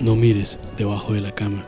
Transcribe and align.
No 0.00 0.14
mires 0.14 0.60
debajo 0.76 1.14
de 1.14 1.20
la 1.20 1.32
cama. 1.32 1.62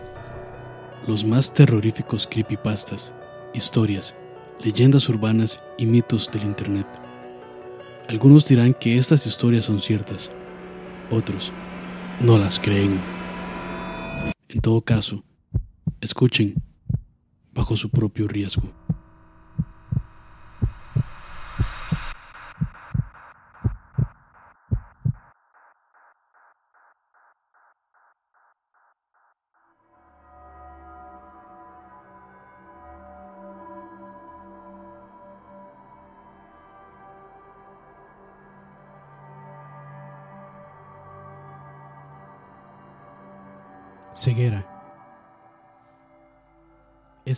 Los 1.09 1.25
más 1.25 1.53
terroríficos 1.53 2.29
creepypastas, 2.30 3.12
historias, 3.53 4.14
leyendas 4.61 5.09
urbanas 5.09 5.59
y 5.77 5.87
mitos 5.87 6.30
del 6.30 6.45
Internet. 6.45 6.87
Algunos 8.09 8.46
dirán 8.46 8.73
que 8.73 8.96
estas 8.96 9.27
historias 9.27 9.65
son 9.65 9.80
ciertas, 9.80 10.30
otros 11.10 11.51
no 12.20 12.38
las 12.38 12.60
creen. 12.60 13.01
En 14.48 14.60
todo 14.60 14.80
caso, 14.80 15.24
escuchen 16.01 16.55
bajo 17.52 17.77
su 17.77 17.91
propio 17.91 18.29
riesgo. 18.29 18.70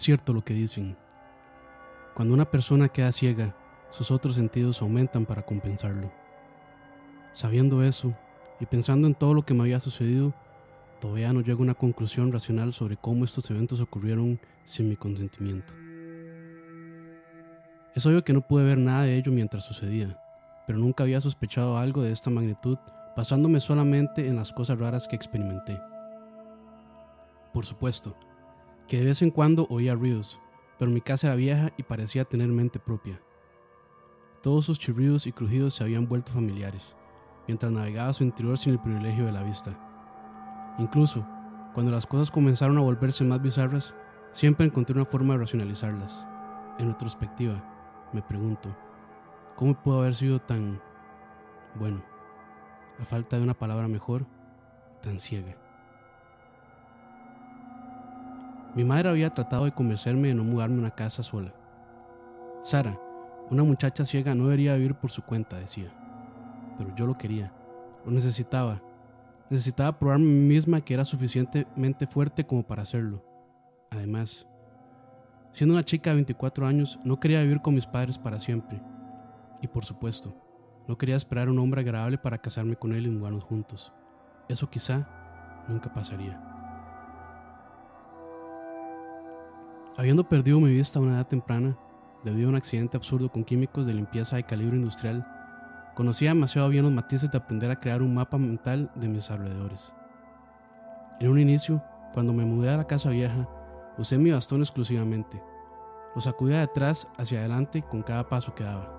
Cierto 0.08 0.32
lo 0.32 0.42
que 0.42 0.54
dicen. 0.54 0.96
Cuando 2.14 2.32
una 2.32 2.46
persona 2.46 2.88
queda 2.88 3.12
ciega, 3.12 3.54
sus 3.90 4.10
otros 4.10 4.36
sentidos 4.36 4.80
aumentan 4.80 5.26
para 5.26 5.42
compensarlo. 5.42 6.10
Sabiendo 7.34 7.82
eso 7.82 8.14
y 8.58 8.64
pensando 8.64 9.06
en 9.06 9.14
todo 9.14 9.34
lo 9.34 9.44
que 9.44 9.52
me 9.52 9.64
había 9.64 9.80
sucedido, 9.80 10.32
todavía 10.98 11.30
no 11.34 11.42
llego 11.42 11.58
a 11.58 11.64
una 11.64 11.74
conclusión 11.74 12.32
racional 12.32 12.72
sobre 12.72 12.96
cómo 12.96 13.26
estos 13.26 13.50
eventos 13.50 13.82
ocurrieron 13.82 14.40
sin 14.64 14.88
mi 14.88 14.96
consentimiento. 14.96 15.74
Es 17.94 18.06
obvio 18.06 18.24
que 18.24 18.32
no 18.32 18.40
pude 18.40 18.64
ver 18.64 18.78
nada 18.78 19.02
de 19.02 19.14
ello 19.14 19.30
mientras 19.30 19.64
sucedía, 19.64 20.18
pero 20.66 20.78
nunca 20.78 21.04
había 21.04 21.20
sospechado 21.20 21.76
algo 21.76 22.00
de 22.00 22.12
esta 22.12 22.30
magnitud 22.30 22.78
basándome 23.14 23.60
solamente 23.60 24.26
en 24.26 24.36
las 24.36 24.54
cosas 24.54 24.78
raras 24.78 25.06
que 25.06 25.16
experimenté. 25.16 25.78
Por 27.52 27.66
supuesto, 27.66 28.16
que 28.88 28.98
de 28.98 29.04
vez 29.04 29.20
en 29.20 29.30
cuando 29.30 29.66
oía 29.68 29.94
ruidos, 29.94 30.40
pero 30.78 30.90
mi 30.90 31.02
casa 31.02 31.26
era 31.26 31.36
vieja 31.36 31.72
y 31.76 31.82
parecía 31.82 32.24
tener 32.24 32.48
mente 32.48 32.78
propia. 32.78 33.20
Todos 34.42 34.64
sus 34.64 34.78
chirridos 34.78 35.26
y 35.26 35.32
crujidos 35.32 35.74
se 35.74 35.84
habían 35.84 36.08
vuelto 36.08 36.32
familiares, 36.32 36.96
mientras 37.46 37.70
navegaba 37.70 38.14
su 38.14 38.24
interior 38.24 38.56
sin 38.56 38.72
el 38.72 38.80
privilegio 38.80 39.26
de 39.26 39.32
la 39.32 39.42
vista. 39.42 39.76
Incluso, 40.78 41.26
cuando 41.74 41.92
las 41.92 42.06
cosas 42.06 42.30
comenzaron 42.30 42.78
a 42.78 42.82
volverse 42.82 43.24
más 43.24 43.42
bizarras, 43.42 43.94
siempre 44.32 44.64
encontré 44.64 44.94
una 44.94 45.04
forma 45.04 45.34
de 45.34 45.40
racionalizarlas. 45.40 46.26
En 46.78 46.88
retrospectiva, 46.88 47.62
me 48.14 48.22
pregunto, 48.22 48.74
¿cómo 49.56 49.74
pudo 49.74 49.98
haber 49.98 50.14
sido 50.14 50.40
tan, 50.40 50.80
bueno, 51.74 52.02
a 52.98 53.04
falta 53.04 53.36
de 53.36 53.42
una 53.42 53.54
palabra 53.54 53.86
mejor, 53.86 54.24
tan 55.02 55.18
ciega? 55.18 55.67
Mi 58.74 58.84
madre 58.84 59.08
había 59.08 59.30
tratado 59.30 59.64
de 59.64 59.72
convencerme 59.72 60.28
de 60.28 60.34
no 60.34 60.44
mudarme 60.44 60.76
a 60.76 60.80
una 60.80 60.90
casa 60.90 61.22
sola. 61.22 61.52
Sara, 62.62 62.98
una 63.50 63.64
muchacha 63.64 64.04
ciega, 64.04 64.34
no 64.34 64.44
debería 64.44 64.74
vivir 64.74 64.94
por 64.94 65.10
su 65.10 65.22
cuenta, 65.22 65.56
decía. 65.58 65.90
Pero 66.76 66.94
yo 66.94 67.06
lo 67.06 67.16
quería, 67.16 67.52
lo 68.04 68.12
necesitaba. 68.12 68.82
Necesitaba 69.50 69.98
probarme 69.98 70.26
a 70.26 70.28
mí 70.28 70.40
misma 70.40 70.80
que 70.82 70.94
era 70.94 71.04
suficientemente 71.04 72.06
fuerte 72.06 72.44
como 72.44 72.62
para 72.62 72.82
hacerlo. 72.82 73.24
Además, 73.90 74.46
siendo 75.52 75.74
una 75.74 75.84
chica 75.84 76.10
de 76.10 76.16
24 76.16 76.66
años, 76.66 76.98
no 77.04 77.18
quería 77.18 77.42
vivir 77.42 77.62
con 77.62 77.74
mis 77.74 77.86
padres 77.86 78.18
para 78.18 78.38
siempre. 78.38 78.82
Y 79.62 79.66
por 79.66 79.84
supuesto, 79.84 80.36
no 80.86 80.96
quería 80.98 81.16
esperar 81.16 81.48
a 81.48 81.50
un 81.50 81.58
hombre 81.58 81.80
agradable 81.80 82.18
para 82.18 82.38
casarme 82.38 82.76
con 82.76 82.92
él 82.92 83.06
y 83.06 83.10
mudarnos 83.10 83.44
juntos. 83.44 83.92
Eso 84.48 84.70
quizá 84.70 85.06
nunca 85.68 85.92
pasaría. 85.92 86.47
Habiendo 89.98 90.22
perdido 90.22 90.60
mi 90.60 90.72
vista 90.72 91.00
a 91.00 91.02
una 91.02 91.16
edad 91.16 91.26
temprana, 91.26 91.76
debido 92.22 92.46
a 92.46 92.50
un 92.50 92.54
accidente 92.54 92.96
absurdo 92.96 93.32
con 93.32 93.42
químicos 93.42 93.84
de 93.84 93.94
limpieza 93.94 94.36
de 94.36 94.44
calibre 94.44 94.76
industrial, 94.76 95.26
conocía 95.96 96.28
demasiado 96.28 96.68
bien 96.68 96.84
los 96.84 96.92
matices 96.92 97.32
de 97.32 97.38
aprender 97.38 97.68
a 97.72 97.80
crear 97.80 98.00
un 98.00 98.14
mapa 98.14 98.38
mental 98.38 98.92
de 98.94 99.08
mis 99.08 99.28
alrededores. 99.28 99.92
En 101.18 101.30
un 101.30 101.40
inicio, 101.40 101.82
cuando 102.14 102.32
me 102.32 102.44
mudé 102.44 102.70
a 102.70 102.76
la 102.76 102.86
casa 102.86 103.10
vieja, 103.10 103.48
usé 103.98 104.18
mi 104.18 104.30
bastón 104.30 104.60
exclusivamente. 104.60 105.42
Lo 106.14 106.20
sacudía 106.20 106.58
de 106.58 106.62
atrás 106.62 107.08
hacia 107.16 107.40
adelante 107.40 107.82
con 107.82 108.04
cada 108.04 108.28
paso 108.28 108.54
que 108.54 108.62
daba. 108.62 108.94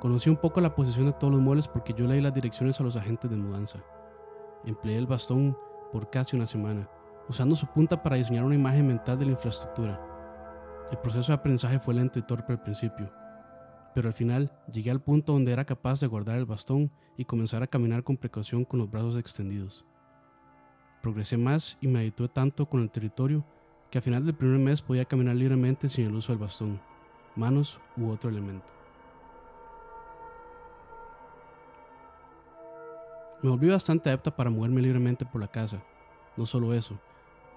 Conocí 0.00 0.28
un 0.28 0.38
poco 0.38 0.60
la 0.60 0.74
posición 0.74 1.06
de 1.06 1.12
todos 1.12 1.32
los 1.32 1.40
muebles 1.40 1.68
porque 1.68 1.94
yo 1.96 2.08
leí 2.08 2.20
las 2.20 2.34
direcciones 2.34 2.80
a 2.80 2.82
los 2.82 2.96
agentes 2.96 3.30
de 3.30 3.36
mudanza. 3.36 3.78
Empleé 4.64 4.98
el 4.98 5.06
bastón 5.06 5.56
por 5.92 6.10
casi 6.10 6.34
una 6.34 6.48
semana 6.48 6.88
usando 7.28 7.56
su 7.56 7.66
punta 7.66 8.02
para 8.02 8.16
diseñar 8.16 8.44
una 8.44 8.54
imagen 8.54 8.86
mental 8.86 9.18
de 9.18 9.26
la 9.26 9.32
infraestructura. 9.32 10.00
El 10.90 10.98
proceso 10.98 11.32
de 11.32 11.36
aprendizaje 11.36 11.78
fue 11.78 11.94
lento 11.94 12.18
y 12.18 12.22
torpe 12.22 12.52
al 12.52 12.62
principio, 12.62 13.10
pero 13.94 14.08
al 14.08 14.14
final 14.14 14.52
llegué 14.72 14.90
al 14.90 15.00
punto 15.00 15.32
donde 15.32 15.52
era 15.52 15.64
capaz 15.64 16.00
de 16.00 16.06
guardar 16.06 16.36
el 16.36 16.44
bastón 16.44 16.90
y 17.16 17.24
comenzar 17.24 17.62
a 17.62 17.66
caminar 17.66 18.02
con 18.02 18.16
precaución 18.16 18.64
con 18.64 18.80
los 18.80 18.90
brazos 18.90 19.16
extendidos. 19.16 19.84
Progresé 21.02 21.36
más 21.36 21.78
y 21.80 21.86
me 21.86 22.00
habitué 22.00 22.28
tanto 22.28 22.66
con 22.66 22.82
el 22.82 22.90
territorio 22.90 23.44
que 23.90 23.98
al 23.98 24.02
final 24.02 24.24
del 24.24 24.34
primer 24.34 24.58
mes 24.58 24.82
podía 24.82 25.04
caminar 25.04 25.36
libremente 25.36 25.88
sin 25.88 26.06
el 26.06 26.14
uso 26.14 26.32
del 26.32 26.40
bastón, 26.40 26.80
manos 27.36 27.78
u 27.96 28.10
otro 28.10 28.30
elemento. 28.30 28.66
Me 33.42 33.50
volví 33.50 33.68
bastante 33.68 34.08
adepta 34.08 34.34
para 34.34 34.48
moverme 34.48 34.80
libremente 34.80 35.26
por 35.26 35.40
la 35.40 35.48
casa. 35.48 35.82
No 36.36 36.46
solo 36.46 36.72
eso, 36.72 36.98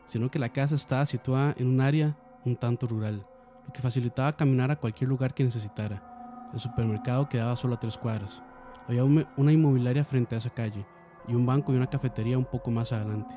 sino 0.07 0.31
que 0.31 0.39
la 0.39 0.49
casa 0.49 0.75
estaba 0.75 1.05
situada 1.05 1.53
en 1.57 1.67
un 1.67 1.81
área 1.81 2.17
un 2.45 2.55
tanto 2.55 2.87
rural, 2.87 3.25
lo 3.65 3.73
que 3.73 3.81
facilitaba 3.81 4.35
caminar 4.35 4.71
a 4.71 4.77
cualquier 4.77 5.09
lugar 5.09 5.33
que 5.33 5.43
necesitara. 5.43 6.49
El 6.53 6.59
supermercado 6.59 7.27
quedaba 7.29 7.55
solo 7.55 7.75
a 7.75 7.79
tres 7.79 7.97
cuadras. 7.97 8.41
Había 8.87 9.03
una 9.03 9.51
inmobiliaria 9.51 10.03
frente 10.03 10.35
a 10.35 10.37
esa 10.37 10.49
calle 10.49 10.85
y 11.27 11.35
un 11.35 11.45
banco 11.45 11.73
y 11.73 11.75
una 11.75 11.89
cafetería 11.89 12.37
un 12.37 12.45
poco 12.45 12.71
más 12.71 12.93
adelante. 12.93 13.35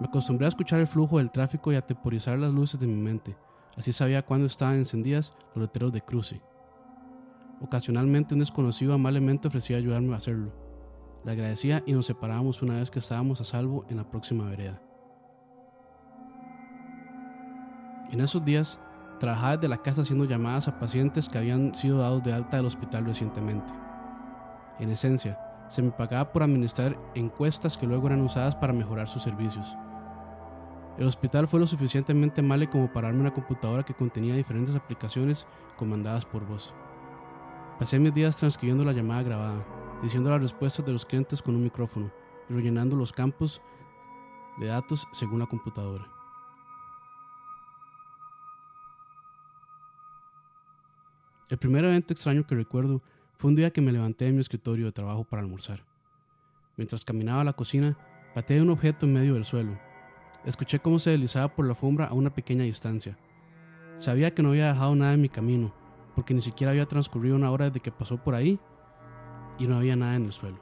Me 0.00 0.06
acostumbré 0.06 0.46
a 0.46 0.48
escuchar 0.48 0.80
el 0.80 0.88
flujo 0.88 1.18
del 1.18 1.30
tráfico 1.30 1.72
y 1.72 1.76
a 1.76 1.86
temporizar 1.86 2.38
las 2.38 2.52
luces 2.52 2.78
de 2.80 2.86
mi 2.86 2.96
mente. 2.96 3.36
Así 3.76 3.92
sabía 3.92 4.24
cuándo 4.24 4.46
estaban 4.46 4.76
encendidas 4.76 5.32
los 5.54 5.62
letreros 5.62 5.92
de 5.92 6.02
cruce. 6.02 6.42
Ocasionalmente 7.60 8.34
un 8.34 8.40
desconocido 8.40 8.92
amablemente 8.92 9.48
ofrecía 9.48 9.76
ayudarme 9.76 10.12
a 10.14 10.18
hacerlo. 10.18 10.52
Le 11.24 11.32
agradecía 11.32 11.82
y 11.86 11.92
nos 11.92 12.06
separábamos 12.06 12.60
una 12.60 12.78
vez 12.78 12.90
que 12.90 12.98
estábamos 12.98 13.40
a 13.40 13.44
salvo 13.44 13.86
en 13.88 13.96
la 13.96 14.10
próxima 14.10 14.48
vereda. 14.48 14.82
En 18.10 18.20
esos 18.20 18.44
días, 18.44 18.78
trabajaba 19.18 19.56
desde 19.56 19.68
la 19.68 19.78
casa 19.78 20.02
haciendo 20.02 20.24
llamadas 20.24 20.68
a 20.68 20.78
pacientes 20.78 21.28
que 21.28 21.38
habían 21.38 21.74
sido 21.74 21.98
dados 21.98 22.22
de 22.22 22.32
alta 22.32 22.56
del 22.56 22.66
hospital 22.66 23.04
recientemente. 23.04 23.72
En 24.78 24.90
esencia, 24.90 25.38
se 25.68 25.82
me 25.82 25.90
pagaba 25.90 26.32
por 26.32 26.42
administrar 26.42 26.96
encuestas 27.14 27.76
que 27.76 27.86
luego 27.86 28.06
eran 28.06 28.20
usadas 28.20 28.54
para 28.54 28.72
mejorar 28.72 29.08
sus 29.08 29.22
servicios. 29.22 29.76
El 30.98 31.06
hospital 31.06 31.48
fue 31.48 31.60
lo 31.60 31.66
suficientemente 31.66 32.40
malo 32.42 32.68
como 32.70 32.90
para 32.92 33.08
darme 33.08 33.22
una 33.22 33.34
computadora 33.34 33.82
que 33.82 33.94
contenía 33.94 34.34
diferentes 34.34 34.74
aplicaciones 34.74 35.46
comandadas 35.76 36.24
por 36.24 36.46
voz. 36.46 36.72
Pasé 37.78 37.98
mis 37.98 38.14
días 38.14 38.36
transcribiendo 38.36 38.84
la 38.84 38.92
llamada 38.92 39.22
grabada, 39.22 39.64
diciendo 40.02 40.30
las 40.30 40.40
respuestas 40.40 40.86
de 40.86 40.92
los 40.92 41.04
clientes 41.04 41.42
con 41.42 41.54
un 41.54 41.64
micrófono 41.64 42.10
y 42.48 42.54
rellenando 42.54 42.96
los 42.96 43.12
campos 43.12 43.60
de 44.58 44.68
datos 44.68 45.06
según 45.12 45.40
la 45.40 45.46
computadora. 45.46 46.15
El 51.48 51.58
primer 51.58 51.84
evento 51.84 52.12
extraño 52.12 52.44
que 52.44 52.56
recuerdo 52.56 53.02
fue 53.38 53.50
un 53.50 53.54
día 53.54 53.70
que 53.70 53.80
me 53.80 53.92
levanté 53.92 54.24
de 54.24 54.32
mi 54.32 54.40
escritorio 54.40 54.86
de 54.86 54.92
trabajo 54.92 55.22
para 55.22 55.42
almorzar. 55.42 55.84
Mientras 56.76 57.04
caminaba 57.04 57.42
a 57.42 57.44
la 57.44 57.52
cocina, 57.52 57.96
pateé 58.34 58.60
un 58.60 58.70
objeto 58.70 59.06
en 59.06 59.12
medio 59.12 59.34
del 59.34 59.44
suelo. 59.44 59.78
Escuché 60.44 60.80
cómo 60.80 60.98
se 60.98 61.10
deslizaba 61.10 61.54
por 61.54 61.64
la 61.64 61.72
alfombra 61.72 62.06
a 62.06 62.14
una 62.14 62.34
pequeña 62.34 62.64
distancia. 62.64 63.16
Sabía 63.98 64.34
que 64.34 64.42
no 64.42 64.50
había 64.50 64.72
dejado 64.72 64.96
nada 64.96 65.14
en 65.14 65.20
mi 65.20 65.28
camino, 65.28 65.72
porque 66.16 66.34
ni 66.34 66.42
siquiera 66.42 66.72
había 66.72 66.86
transcurrido 66.86 67.36
una 67.36 67.50
hora 67.52 67.66
desde 67.66 67.80
que 67.80 67.92
pasó 67.92 68.16
por 68.16 68.34
ahí, 68.34 68.58
y 69.58 69.68
no 69.68 69.76
había 69.76 69.94
nada 69.94 70.16
en 70.16 70.24
el 70.24 70.32
suelo. 70.32 70.58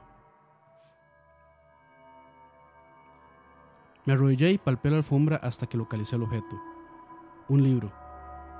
Me 4.05 4.13
arrodillé 4.13 4.51
y 4.51 4.57
palpé 4.59 4.91
la 4.91 4.97
alfombra 4.97 5.37
hasta 5.37 5.65
que 5.65 5.77
localicé 5.77 6.15
el 6.15 6.23
objeto. 6.23 6.61
Un 7.49 7.63
libro. 7.63 8.04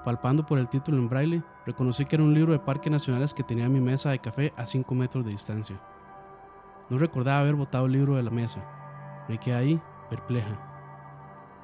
Palpando 0.05 0.45
por 0.45 0.59
el 0.59 0.69
título 0.69 0.99
en 0.99 1.09
braille, 1.09 1.43
reconocí 1.65 2.05
que 2.05 2.15
era 2.15 2.23
un 2.23 2.35
libro 2.35 2.53
de 2.53 2.59
parques 2.59 2.91
nacionales 2.91 3.33
que 3.33 3.41
tenía 3.43 3.67
mi 3.67 3.81
mesa 3.81 4.11
de 4.11 4.19
café 4.19 4.53
a 4.55 4.67
5 4.67 4.93
metros 4.93 5.25
de 5.25 5.31
distancia. 5.31 5.81
No 6.91 6.99
recordaba 6.99 7.39
haber 7.39 7.55
botado 7.55 7.87
el 7.87 7.93
libro 7.93 8.15
de 8.15 8.21
la 8.21 8.29
mesa. 8.29 8.63
Me 9.27 9.39
quedé 9.39 9.55
ahí, 9.55 9.81
perpleja. 10.11 10.59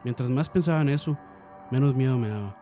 Mientras 0.04 0.32
más 0.32 0.50
pensaba 0.50 0.82
en 0.82 0.90
eso, 0.90 1.16
menos 1.70 1.94
miedo 1.94 2.18
me 2.18 2.30
daba. 2.30 2.58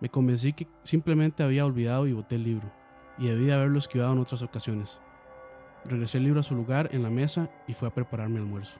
Me 0.00 0.10
convencí 0.10 0.52
que 0.52 0.68
simplemente 0.82 1.42
había 1.42 1.64
olvidado 1.64 2.06
y 2.06 2.12
boté 2.12 2.34
el 2.34 2.44
libro, 2.44 2.70
y 3.16 3.28
debía 3.28 3.54
haberlo 3.54 3.78
esquivado 3.78 4.12
en 4.12 4.18
otras 4.18 4.42
ocasiones. 4.42 5.00
Regresé 5.86 6.18
el 6.18 6.24
libro 6.24 6.40
a 6.40 6.42
su 6.42 6.54
lugar 6.54 6.90
en 6.92 7.02
la 7.02 7.10
mesa 7.10 7.48
y 7.66 7.72
fui 7.72 7.88
a 7.88 7.94
preparar 7.94 8.28
mi 8.28 8.36
almuerzo. 8.36 8.78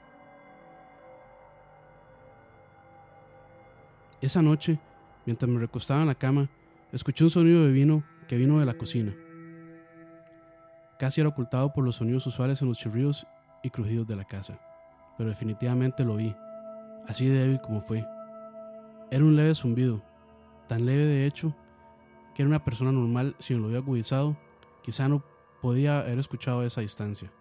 Esa 4.21 4.43
noche, 4.43 4.79
mientras 5.25 5.49
me 5.49 5.59
recostaba 5.59 6.01
en 6.01 6.07
la 6.07 6.15
cama, 6.15 6.49
escuché 6.91 7.23
un 7.23 7.29
sonido 7.29 7.65
de 7.65 7.71
vino 7.71 8.03
que 8.27 8.37
vino 8.37 8.59
de 8.59 8.65
la 8.65 8.73
cocina. 8.73 9.13
Casi 10.99 11.21
era 11.21 11.29
ocultado 11.29 11.73
por 11.73 11.83
los 11.83 11.95
sonidos 11.95 12.27
usuales 12.27 12.61
en 12.61 12.67
los 12.67 12.77
chirridos 12.77 13.25
y 13.63 13.69
crujidos 13.69 14.07
de 14.07 14.15
la 14.15 14.25
casa, 14.25 14.59
pero 15.17 15.29
definitivamente 15.29 16.03
lo 16.03 16.15
vi, 16.15 16.35
así 17.07 17.27
débil 17.27 17.59
como 17.61 17.81
fue. 17.81 18.05
Era 19.09 19.23
un 19.23 19.35
leve 19.35 19.55
zumbido, 19.55 20.01
tan 20.67 20.85
leve 20.85 21.05
de 21.05 21.25
hecho 21.25 21.55
que 22.33 22.43
era 22.43 22.49
una 22.49 22.63
persona 22.63 22.91
normal 22.91 23.35
si 23.39 23.53
no 23.53 23.59
lo 23.59 23.65
hubiera 23.67 23.81
agudizado, 23.81 24.37
quizá 24.83 25.09
no 25.09 25.23
podía 25.61 25.99
haber 25.99 26.19
escuchado 26.19 26.61
a 26.61 26.65
esa 26.65 26.81
distancia. 26.81 27.31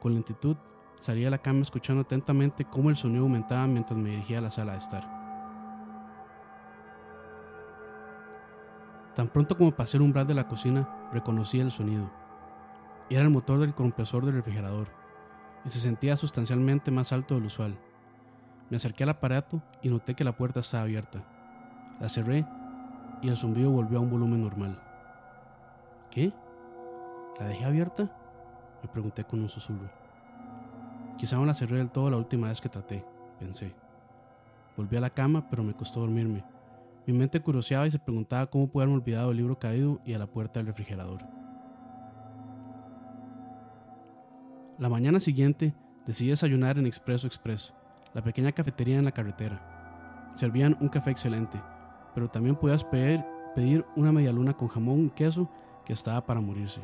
Con 0.00 0.14
lentitud 0.14 0.56
salí 1.00 1.22
de 1.22 1.30
la 1.30 1.38
cama 1.38 1.62
escuchando 1.62 2.02
atentamente 2.02 2.64
cómo 2.64 2.90
el 2.90 2.96
sonido 2.96 3.22
aumentaba 3.22 3.66
mientras 3.66 3.98
me 3.98 4.10
dirigía 4.10 4.38
a 4.38 4.42
la 4.42 4.50
sala 4.50 4.72
de 4.72 4.78
estar. 4.78 5.23
Tan 9.14 9.28
pronto 9.28 9.56
como 9.56 9.70
pasé 9.70 9.96
el 9.96 10.02
umbral 10.02 10.26
de 10.26 10.34
la 10.34 10.48
cocina, 10.48 10.88
reconocí 11.12 11.60
el 11.60 11.70
sonido. 11.70 12.10
Era 13.08 13.22
el 13.22 13.30
motor 13.30 13.60
del 13.60 13.74
compresor 13.74 14.24
del 14.24 14.34
refrigerador, 14.34 14.88
y 15.64 15.68
se 15.68 15.78
sentía 15.78 16.16
sustancialmente 16.16 16.90
más 16.90 17.12
alto 17.12 17.34
del 17.34 17.46
usual. 17.46 17.78
Me 18.70 18.76
acerqué 18.76 19.04
al 19.04 19.10
aparato 19.10 19.62
y 19.82 19.88
noté 19.88 20.14
que 20.14 20.24
la 20.24 20.36
puerta 20.36 20.60
estaba 20.60 20.82
abierta. 20.82 21.22
La 22.00 22.08
cerré 22.08 22.44
y 23.22 23.28
el 23.28 23.36
zumbido 23.36 23.70
volvió 23.70 23.98
a 23.98 24.00
un 24.00 24.10
volumen 24.10 24.42
normal. 24.42 24.82
¿Qué? 26.10 26.32
¿La 27.38 27.46
dejé 27.46 27.64
abierta? 27.64 28.10
Me 28.82 28.88
pregunté 28.88 29.24
con 29.24 29.40
un 29.40 29.48
susurro. 29.48 29.90
Quizá 31.16 31.36
no 31.36 31.44
la 31.44 31.54
cerré 31.54 31.78
del 31.78 31.90
todo 31.90 32.10
la 32.10 32.16
última 32.16 32.48
vez 32.48 32.60
que 32.60 32.68
traté, 32.68 33.04
pensé. 33.38 33.74
Volví 34.76 34.96
a 34.96 35.00
la 35.00 35.10
cama, 35.10 35.48
pero 35.48 35.62
me 35.62 35.74
costó 35.74 36.00
dormirme. 36.00 36.44
Mi 37.06 37.12
mente 37.12 37.40
curioseaba 37.40 37.86
y 37.86 37.90
se 37.90 37.98
preguntaba 37.98 38.46
cómo 38.46 38.68
pude 38.68 38.84
haberme 38.84 39.00
olvidado 39.00 39.30
el 39.30 39.36
libro 39.36 39.58
caído 39.58 40.00
y 40.04 40.14
a 40.14 40.18
la 40.18 40.26
puerta 40.26 40.60
del 40.60 40.68
refrigerador. 40.68 41.20
La 44.78 44.88
mañana 44.88 45.20
siguiente 45.20 45.74
decidí 46.06 46.30
desayunar 46.30 46.78
en 46.78 46.86
Expreso 46.86 47.26
Express, 47.26 47.74
la 48.14 48.22
pequeña 48.22 48.52
cafetería 48.52 48.98
en 48.98 49.04
la 49.04 49.12
carretera. 49.12 50.32
Servían 50.34 50.76
un 50.80 50.88
café 50.88 51.10
excelente, 51.10 51.60
pero 52.14 52.28
también 52.28 52.56
podías 52.56 52.82
pedir, 52.84 53.22
pedir 53.54 53.84
una 53.96 54.10
media 54.10 54.32
luna 54.32 54.54
con 54.54 54.68
jamón 54.68 55.06
y 55.06 55.10
queso 55.10 55.50
que 55.84 55.92
estaba 55.92 56.24
para 56.24 56.40
morirse. 56.40 56.80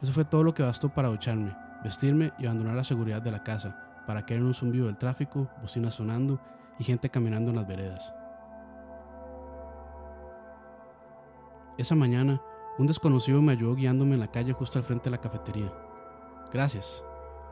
Eso 0.00 0.12
fue 0.12 0.24
todo 0.24 0.44
lo 0.44 0.54
que 0.54 0.62
bastó 0.62 0.88
para 0.88 1.08
ducharme, 1.08 1.56
vestirme 1.82 2.32
y 2.38 2.46
abandonar 2.46 2.76
la 2.76 2.84
seguridad 2.84 3.20
de 3.20 3.32
la 3.32 3.42
casa, 3.42 4.04
para 4.06 4.24
caer 4.24 4.40
en 4.40 4.46
un 4.46 4.54
zumbido 4.54 4.86
del 4.86 4.96
tráfico, 4.96 5.50
bocinas 5.60 5.94
sonando 5.94 6.40
y 6.78 6.84
gente 6.84 7.10
caminando 7.10 7.50
en 7.50 7.56
las 7.56 7.66
veredas. 7.66 8.14
Esa 11.78 11.94
mañana, 11.94 12.42
un 12.76 12.88
desconocido 12.88 13.40
me 13.40 13.52
ayudó 13.52 13.76
guiándome 13.76 14.14
en 14.14 14.20
la 14.20 14.32
calle 14.32 14.52
justo 14.52 14.80
al 14.80 14.84
frente 14.84 15.04
de 15.04 15.10
la 15.12 15.20
cafetería. 15.20 15.72
Gracias, 16.52 17.04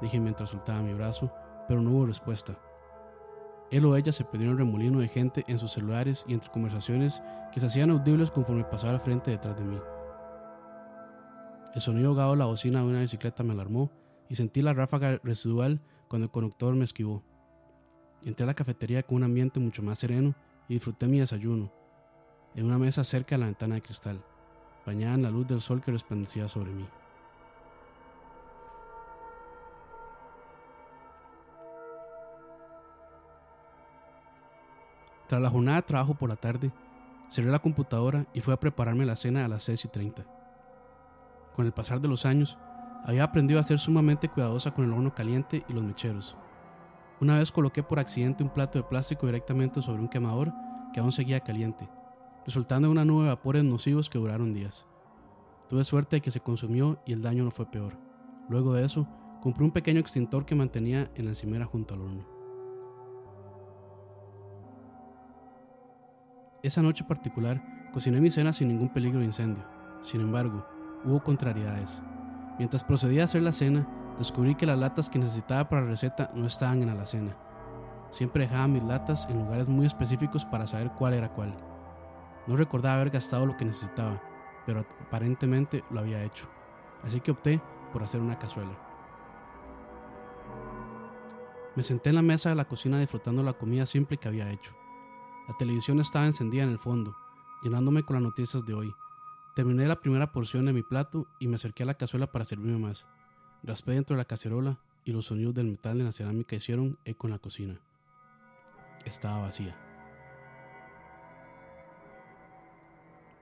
dije 0.03 0.19
mientras 0.19 0.51
soltaba 0.51 0.83
mi 0.83 0.95
brazo, 0.95 1.31
pero 1.69 1.81
no 1.81 1.93
hubo 1.93 2.07
respuesta. 2.07 2.59
Él 3.71 3.85
o 3.85 3.95
ella 3.95 4.11
se 4.11 4.25
perdió 4.25 4.51
en 4.51 4.59
remolino 4.59 4.99
de 4.99 5.07
gente 5.07 5.45
en 5.47 5.59
sus 5.59 5.71
celulares 5.71 6.25
y 6.27 6.35
entre 6.35 6.51
conversaciones 6.51 7.23
que 7.53 7.61
se 7.61 7.67
hacían 7.67 7.91
audibles 7.91 8.33
conforme 8.33 8.65
pasaba 8.65 8.95
al 8.95 9.01
frente 9.01 9.31
detrás 9.31 9.57
de 9.57 9.65
mí. 9.65 9.79
El 11.77 11.81
sonido 11.81 12.09
ahogado 12.09 12.33
de 12.33 12.39
la 12.39 12.47
bocina 12.47 12.81
de 12.81 12.87
una 12.87 13.01
bicicleta 13.01 13.45
me 13.45 13.53
alarmó 13.53 13.93
y 14.29 14.35
sentí 14.35 14.61
la 14.61 14.73
ráfaga 14.73 15.21
residual 15.23 15.81
cuando 16.09 16.25
el 16.25 16.33
conductor 16.33 16.75
me 16.75 16.85
esquivó. 16.85 17.23
Entré 18.25 18.43
a 18.43 18.49
la 18.49 18.55
cafetería 18.55 19.05
con 19.05 19.19
un 19.19 19.23
ambiente 19.23 19.61
mucho 19.61 19.85
más 19.85 20.01
sereno 20.01 20.35
y 20.69 20.75
disfruté 20.75 21.07
mi 21.07 21.21
desayuno, 21.21 21.71
en 22.57 22.65
una 22.65 22.79
mesa 22.79 23.05
cerca 23.05 23.35
de 23.35 23.41
la 23.41 23.47
ventana 23.47 23.75
de 23.75 23.83
cristal, 23.83 24.19
bañada 24.87 25.15
en 25.15 25.23
la 25.23 25.31
luz 25.31 25.47
del 25.47 25.61
sol 25.61 25.83
que 25.83 25.93
resplandecía 25.93 26.49
sobre 26.49 26.73
mí. 26.73 26.89
Tras 35.29 35.43
la 35.43 35.51
jornada 35.51 35.77
de 35.77 35.83
trabajo 35.83 36.15
por 36.15 36.31
la 36.31 36.37
tarde, 36.37 36.73
cerré 37.29 37.51
la 37.51 37.59
computadora 37.59 38.27
y 38.33 38.41
fui 38.41 38.55
a 38.55 38.61
prepararme 38.61 39.05
la 39.05 39.17
cena 39.17 39.45
a 39.45 39.49
las 39.49 39.65
6 39.65 39.85
y 39.85 39.89
30. 39.89 40.25
Con 41.55 41.67
el 41.67 41.73
pasar 41.73 42.01
de 42.01 42.09
los 42.09 42.25
años, 42.25 42.57
había 43.05 43.25
aprendido 43.25 43.61
a 43.61 43.65
ser 43.65 43.79
sumamente 43.79 44.29
cuidadosa 44.29 44.71
con 44.71 44.87
el 44.87 44.93
horno 44.93 45.15
caliente 45.15 45.63
y 45.69 45.73
los 45.75 45.83
mecheros. 45.83 46.37
Una 47.21 47.39
vez 47.39 47.53
coloqué 47.53 47.83
por 47.83 47.99
accidente 47.99 48.43
un 48.43 48.51
plato 48.51 48.79
de 48.79 48.85
plástico 48.85 49.27
directamente 49.27 49.83
sobre 49.83 50.01
un 50.01 50.09
quemador 50.09 50.53
que 50.93 51.01
aún 51.01 51.13
seguía 51.13 51.41
caliente, 51.41 51.89
resultando 52.47 52.87
en 52.87 52.93
una 52.93 53.05
nube 53.05 53.25
de 53.25 53.31
vapores 53.31 53.65
nocivos 53.65 54.09
que 54.09 54.19
duraron 54.19 54.55
días. 54.55 54.87
Tuve 55.69 55.83
suerte 55.83 56.17
de 56.17 56.23
que 56.23 56.31
se 56.31 56.41
consumió 56.41 56.99
y 57.05 57.13
el 57.13 57.21
daño 57.21 57.43
no 57.45 57.51
fue 57.51 57.71
peor. 57.71 57.99
Luego 58.49 58.73
de 58.73 58.85
eso, 58.85 59.09
compré 59.43 59.65
un 59.65 59.73
pequeño 59.73 59.99
extintor 59.99 60.47
que 60.47 60.55
mantenía 60.55 61.11
en 61.17 61.25
la 61.25 61.33
encimera 61.33 61.67
junto 61.67 61.95
al 61.95 62.03
horno. 62.03 62.25
Esa 66.63 66.83
noche 66.83 67.05
particular 67.05 67.63
cociné 67.93 68.21
mi 68.21 68.31
cena 68.31 68.53
sin 68.53 68.69
ningún 68.69 68.93
peligro 68.93 69.19
de 69.19 69.27
incendio. 69.27 69.65
Sin 70.03 70.21
embargo, 70.21 70.65
hubo 71.05 71.23
contrariedades. 71.23 72.01
Mientras 72.59 72.85
procedía 72.85 73.23
a 73.23 73.25
hacer 73.25 73.43
la 73.43 73.53
cena, 73.53 73.89
descubrí 74.19 74.55
que 74.55 74.67
las 74.67 74.79
latas 74.79 75.09
que 75.09 75.19
necesitaba 75.19 75.69
para 75.69 75.83
la 75.83 75.89
receta 75.89 76.31
no 76.35 76.47
estaban 76.47 76.81
en 76.81 76.87
la 76.87 76.93
alacena. 76.93 77.37
Siempre 78.11 78.45
dejaba 78.45 78.69
mis 78.69 78.85
latas 78.85 79.27
en 79.29 79.39
lugares 79.41 79.69
muy 79.69 79.87
específicos 79.87 80.45
para 80.45 80.67
saber 80.67 80.93
cuál 80.93 81.15
era 81.15 81.29
cuál. 81.29 81.55
No 82.47 82.57
recordaba 82.57 82.97
haber 82.97 83.11
gastado 83.11 83.47
lo 83.47 83.57
que 83.57 83.65
necesitaba, 83.65 84.23
pero 84.65 84.87
aparentemente 85.01 85.85
lo 85.91 86.01
había 86.01 86.25
hecho. 86.25 86.47
Así 87.03 87.21
que 87.21 87.33
opté 87.33 87.61
por 87.93 88.03
hacer 88.03 88.21
una 88.21 88.39
cazuela. 88.39 88.77
Me 91.75 91.83
senté 91.83 92.09
en 92.09 92.17
la 92.17 92.23
mesa 92.23 92.49
de 92.49 92.55
la 92.55 92.65
cocina 92.67 92.99
disfrutando 92.99 93.43
la 93.43 93.53
comida 93.53 93.85
simple 93.85 94.17
que 94.17 94.29
había 94.29 94.51
hecho. 94.51 94.73
La 95.47 95.57
televisión 95.59 96.01
estaba 96.01 96.27
encendida 96.27 96.65
en 96.65 96.71
el 96.71 96.79
fondo, 96.79 97.15
llenándome 97.63 98.03
con 98.03 98.15
las 98.15 98.23
noticias 98.23 98.65
de 98.65 98.75
hoy. 98.75 98.95
Terminé 99.55 99.87
la 99.87 100.01
primera 100.01 100.33
porción 100.33 100.67
de 100.67 100.73
mi 100.73 100.83
plato 100.83 101.27
y 101.39 101.49
me 101.49 101.57
acerqué 101.57 101.83
a 101.83 101.87
la 101.87 101.95
cazuela 101.95 102.27
para 102.33 102.45
servirme 102.45 102.79
más. 102.79 103.07
Raspé 103.63 103.93
dentro 103.93 104.17
de 104.17 104.19
la 104.19 104.27
cacerola 104.27 104.79
y 105.05 105.13
los 105.13 105.27
sonidos 105.27 105.55
del 105.55 105.67
metal 105.67 105.99
en 106.01 106.07
la 106.07 106.13
cerámica 106.13 106.57
hicieron 106.57 106.99
eco 107.05 107.27
en 107.27 107.33
la 107.33 107.39
cocina. 107.39 107.79
Estaba 109.05 109.43
vacía. 109.43 109.86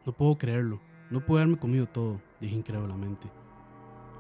No 0.07 0.13
puedo 0.13 0.37
creerlo, 0.37 0.81
no 1.11 1.21
puedo 1.21 1.41
haberme 1.41 1.59
comido 1.59 1.87
todo, 1.87 2.21
dije 2.41 2.55
incrédulamente. 2.55 3.31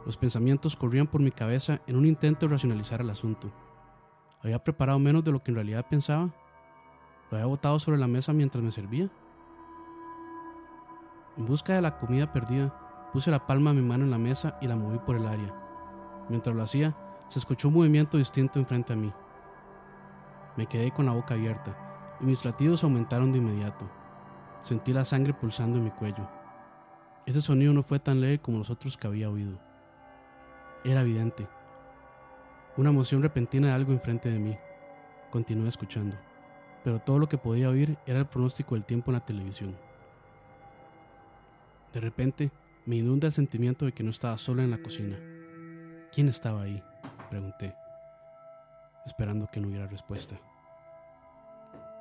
Los 0.07 0.17
pensamientos 0.17 0.77
corrían 0.77 1.07
por 1.07 1.21
mi 1.21 1.31
cabeza 1.31 1.81
en 1.87 1.97
un 1.97 2.07
intento 2.07 2.47
de 2.47 2.53
racionalizar 2.53 3.01
el 3.01 3.11
asunto. 3.11 3.51
¿Había 4.43 4.63
preparado 4.63 4.99
menos 4.99 5.25
de 5.25 5.33
lo 5.33 5.43
que 5.43 5.51
en 5.51 5.57
realidad 5.57 5.87
pensaba? 5.89 6.35
Lo 7.31 7.37
había 7.37 7.47
botado 7.47 7.79
sobre 7.79 7.99
la 7.99 8.07
mesa 8.07 8.33
mientras 8.33 8.63
me 8.63 8.73
servía. 8.73 9.11
En 11.37 11.47
busca 11.47 11.75
de 11.75 11.83
la 11.83 11.99
comida 11.99 12.33
perdida, 12.33 13.11
puse 13.13 13.31
la 13.31 13.47
palma 13.47 13.71
de 13.73 13.81
mi 13.81 13.89
mano 13.89 14.05
en 14.05 14.11
la 14.11 14.19
mesa 14.19 14.59
y 14.61 14.69
la 14.69 14.77
moví 14.77 14.99
por 14.99 15.17
el 15.17 15.27
área. 15.27 15.55
Mientras 16.29 16.55
lo 16.55 16.63
hacía, 16.63 16.97
se 17.29 17.39
escuchó 17.39 17.69
un 17.69 17.75
movimiento 17.75 18.19
distinto 18.19 18.59
enfrente 18.59 18.93
a 18.93 18.97
mí. 18.97 19.13
Me 20.57 20.67
quedé 20.67 20.91
con 20.93 21.07
la 21.07 21.13
boca 21.13 21.35
abierta 21.35 22.17
y 22.21 22.25
mis 22.25 22.45
latidos 22.45 22.85
aumentaron 22.85 23.33
de 23.33 23.39
inmediato. 23.39 23.87
Sentí 24.65 24.93
la 24.93 25.05
sangre 25.05 25.33
pulsando 25.33 25.79
en 25.79 25.85
mi 25.85 25.91
cuello. 25.93 26.29
Ese 27.27 27.41
sonido 27.41 27.73
no 27.73 27.85
fue 27.85 28.01
tan 28.01 28.21
leve 28.21 28.41
como 28.41 28.59
los 28.59 28.71
otros 28.71 28.97
que 28.97 29.07
había 29.07 29.31
oído. 29.31 29.57
Era 30.83 31.03
evidente. 31.03 31.47
Una 32.77 32.91
emoción 32.91 33.23
repentina 33.23 33.69
de 33.69 33.75
algo 33.75 33.93
enfrente 33.93 34.29
de 34.29 34.41
mí. 34.41 34.59
Continué 35.31 35.69
escuchando 35.69 36.17
pero 36.85 37.01
todo 37.01 37.19
lo 37.19 37.29
que 37.29 37.39
podía 37.39 37.71
oír 37.71 37.97
era 38.07 38.21
el 38.21 38.27
pronóstico 38.27 38.75
del 38.75 38.85
tiempo 38.85 39.11
en 39.11 39.15
la 39.15 39.25
televisión. 39.25 39.75
De 41.93 42.01
repente, 42.01 42.53
Me 42.87 42.97
inunda 42.97 43.29
el 43.29 43.33
sentimiento 43.33 43.87
de 43.87 43.93
que 43.93 44.03
no 44.03 44.11
estaba 44.11 44.37
sola 44.37 44.63
en 44.63 44.71
la 44.71 44.77
cocina. 44.77 45.17
¿Quién 46.13 46.29
estaba 46.29 46.61
ahí? 46.61 46.83
Pregunté, 47.31 47.75
esperando 49.07 49.49
que 49.51 49.59
no 49.59 49.69
hubiera 49.69 49.87
respuesta. 49.87 50.39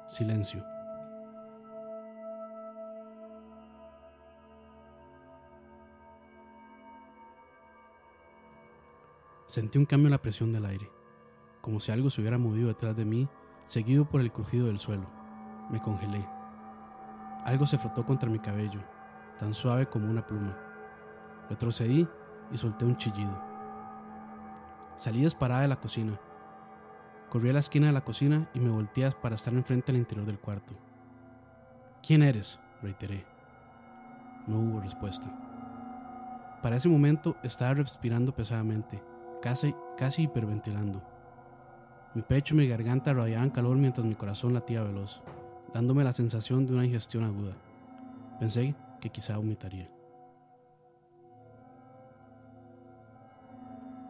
Silencio. 0.09 0.72
Sentí 9.53 9.77
un 9.77 9.85
cambio 9.85 10.07
en 10.07 10.13
la 10.13 10.21
presión 10.23 10.51
del 10.51 10.65
aire, 10.65 10.89
como 11.61 11.79
si 11.79 11.91
algo 11.91 12.09
se 12.09 12.19
hubiera 12.19 12.39
movido 12.39 12.69
detrás 12.69 12.95
de 12.95 13.05
mí, 13.05 13.29
seguido 13.65 14.03
por 14.03 14.19
el 14.19 14.31
crujido 14.31 14.65
del 14.65 14.79
suelo. 14.79 15.05
Me 15.69 15.79
congelé. 15.79 16.27
Algo 17.45 17.67
se 17.67 17.77
frotó 17.77 18.03
contra 18.03 18.31
mi 18.31 18.39
cabello, 18.39 18.79
tan 19.37 19.53
suave 19.53 19.85
como 19.85 20.09
una 20.09 20.25
pluma. 20.25 20.57
Retrocedí 21.51 22.07
y 22.51 22.57
solté 22.57 22.83
un 22.83 22.97
chillido. 22.97 23.39
Salí 24.97 25.21
disparada 25.21 25.61
de 25.61 25.67
la 25.67 25.79
cocina. 25.79 26.19
Corrí 27.29 27.51
a 27.51 27.53
la 27.53 27.59
esquina 27.59 27.85
de 27.85 27.93
la 27.93 28.03
cocina 28.03 28.49
y 28.55 28.59
me 28.59 28.71
volteé 28.71 29.11
para 29.11 29.35
estar 29.35 29.53
enfrente 29.53 29.91
al 29.91 29.99
interior 29.99 30.25
del 30.25 30.39
cuarto. 30.39 30.73
¿Quién 32.01 32.23
eres? 32.23 32.59
reiteré. 32.81 33.23
No 34.47 34.57
hubo 34.57 34.81
respuesta. 34.81 35.29
Para 36.63 36.77
ese 36.77 36.89
momento 36.89 37.35
estaba 37.43 37.75
respirando 37.75 38.33
pesadamente 38.33 39.12
casi, 39.43 39.75
casi 39.97 40.23
hiperventilando. 40.23 41.03
Mi 42.15 42.21
pecho 42.21 42.53
y 42.53 42.59
mi 42.59 42.67
garganta 42.67 43.13
radiaban 43.13 43.49
calor 43.49 43.75
mientras 43.75 44.07
mi 44.07 44.15
corazón 44.15 44.53
latía 44.53 44.81
veloz, 44.83 45.21
dándome 45.73 46.05
la 46.05 46.13
sensación 46.13 46.65
de 46.65 46.73
una 46.73 46.85
ingestión 46.85 47.25
aguda. 47.25 47.53
Pensé 48.39 48.73
que 49.01 49.09
quizá 49.09 49.35
vomitaría. 49.35 49.91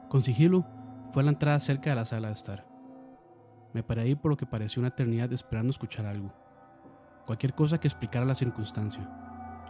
Con 0.07 0.21
sigilo, 0.21 0.65
fue 1.11 1.23
a 1.23 1.25
la 1.25 1.31
entrada 1.31 1.59
cerca 1.59 1.89
de 1.89 1.95
la 1.95 2.05
sala 2.05 2.27
de 2.27 2.35
estar. 2.35 2.67
Me 3.73 3.81
paré 3.81 4.01
ahí 4.03 4.15
por 4.15 4.29
lo 4.29 4.37
que 4.37 4.45
pareció 4.45 4.81
una 4.81 4.89
eternidad 4.89 5.33
esperando 5.33 5.71
escuchar 5.71 6.05
algo. 6.05 6.31
Cualquier 7.25 7.55
cosa 7.55 7.79
que 7.79 7.87
explicara 7.87 8.23
la 8.23 8.35
circunstancia. 8.35 9.09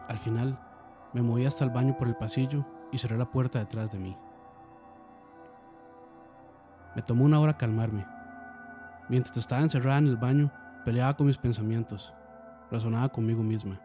Al 0.10 0.17
final, 0.17 0.60
me 1.13 1.22
moví 1.22 1.46
hasta 1.46 1.63
el 1.63 1.70
baño 1.70 1.96
por 1.98 2.10
el 2.10 2.17
pasillo 2.17 2.65
y 2.91 2.98
cerré 2.98 3.17
la 3.17 3.32
puerta 3.32 3.60
detrás 3.60 3.91
de 3.91 4.00
mí. 4.00 4.17
Me 6.96 7.02
tomó 7.02 7.26
una 7.26 7.40
hora 7.40 7.58
calmarme. 7.58 8.06
Mientras 9.10 9.38
estaba 9.38 9.62
encerrada 9.62 10.00
en 10.00 10.08
el 10.08 10.18
baño, 10.18 10.52
peleaba 10.86 11.16
con 11.16 11.28
mis 11.28 11.38
pensamientos. 11.38 12.14
Razonaba 12.72 13.10
conmigo 13.10 13.44
misma. 13.44 13.80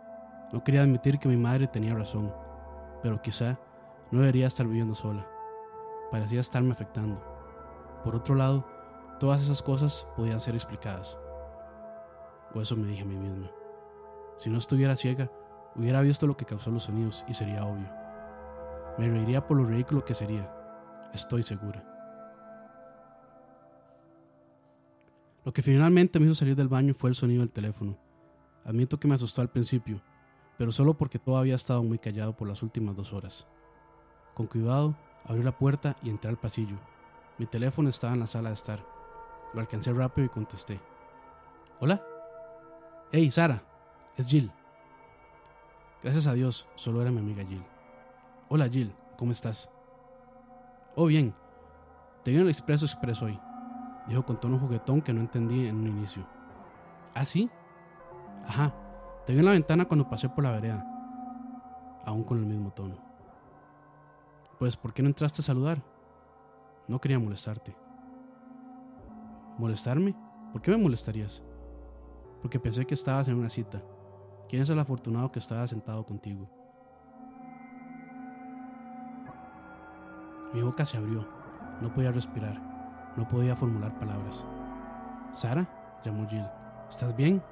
No 0.52 0.62
quería 0.62 0.82
admitir 0.82 1.18
que 1.18 1.28
mi 1.28 1.36
madre 1.36 1.66
tenía 1.66 1.94
razón, 1.94 2.32
pero 3.02 3.20
quizá 3.20 3.58
no 4.10 4.20
debería 4.20 4.46
estar 4.46 4.66
viviendo 4.66 4.94
sola. 4.94 5.26
Parecía 6.10 6.40
estarme 6.40 6.72
afectando. 6.72 7.22
Por 8.04 8.14
otro 8.14 8.34
lado, 8.34 8.66
todas 9.20 9.42
esas 9.42 9.62
cosas 9.62 10.06
podían 10.16 10.40
ser 10.40 10.54
explicadas. 10.54 11.18
O 12.54 12.60
eso 12.60 12.76
me 12.76 12.86
dije 12.86 13.02
a 13.02 13.06
mí 13.06 13.16
misma. 13.16 13.50
Si 14.38 14.48
no 14.48 14.58
estuviera 14.58 14.96
ciega, 14.96 15.30
hubiera 15.74 16.00
visto 16.00 16.26
lo 16.26 16.36
que 16.36 16.46
causó 16.46 16.70
los 16.70 16.84
sonidos 16.84 17.24
y 17.28 17.34
sería 17.34 17.64
obvio. 17.64 17.88
Me 18.96 19.08
reiría 19.08 19.46
por 19.46 19.56
lo 19.56 19.64
ridículo 19.64 20.04
que 20.04 20.14
sería. 20.14 20.50
Estoy 21.12 21.42
segura. 21.42 21.97
Lo 25.48 25.54
que 25.54 25.62
finalmente 25.62 26.20
me 26.20 26.26
hizo 26.26 26.34
salir 26.34 26.54
del 26.54 26.68
baño 26.68 26.92
fue 26.92 27.08
el 27.08 27.16
sonido 27.16 27.40
del 27.40 27.48
teléfono. 27.48 27.96
Admito 28.66 29.00
que 29.00 29.08
me 29.08 29.14
asustó 29.14 29.40
al 29.40 29.48
principio, 29.48 30.02
pero 30.58 30.70
solo 30.70 30.92
porque 30.92 31.18
todo 31.18 31.38
había 31.38 31.54
estado 31.54 31.82
muy 31.82 31.98
callado 31.98 32.36
por 32.36 32.46
las 32.46 32.62
últimas 32.62 32.94
dos 32.94 33.14
horas. 33.14 33.46
Con 34.34 34.46
cuidado, 34.46 34.94
abrí 35.24 35.42
la 35.42 35.56
puerta 35.56 35.96
y 36.02 36.10
entré 36.10 36.28
al 36.28 36.36
pasillo. 36.36 36.76
Mi 37.38 37.46
teléfono 37.46 37.88
estaba 37.88 38.12
en 38.12 38.20
la 38.20 38.26
sala 38.26 38.50
de 38.50 38.56
estar. 38.56 38.84
Lo 39.54 39.60
alcancé 39.60 39.90
rápido 39.90 40.26
y 40.26 40.28
contesté. 40.28 40.78
¿Hola? 41.80 42.04
Hey, 43.10 43.30
Sara, 43.30 43.62
es 44.18 44.26
Jill. 44.26 44.52
Gracias 46.02 46.26
a 46.26 46.34
Dios, 46.34 46.68
solo 46.74 47.00
era 47.00 47.10
mi 47.10 47.20
amiga 47.20 47.42
Jill. 47.42 47.64
Hola 48.50 48.68
Jill, 48.68 48.92
¿cómo 49.16 49.32
estás? 49.32 49.70
Oh, 50.94 51.06
bien. 51.06 51.32
Te 52.22 52.32
vi 52.32 52.36
en 52.36 52.42
el 52.42 52.50
Expreso 52.50 52.84
Express 52.84 53.22
hoy 53.22 53.40
dijo 54.08 54.24
con 54.24 54.40
tono 54.40 54.58
juguetón 54.58 55.02
que 55.02 55.12
no 55.12 55.20
entendí 55.20 55.66
en 55.66 55.76
un 55.76 55.86
inicio. 55.86 56.26
¿Ah, 57.14 57.24
sí? 57.24 57.50
Ajá, 58.46 58.72
te 59.26 59.32
vi 59.32 59.40
en 59.40 59.44
la 59.44 59.52
ventana 59.52 59.84
cuando 59.84 60.08
pasé 60.08 60.28
por 60.28 60.44
la 60.44 60.52
vereda, 60.52 60.84
aún 62.04 62.24
con 62.24 62.38
el 62.38 62.46
mismo 62.46 62.70
tono. 62.70 62.96
Pues, 64.58 64.76
¿por 64.76 64.92
qué 64.92 65.02
no 65.02 65.08
entraste 65.08 65.42
a 65.42 65.44
saludar? 65.44 65.82
No 66.88 67.00
quería 67.00 67.18
molestarte. 67.18 67.76
¿Molestarme? 69.58 70.14
¿Por 70.52 70.62
qué 70.62 70.70
me 70.70 70.78
molestarías? 70.78 71.42
Porque 72.40 72.58
pensé 72.58 72.86
que 72.86 72.94
estabas 72.94 73.28
en 73.28 73.34
una 73.34 73.50
cita. 73.50 73.82
¿Quién 74.48 74.62
es 74.62 74.70
el 74.70 74.78
afortunado 74.78 75.30
que 75.30 75.38
estaba 75.38 75.66
sentado 75.66 76.06
contigo? 76.06 76.48
Mi 80.54 80.62
boca 80.62 80.86
se 80.86 80.96
abrió. 80.96 81.26
No 81.82 81.92
podía 81.92 82.10
respirar. 82.10 82.77
No 83.18 83.26
podía 83.26 83.56
formular 83.56 83.98
palabras. 83.98 84.46
Sara, 85.32 85.66
llamó 86.04 86.28
Jill. 86.28 86.46
¿Estás 86.88 87.16
bien? 87.16 87.42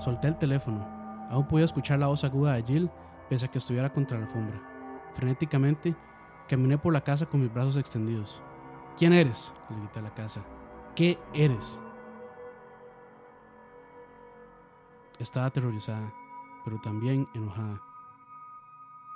Solté 0.00 0.26
el 0.26 0.36
teléfono. 0.36 0.84
Aún 1.30 1.46
podía 1.46 1.64
escuchar 1.64 2.00
la 2.00 2.08
voz 2.08 2.24
aguda 2.24 2.54
de 2.54 2.64
Jill 2.64 2.90
pese 3.28 3.46
a 3.46 3.48
que 3.48 3.58
estuviera 3.58 3.92
contra 3.92 4.18
la 4.18 4.26
alfombra. 4.26 4.60
Frenéticamente, 5.12 5.94
caminé 6.48 6.76
por 6.76 6.92
la 6.92 7.02
casa 7.02 7.26
con 7.26 7.40
mis 7.40 7.54
brazos 7.54 7.76
extendidos. 7.76 8.42
¿Quién 8.96 9.12
eres? 9.12 9.52
le 9.70 9.76
grité 9.76 10.00
a 10.00 10.02
la 10.02 10.14
casa. 10.14 10.42
¿Qué 10.96 11.16
eres? 11.32 11.80
Estaba 15.20 15.46
aterrorizada, 15.46 16.12
pero 16.64 16.80
también 16.80 17.28
enojada. 17.32 17.80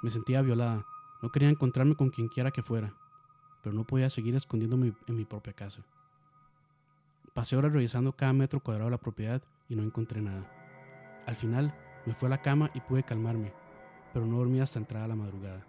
Me 0.02 0.10
sentía 0.10 0.40
violada. 0.40 0.86
No 1.20 1.32
quería 1.32 1.50
encontrarme 1.50 1.96
con 1.96 2.10
quien 2.10 2.28
quiera 2.28 2.52
que 2.52 2.62
fuera 2.62 2.94
pero 3.62 3.74
no 3.74 3.84
podía 3.84 4.10
seguir 4.10 4.34
escondiéndome 4.34 4.92
en 5.06 5.16
mi 5.16 5.24
propia 5.24 5.52
casa. 5.52 5.82
Pasé 7.34 7.56
horas 7.56 7.72
revisando 7.72 8.12
cada 8.12 8.32
metro 8.32 8.60
cuadrado 8.60 8.86
de 8.86 8.96
la 8.96 9.00
propiedad 9.00 9.42
y 9.68 9.76
no 9.76 9.82
encontré 9.82 10.20
nada. 10.20 10.50
Al 11.26 11.36
final 11.36 11.74
me 12.04 12.14
fui 12.14 12.26
a 12.26 12.30
la 12.30 12.42
cama 12.42 12.70
y 12.74 12.80
pude 12.80 13.04
calmarme, 13.04 13.52
pero 14.12 14.26
no 14.26 14.36
dormí 14.36 14.60
hasta 14.60 14.78
entrada 14.78 15.08
la 15.08 15.16
madrugada. 15.16 15.64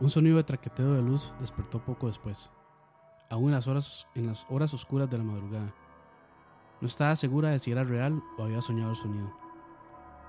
Un 0.00 0.10
sonido 0.10 0.36
de 0.36 0.44
traqueteo 0.44 0.94
de 0.94 1.02
luz 1.02 1.34
despertó 1.40 1.80
poco 1.80 2.06
después, 2.06 2.50
aún 3.30 3.46
en 3.46 3.52
las, 3.52 3.66
horas, 3.66 4.06
en 4.14 4.26
las 4.28 4.46
horas 4.48 4.72
oscuras 4.72 5.10
de 5.10 5.18
la 5.18 5.24
madrugada. 5.24 5.74
No 6.80 6.86
estaba 6.86 7.16
segura 7.16 7.50
de 7.50 7.58
si 7.58 7.72
era 7.72 7.82
real 7.82 8.22
o 8.38 8.44
había 8.44 8.62
soñado 8.62 8.90
el 8.90 8.96
sonido. 8.96 9.32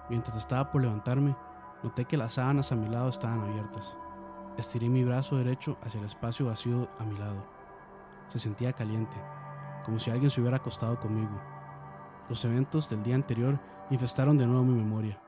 Mientras 0.10 0.36
estaba 0.36 0.72
por 0.72 0.82
levantarme, 0.82 1.36
Noté 1.84 2.06
que 2.06 2.18
las 2.18 2.34
sábanas 2.34 2.72
a 2.72 2.76
mi 2.76 2.90
lado 2.90 3.10
estaban 3.10 3.42
abiertas. 3.42 3.98
Estiré 4.58 4.90
mi 4.90 5.04
brazo 5.06 5.38
derecho 5.38 5.78
hacia 5.82 6.00
el 6.00 6.06
espacio 6.06 6.48
vacío 6.48 6.90
a 7.00 7.04
mi 7.06 7.18
lado. 7.18 7.46
Se 8.28 8.40
sentía 8.40 8.74
caliente, 8.74 9.16
como 9.86 10.00
si 10.00 10.12
alguien 10.12 10.30
se 10.30 10.42
hubiera 10.42 10.58
acostado 10.58 11.00
conmigo. 11.00 11.40
Los 12.28 12.44
eventos 12.44 12.90
del 12.90 13.02
día 13.02 13.16
anterior 13.16 13.60
infestaron 13.90 14.38
de 14.38 14.46
nuevo 14.46 14.66
mi 14.66 14.76
memoria. 14.76 15.20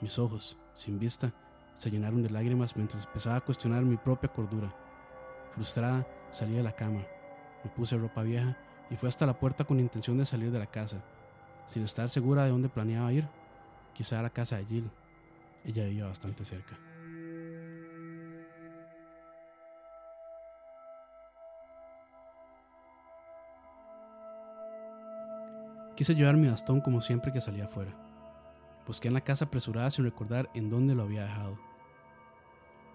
Mis 0.00 0.18
ojos, 0.18 0.58
sin 0.74 0.98
vista, 0.98 1.32
se 1.74 1.90
llenaron 1.90 2.22
de 2.22 2.30
lágrimas 2.30 2.76
mientras 2.76 3.06
empezaba 3.06 3.36
a 3.36 3.40
cuestionar 3.40 3.82
mi 3.82 3.96
propia 3.96 4.30
cordura. 4.30 4.74
Frustrada, 5.54 6.06
salí 6.30 6.54
de 6.54 6.62
la 6.62 6.72
cama. 6.72 7.00
Me 7.64 7.70
puse 7.70 7.96
ropa 7.96 8.22
vieja 8.22 8.56
y 8.90 8.96
fui 8.96 9.08
hasta 9.08 9.26
la 9.26 9.38
puerta 9.38 9.64
con 9.64 9.80
intención 9.80 10.18
de 10.18 10.26
salir 10.26 10.52
de 10.52 10.58
la 10.58 10.66
casa, 10.66 10.98
sin 11.66 11.84
estar 11.84 12.10
segura 12.10 12.44
de 12.44 12.50
dónde 12.50 12.68
planeaba 12.68 13.12
ir, 13.12 13.26
quizá 13.94 14.20
a 14.20 14.22
la 14.22 14.30
casa 14.30 14.56
de 14.56 14.66
Jill. 14.66 14.90
Ella 15.66 15.82
vivía 15.82 16.06
bastante 16.06 16.44
cerca. 16.44 16.78
Quise 25.96 26.14
llevar 26.14 26.36
mi 26.36 26.46
bastón 26.46 26.80
como 26.80 27.00
siempre 27.00 27.32
que 27.32 27.40
salía 27.40 27.64
afuera. 27.64 27.92
Busqué 28.86 29.08
en 29.08 29.14
la 29.14 29.22
casa 29.22 29.46
apresurada 29.46 29.90
sin 29.90 30.04
recordar 30.04 30.48
en 30.54 30.70
dónde 30.70 30.94
lo 30.94 31.02
había 31.02 31.24
dejado. 31.24 31.58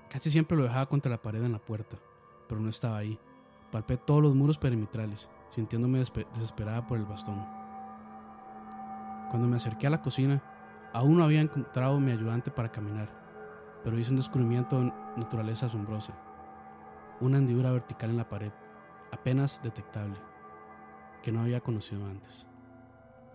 Casi 0.09 0.31
siempre 0.31 0.55
lo 0.55 0.63
dejaba 0.63 0.85
contra 0.85 1.11
la 1.11 1.21
pared 1.21 1.43
en 1.43 1.51
la 1.51 1.59
puerta, 1.59 1.97
pero 2.47 2.61
no 2.61 2.69
estaba 2.69 2.97
ahí. 2.97 3.19
Palpé 3.69 3.97
todos 3.97 4.21
los 4.21 4.33
muros 4.33 4.57
perimetrales, 4.57 5.29
sintiéndome 5.49 5.99
desesperada 5.99 6.87
por 6.87 6.97
el 6.97 7.05
bastón. 7.05 7.45
Cuando 9.29 9.47
me 9.49 9.57
acerqué 9.57 9.87
a 9.87 9.89
la 9.89 10.01
cocina, 10.01 10.41
Aún 10.93 11.17
no 11.17 11.23
había 11.23 11.41
encontrado 11.41 11.99
mi 11.99 12.11
ayudante 12.11 12.51
para 12.51 12.71
caminar, 12.71 13.09
pero 13.83 13.97
hice 13.97 14.11
un 14.11 14.17
descubrimiento 14.17 14.79
de 14.81 14.93
naturaleza 15.15 15.67
asombrosa. 15.67 16.13
Una 17.21 17.37
hendidura 17.37 17.71
vertical 17.71 18.09
en 18.09 18.17
la 18.17 18.27
pared, 18.27 18.51
apenas 19.11 19.61
detectable, 19.63 20.17
que 21.23 21.31
no 21.31 21.41
había 21.41 21.61
conocido 21.61 22.05
antes. 22.05 22.45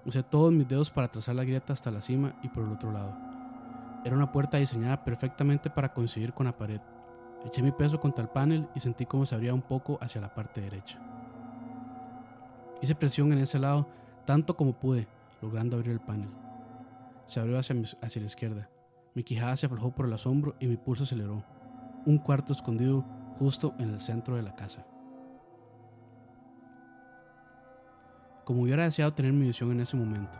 Usé 0.05 0.23
todos 0.23 0.53
mis 0.53 0.69
dedos 0.69 0.91
para 0.91 1.09
trazar 1.09 1.35
la 1.35 1.45
grieta 1.45 1.73
hasta 1.73 1.91
la 1.91 2.01
cima 2.01 2.35
y 2.43 2.49
por 2.49 2.65
el 2.65 2.73
otro 2.73 2.93
lado. 2.93 3.17
Era 4.05 4.15
una 4.15 4.31
puerta 4.31 4.59
diseñada 4.59 5.03
perfectamente 5.03 5.71
para 5.71 5.93
coincidir 5.93 6.33
con 6.33 6.47
la 6.47 6.57
pared. 6.57 6.81
Eché 7.45 7.63
mi 7.63 7.73
peso 7.73 7.99
contra 7.99 8.23
el 8.23 8.31
panel 8.31 8.69
y 8.75 8.81
sentí 8.81 9.07
cómo 9.07 9.27
se 9.27 9.35
abría 9.35 9.55
un 9.55 9.63
poco 9.63 9.99
hacia 10.01 10.21
la 10.21 10.35
parte 10.35 10.61
derecha. 10.61 10.99
Hice 12.83 12.95
presión 12.95 13.33
en 13.33 13.39
ese 13.39 13.59
lado 13.59 13.89
tanto 14.27 14.57
como 14.57 14.75
pude, 14.75 15.09
logrando 15.41 15.77
abrir 15.77 15.93
el 15.93 16.01
panel. 16.01 16.29
Se 17.27 17.41
abrió 17.41 17.59
hacia, 17.59 17.75
la 17.75 18.27
izquierda. 18.27 18.71
Mi 19.15 19.25
quijada 19.25 19.57
se 19.57 19.67
aflojó 19.67 19.91
por 19.91 20.07
el 20.07 20.13
asombro 20.13 20.55
y 20.61 20.67
mi 20.69 20.77
pulso 20.77 21.05
aceleró. 21.05 21.43
Un 22.05 22.19
cuarto 22.19 22.53
escondido 22.53 23.05
justo 23.39 23.75
en 23.79 23.91
el 23.91 24.01
centro 24.01 24.37
de 24.37 24.43
la 24.43 24.55
casa. 24.55 24.87
Como 28.45 28.63
hubiera 28.63 28.85
deseado 28.85 29.13
tener 29.13 29.33
mi 29.33 29.47
visión 29.47 29.73
en 29.73 29.81
ese 29.81 29.97
momento, 29.97 30.39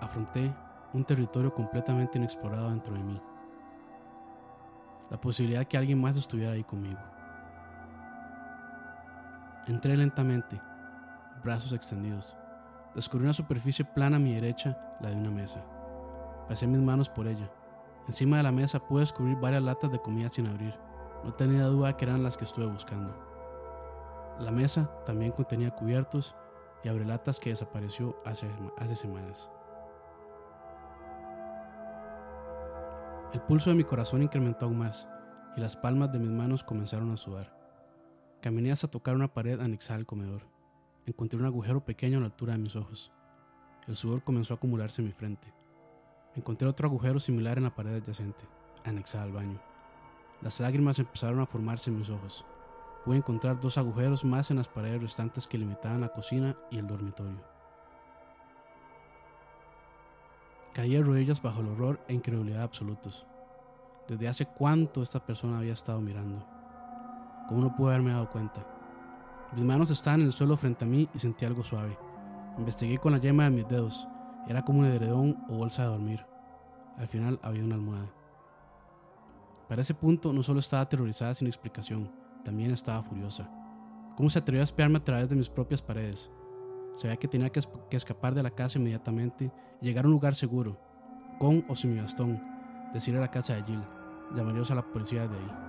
afronté 0.00 0.52
un 0.92 1.04
territorio 1.04 1.54
completamente 1.54 2.18
inexplorado 2.18 2.70
dentro 2.70 2.94
de 2.94 3.02
mí. 3.04 3.22
La 5.08 5.20
posibilidad 5.20 5.60
de 5.60 5.66
que 5.66 5.78
alguien 5.78 6.00
más 6.00 6.16
estuviera 6.16 6.52
ahí 6.52 6.64
conmigo. 6.64 6.98
Entré 9.68 9.96
lentamente, 9.96 10.60
brazos 11.44 11.72
extendidos. 11.72 12.36
Descubrí 12.94 13.24
una 13.24 13.32
superficie 13.32 13.84
plana 13.84 14.16
a 14.16 14.20
mi 14.20 14.34
derecha, 14.34 14.78
la 15.00 15.10
de 15.10 15.16
una 15.16 15.30
mesa. 15.30 15.64
Pasé 16.48 16.66
mis 16.66 16.80
manos 16.80 17.08
por 17.08 17.26
ella. 17.26 17.50
Encima 18.06 18.38
de 18.38 18.42
la 18.42 18.52
mesa 18.52 18.78
pude 18.80 19.00
descubrir 19.00 19.36
varias 19.36 19.62
latas 19.62 19.92
de 19.92 20.00
comida 20.00 20.28
sin 20.28 20.46
abrir. 20.46 20.74
No 21.24 21.34
tenía 21.34 21.64
duda 21.64 21.96
que 21.96 22.06
eran 22.06 22.22
las 22.22 22.36
que 22.36 22.44
estuve 22.44 22.66
buscando. 22.66 23.14
La 24.40 24.50
mesa 24.50 24.90
también 25.04 25.32
contenía 25.32 25.70
cubiertos 25.70 26.34
y 26.82 26.88
abrelatas 26.88 27.40
que 27.40 27.50
desapareció 27.50 28.16
hace, 28.24 28.48
hace 28.78 28.96
semanas. 28.96 29.50
El 33.32 33.42
pulso 33.42 33.68
de 33.68 33.76
mi 33.76 33.84
corazón 33.84 34.22
incrementó 34.22 34.66
aún 34.66 34.78
más 34.78 35.06
y 35.56 35.60
las 35.60 35.76
palmas 35.76 36.10
de 36.12 36.18
mis 36.18 36.30
manos 36.30 36.64
comenzaron 36.64 37.10
a 37.12 37.16
sudar. 37.16 37.52
Caminé 38.40 38.72
hasta 38.72 38.88
tocar 38.88 39.14
una 39.16 39.28
pared 39.28 39.60
anexada 39.60 39.98
al 39.98 40.06
comedor. 40.06 40.57
Encontré 41.08 41.38
un 41.38 41.46
agujero 41.46 41.82
pequeño 41.82 42.18
a 42.18 42.20
la 42.20 42.26
altura 42.26 42.52
de 42.52 42.58
mis 42.58 42.76
ojos. 42.76 43.10
El 43.86 43.96
sudor 43.96 44.22
comenzó 44.22 44.52
a 44.52 44.56
acumularse 44.58 45.00
en 45.00 45.06
mi 45.06 45.12
frente. 45.14 45.54
Encontré 46.36 46.68
otro 46.68 46.86
agujero 46.86 47.18
similar 47.18 47.56
en 47.56 47.64
la 47.64 47.74
pared 47.74 47.94
adyacente, 47.94 48.44
anexada 48.84 49.24
al 49.24 49.32
baño. 49.32 49.58
Las 50.42 50.60
lágrimas 50.60 50.98
empezaron 50.98 51.40
a 51.40 51.46
formarse 51.46 51.88
en 51.88 51.98
mis 51.98 52.10
ojos. 52.10 52.44
Pude 53.06 53.16
encontrar 53.16 53.58
dos 53.58 53.78
agujeros 53.78 54.22
más 54.22 54.50
en 54.50 54.58
las 54.58 54.68
paredes 54.68 55.00
restantes 55.00 55.46
que 55.46 55.56
limitaban 55.56 56.02
la 56.02 56.10
cocina 56.10 56.54
y 56.70 56.76
el 56.76 56.86
dormitorio. 56.86 57.40
Caí 60.74 60.92
de 60.92 61.02
rodillas 61.02 61.40
bajo 61.40 61.62
el 61.62 61.68
horror 61.68 62.00
e 62.06 62.12
incredulidad 62.12 62.64
absolutos. 62.64 63.24
Desde 64.06 64.28
hace 64.28 64.44
cuánto 64.44 65.02
esta 65.02 65.24
persona 65.24 65.56
había 65.56 65.72
estado 65.72 66.02
mirando. 66.02 66.46
¿Cómo 67.48 67.62
no 67.62 67.74
pude 67.74 67.94
haberme 67.94 68.10
dado 68.12 68.28
cuenta? 68.28 68.77
Mis 69.54 69.64
manos 69.64 69.90
estaban 69.90 70.20
en 70.20 70.26
el 70.26 70.32
suelo 70.32 70.56
frente 70.56 70.84
a 70.84 70.88
mí 70.88 71.08
y 71.14 71.18
sentí 71.18 71.44
algo 71.44 71.62
suave. 71.62 71.96
Investigué 72.58 72.98
con 72.98 73.12
la 73.12 73.18
yema 73.18 73.44
de 73.44 73.50
mis 73.50 73.68
dedos. 73.68 74.06
Era 74.46 74.64
como 74.64 74.80
un 74.80 74.86
edredón 74.86 75.36
o 75.48 75.56
bolsa 75.56 75.82
de 75.82 75.88
dormir. 75.88 76.26
Al 76.96 77.08
final 77.08 77.38
había 77.42 77.64
una 77.64 77.76
almohada. 77.76 78.10
Para 79.68 79.82
ese 79.82 79.94
punto 79.94 80.32
no 80.32 80.42
solo 80.42 80.60
estaba 80.60 80.82
aterrorizada 80.82 81.34
sin 81.34 81.46
explicación, 81.46 82.10
también 82.44 82.70
estaba 82.70 83.02
furiosa. 83.02 83.48
¿Cómo 84.16 84.30
se 84.30 84.38
atrevió 84.38 84.62
a 84.62 84.64
espiarme 84.64 84.96
a 84.96 85.04
través 85.04 85.28
de 85.28 85.36
mis 85.36 85.48
propias 85.48 85.82
paredes? 85.82 86.30
Sabía 86.96 87.16
que 87.16 87.28
tenía 87.28 87.50
que, 87.50 87.60
escapar 87.90 88.34
de 88.34 88.42
la 88.42 88.50
casa 88.50 88.78
inmediatamente 88.78 89.52
y 89.80 89.86
llegar 89.86 90.04
a 90.04 90.08
un 90.08 90.14
lugar 90.14 90.34
seguro, 90.34 90.80
con 91.38 91.64
o 91.68 91.76
sin 91.76 91.94
mi 91.94 92.00
bastón, 92.00 92.42
decir 92.92 93.16
a 93.16 93.20
la 93.20 93.30
casa 93.30 93.54
de 93.54 93.62
Jill. 93.62 93.84
Llamaríamos 94.34 94.70
a 94.70 94.74
la 94.74 94.82
policía 94.82 95.28
de 95.28 95.36
ahí. 95.36 95.67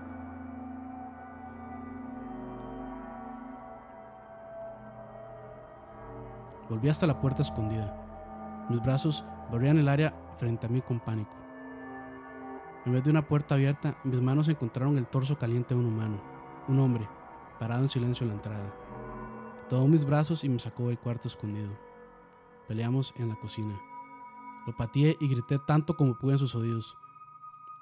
Volví 6.69 6.87
hasta 6.87 7.07
la 7.07 7.19
puerta 7.19 7.41
escondida. 7.41 8.67
Mis 8.69 8.81
brazos 8.81 9.25
barrían 9.51 9.79
el 9.79 9.89
área 9.89 10.13
frente 10.37 10.67
a 10.67 10.69
mí 10.69 10.81
con 10.81 10.99
pánico. 10.99 11.31
En 12.85 12.93
vez 12.93 13.03
de 13.03 13.09
una 13.09 13.27
puerta 13.27 13.55
abierta, 13.55 13.97
mis 14.03 14.21
manos 14.21 14.47
encontraron 14.47 14.97
el 14.97 15.07
torso 15.07 15.37
caliente 15.37 15.73
de 15.73 15.79
un 15.79 15.87
humano, 15.87 16.21
un 16.67 16.79
hombre, 16.79 17.07
parado 17.59 17.81
en 17.81 17.89
silencio 17.89 18.23
en 18.23 18.29
la 18.29 18.35
entrada. 18.35 18.73
Tomó 19.67 19.87
mis 19.87 20.05
brazos 20.05 20.43
y 20.43 20.49
me 20.49 20.59
sacó 20.59 20.87
del 20.87 20.99
cuarto 20.99 21.27
escondido. 21.27 21.69
Peleamos 22.67 23.13
en 23.17 23.29
la 23.29 23.35
cocina. 23.35 23.79
Lo 24.67 24.75
pateé 24.75 25.17
y 25.19 25.27
grité 25.27 25.57
tanto 25.65 25.95
como 25.97 26.17
pude 26.17 26.33
en 26.33 26.37
sus 26.37 26.53
oídos. 26.55 26.95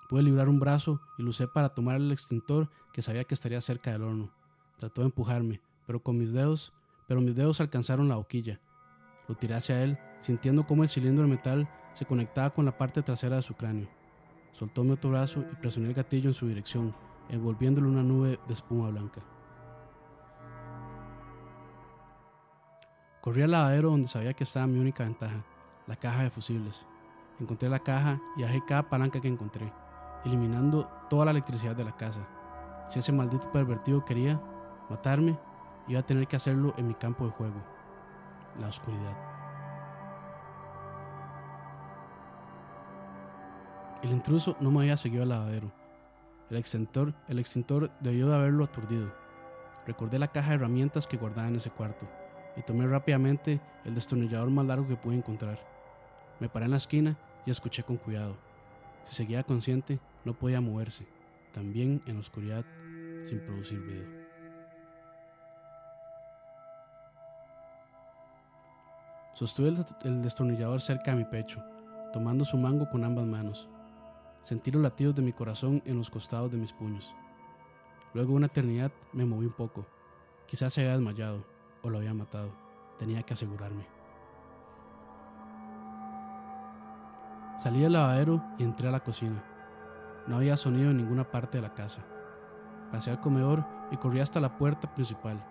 Pude 0.10 0.24
librar 0.24 0.48
un 0.48 0.60
brazo 0.60 1.02
y 1.18 1.24
lo 1.24 1.30
usé 1.30 1.48
para 1.48 1.70
tomar 1.70 1.98
el 1.98 2.12
extintor 2.12 2.70
que 2.94 3.02
sabía 3.02 3.26
que 3.26 3.34
estaría 3.34 3.60
cerca 3.60 3.92
del 3.92 4.04
horno. 4.04 4.30
Trató 4.80 5.02
de 5.02 5.08
empujarme, 5.08 5.62
pero 5.86 6.02
con 6.02 6.18
mis 6.18 6.32
dedos, 6.32 6.74
pero 7.08 7.20
mis 7.20 7.36
dedos 7.36 7.60
alcanzaron 7.60 8.08
la 8.08 8.16
boquilla. 8.16 8.62
Lo 9.28 9.36
tiré 9.36 9.56
hacia 9.56 9.84
él, 9.84 9.98
sintiendo 10.20 10.66
cómo 10.66 10.84
el 10.84 10.90
cilindro 10.90 11.24
de 11.24 11.30
metal 11.30 11.68
se 11.94 12.06
conectaba 12.06 12.52
con 12.52 12.66
la 12.66 12.78
parte 12.78 13.02
trasera 13.02 13.38
de 13.38 13.42
su 13.42 13.56
cráneo. 13.56 13.88
Soltó 14.54 14.84
mi 14.84 14.92
otro 14.92 15.10
brazo 15.10 15.44
y 15.52 15.56
presioné 15.56 15.90
el 15.90 15.94
gatillo 15.94 16.30
en 16.30 16.34
su 16.34 16.48
dirección, 16.48 16.96
envolviéndolo 17.30 17.88
en 17.88 17.94
una 17.94 18.04
nube 18.04 18.40
de 18.48 18.54
espuma 18.54 18.90
blanca. 18.90 19.22
Corrí 23.22 23.42
al 23.42 23.52
lavadero 23.52 23.90
donde 23.90 24.08
sabía 24.08 24.34
que 24.34 24.46
estaba 24.46 24.68
mi 24.68 24.80
única 24.80 25.04
ventaja, 25.04 25.44
la 25.86 25.96
caja 25.96 26.24
de 26.24 26.30
fusibles. 26.30 26.86
Encontré 27.40 27.68
la 27.70 27.80
caja 27.80 28.22
y 28.38 28.44
bajé 28.44 28.64
cada 28.66 28.90
palanca 28.90 29.20
que 29.20 29.28
encontré, 29.28 29.72
eliminando 30.24 30.90
toda 31.10 31.26
la 31.26 31.32
electricidad 31.32 31.76
de 31.76 31.84
la 31.84 31.96
casa. 31.96 32.26
Si 32.88 33.00
ese 33.00 33.12
maldito 33.12 33.52
pervertido 33.52 34.06
quería 34.06 34.42
matarme, 34.90 35.38
iba 35.88 36.00
a 36.00 36.06
tener 36.06 36.28
que 36.28 36.38
hacerlo 36.38 36.74
en 36.78 36.88
mi 36.88 36.94
campo 36.94 37.26
de 37.26 37.32
juego, 37.32 37.62
la 38.60 38.68
oscuridad. 38.68 39.16
El 44.04 44.12
intruso 44.12 44.56
no 44.60 44.72
me 44.72 44.82
había 44.82 44.98
seguido 44.98 45.24
al 45.24 45.30
lavadero. 45.30 45.72
El 46.50 46.58
extintor, 46.58 47.14
el 47.28 47.40
extintor 47.40 47.92
debió 48.00 48.28
de 48.30 48.36
haberlo 48.36 48.64
aturdido. 48.64 49.12
Recordé 49.86 50.20
la 50.20 50.28
caja 50.28 50.50
de 50.50 50.56
herramientas 50.56 51.08
que 51.08 51.18
guardaba 51.18 51.48
en 51.48 51.56
ese 51.56 51.72
cuarto 51.72 52.08
y 52.56 52.62
tomé 52.62 52.88
rápidamente 52.88 53.60
el 53.86 53.96
destornillador 53.96 54.50
más 54.50 54.66
largo 54.66 54.88
que 54.88 54.96
pude 54.96 55.16
encontrar. 55.16 55.60
Me 56.40 56.50
paré 56.50 56.66
en 56.66 56.72
la 56.72 56.78
esquina 56.78 57.18
y 57.46 57.52
escuché 57.52 57.84
con 57.84 57.98
cuidado. 57.98 58.36
Si 59.06 59.16
seguía 59.16 59.44
consciente, 59.44 60.00
no 60.26 60.34
podía 60.34 60.62
moverse, 60.62 61.08
también 61.54 62.02
en 62.06 62.16
la 62.16 62.20
oscuridad, 62.20 62.66
sin 63.26 63.40
producir 63.40 63.80
ruido. 63.80 64.17
Sostuve 69.38 69.72
el 70.02 70.24
destornillador 70.24 70.82
cerca 70.82 71.12
de 71.12 71.18
mi 71.18 71.24
pecho, 71.24 71.64
tomando 72.12 72.44
su 72.44 72.58
mango 72.58 72.90
con 72.90 73.04
ambas 73.04 73.28
manos. 73.28 73.70
Sentí 74.42 74.72
los 74.72 74.82
latidos 74.82 75.14
de 75.14 75.22
mi 75.22 75.32
corazón 75.32 75.84
en 75.86 75.96
los 75.96 76.10
costados 76.10 76.52
de 76.52 76.58
mis 76.58 76.74
puños. 76.74 77.14
Luego 78.16 78.34
una 78.34 78.48
eternidad 78.48 78.92
me 79.14 79.26
moví 79.26 79.46
un 79.46 79.54
poco. 79.54 79.86
Quizás 80.48 80.74
se 80.74 80.82
había 80.82 80.94
desmayado 80.94 81.46
o 81.84 81.90
lo 81.92 82.00
había 82.00 82.16
matado. 82.16 82.50
Tenía 82.98 83.22
que 83.22 83.34
asegurarme. 83.34 83.86
Salí 87.60 87.82
del 87.82 87.94
lavadero 87.94 88.44
y 88.58 88.64
entré 88.64 88.88
a 88.88 88.92
la 88.92 89.04
cocina. 89.04 89.44
No 90.26 90.38
había 90.38 90.58
sonido 90.58 90.90
en 90.90 90.98
ninguna 90.98 91.30
parte 91.30 91.60
de 91.60 91.62
la 91.62 91.76
casa. 91.76 92.04
Pasé 92.92 93.12
al 93.12 93.20
comedor 93.20 93.64
y 93.92 93.98
corrí 93.98 94.20
hasta 94.20 94.40
la 94.40 94.58
puerta 94.58 94.92
principal. 94.96 95.46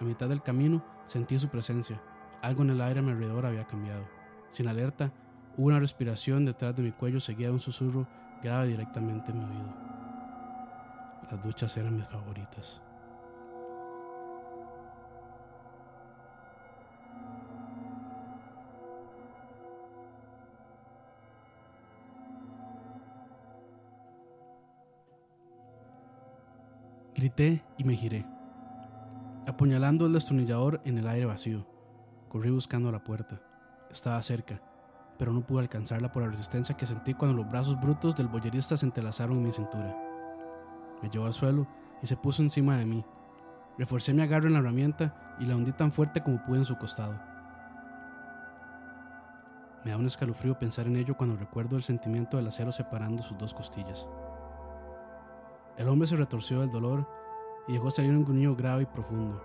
A 0.00 0.04
mitad 0.04 0.28
del 0.28 0.42
camino 0.42 0.80
sentí 1.06 1.36
su 1.40 1.48
presencia. 1.48 2.00
Algo 2.42 2.64
en 2.64 2.70
el 2.70 2.80
aire 2.80 2.98
a 2.98 3.02
mi 3.02 3.12
alrededor 3.12 3.46
había 3.46 3.68
cambiado. 3.68 4.04
Sin 4.50 4.66
alerta, 4.66 5.12
hubo 5.56 5.68
una 5.68 5.78
respiración 5.78 6.44
detrás 6.44 6.74
de 6.74 6.82
mi 6.82 6.90
cuello 6.90 7.20
seguida 7.20 7.46
de 7.46 7.54
un 7.54 7.60
susurro 7.60 8.08
grave 8.42 8.66
directamente 8.66 9.30
en 9.30 9.38
mi 9.38 9.44
oído. 9.44 9.72
Las 11.30 11.40
duchas 11.42 11.76
eran 11.76 11.96
mis 11.96 12.08
favoritas. 12.08 12.82
Grité 27.14 27.62
y 27.78 27.84
me 27.84 27.94
giré, 27.94 28.26
apuñalando 29.46 30.06
el 30.06 30.12
destornillador 30.12 30.80
en 30.84 30.98
el 30.98 31.06
aire 31.06 31.26
vacío. 31.26 31.71
Corrí 32.32 32.48
buscando 32.48 32.90
la 32.90 33.04
puerta. 33.04 33.38
Estaba 33.90 34.22
cerca, 34.22 34.58
pero 35.18 35.34
no 35.34 35.42
pude 35.42 35.60
alcanzarla 35.60 36.10
por 36.10 36.22
la 36.22 36.30
resistencia 36.30 36.74
que 36.74 36.86
sentí 36.86 37.12
cuando 37.12 37.36
los 37.36 37.52
brazos 37.52 37.78
brutos 37.78 38.16
del 38.16 38.28
boyerista 38.28 38.74
se 38.74 38.86
entrelazaron 38.86 39.36
en 39.36 39.42
mi 39.42 39.52
cintura. 39.52 39.94
Me 41.02 41.10
llevó 41.10 41.26
al 41.26 41.34
suelo 41.34 41.66
y 42.02 42.06
se 42.06 42.16
puso 42.16 42.40
encima 42.40 42.78
de 42.78 42.86
mí. 42.86 43.04
Reforcé 43.76 44.14
mi 44.14 44.22
agarro 44.22 44.46
en 44.46 44.54
la 44.54 44.60
herramienta 44.60 45.36
y 45.40 45.44
la 45.44 45.56
hundí 45.56 45.72
tan 45.72 45.92
fuerte 45.92 46.22
como 46.22 46.42
pude 46.42 46.56
en 46.56 46.64
su 46.64 46.78
costado. 46.78 47.20
Me 49.84 49.90
da 49.90 49.98
un 49.98 50.06
escalofrío 50.06 50.58
pensar 50.58 50.86
en 50.86 50.96
ello 50.96 51.14
cuando 51.14 51.36
recuerdo 51.36 51.76
el 51.76 51.82
sentimiento 51.82 52.38
del 52.38 52.46
acero 52.46 52.72
separando 52.72 53.22
sus 53.22 53.36
dos 53.36 53.52
costillas. 53.52 54.08
El 55.76 55.86
hombre 55.86 56.08
se 56.08 56.16
retorció 56.16 56.60
del 56.60 56.70
dolor 56.70 57.06
y 57.68 57.74
dejó 57.74 57.90
salir 57.90 58.16
un 58.16 58.24
gruñido 58.24 58.56
grave 58.56 58.84
y 58.84 58.86
profundo. 58.86 59.38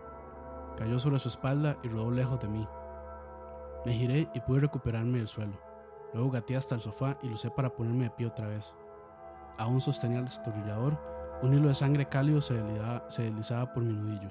Cayó 0.77 0.99
sobre 0.99 1.19
su 1.19 1.27
espalda 1.27 1.75
y 1.83 1.89
rodó 1.89 2.11
lejos 2.11 2.39
de 2.39 2.47
mí. 2.47 2.65
Me 3.85 3.93
giré 3.93 4.27
y 4.33 4.39
pude 4.41 4.61
recuperarme 4.61 5.19
del 5.19 5.27
suelo. 5.27 5.59
Luego 6.13 6.31
gateé 6.31 6.57
hasta 6.57 6.75
el 6.75 6.81
sofá 6.81 7.17
y 7.21 7.27
lo 7.27 7.35
usé 7.35 7.49
para 7.51 7.69
ponerme 7.69 8.05
de 8.05 8.09
pie 8.11 8.27
otra 8.27 8.47
vez. 8.47 8.75
Aún 9.57 9.81
sostenía 9.81 10.19
el 10.19 10.25
destornillador, 10.25 10.97
un 11.41 11.53
hilo 11.53 11.67
de 11.67 11.75
sangre 11.75 12.07
cálido 12.07 12.41
se 12.41 12.55
deslizaba, 12.55 13.09
se 13.09 13.23
deslizaba 13.23 13.73
por 13.73 13.83
mi 13.83 13.93
nudillo. 13.93 14.29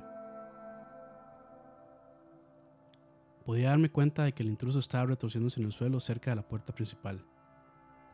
Podía 3.45 3.69
darme 3.69 3.91
cuenta 3.91 4.25
de 4.25 4.33
que 4.33 4.43
el 4.43 4.49
intruso 4.49 4.81
estaba 4.81 5.07
retorciéndose 5.07 5.61
en 5.61 5.67
el 5.67 5.73
suelo 5.73 6.01
cerca 6.01 6.31
de 6.31 6.37
la 6.37 6.43
puerta 6.43 6.75
principal. 6.75 7.25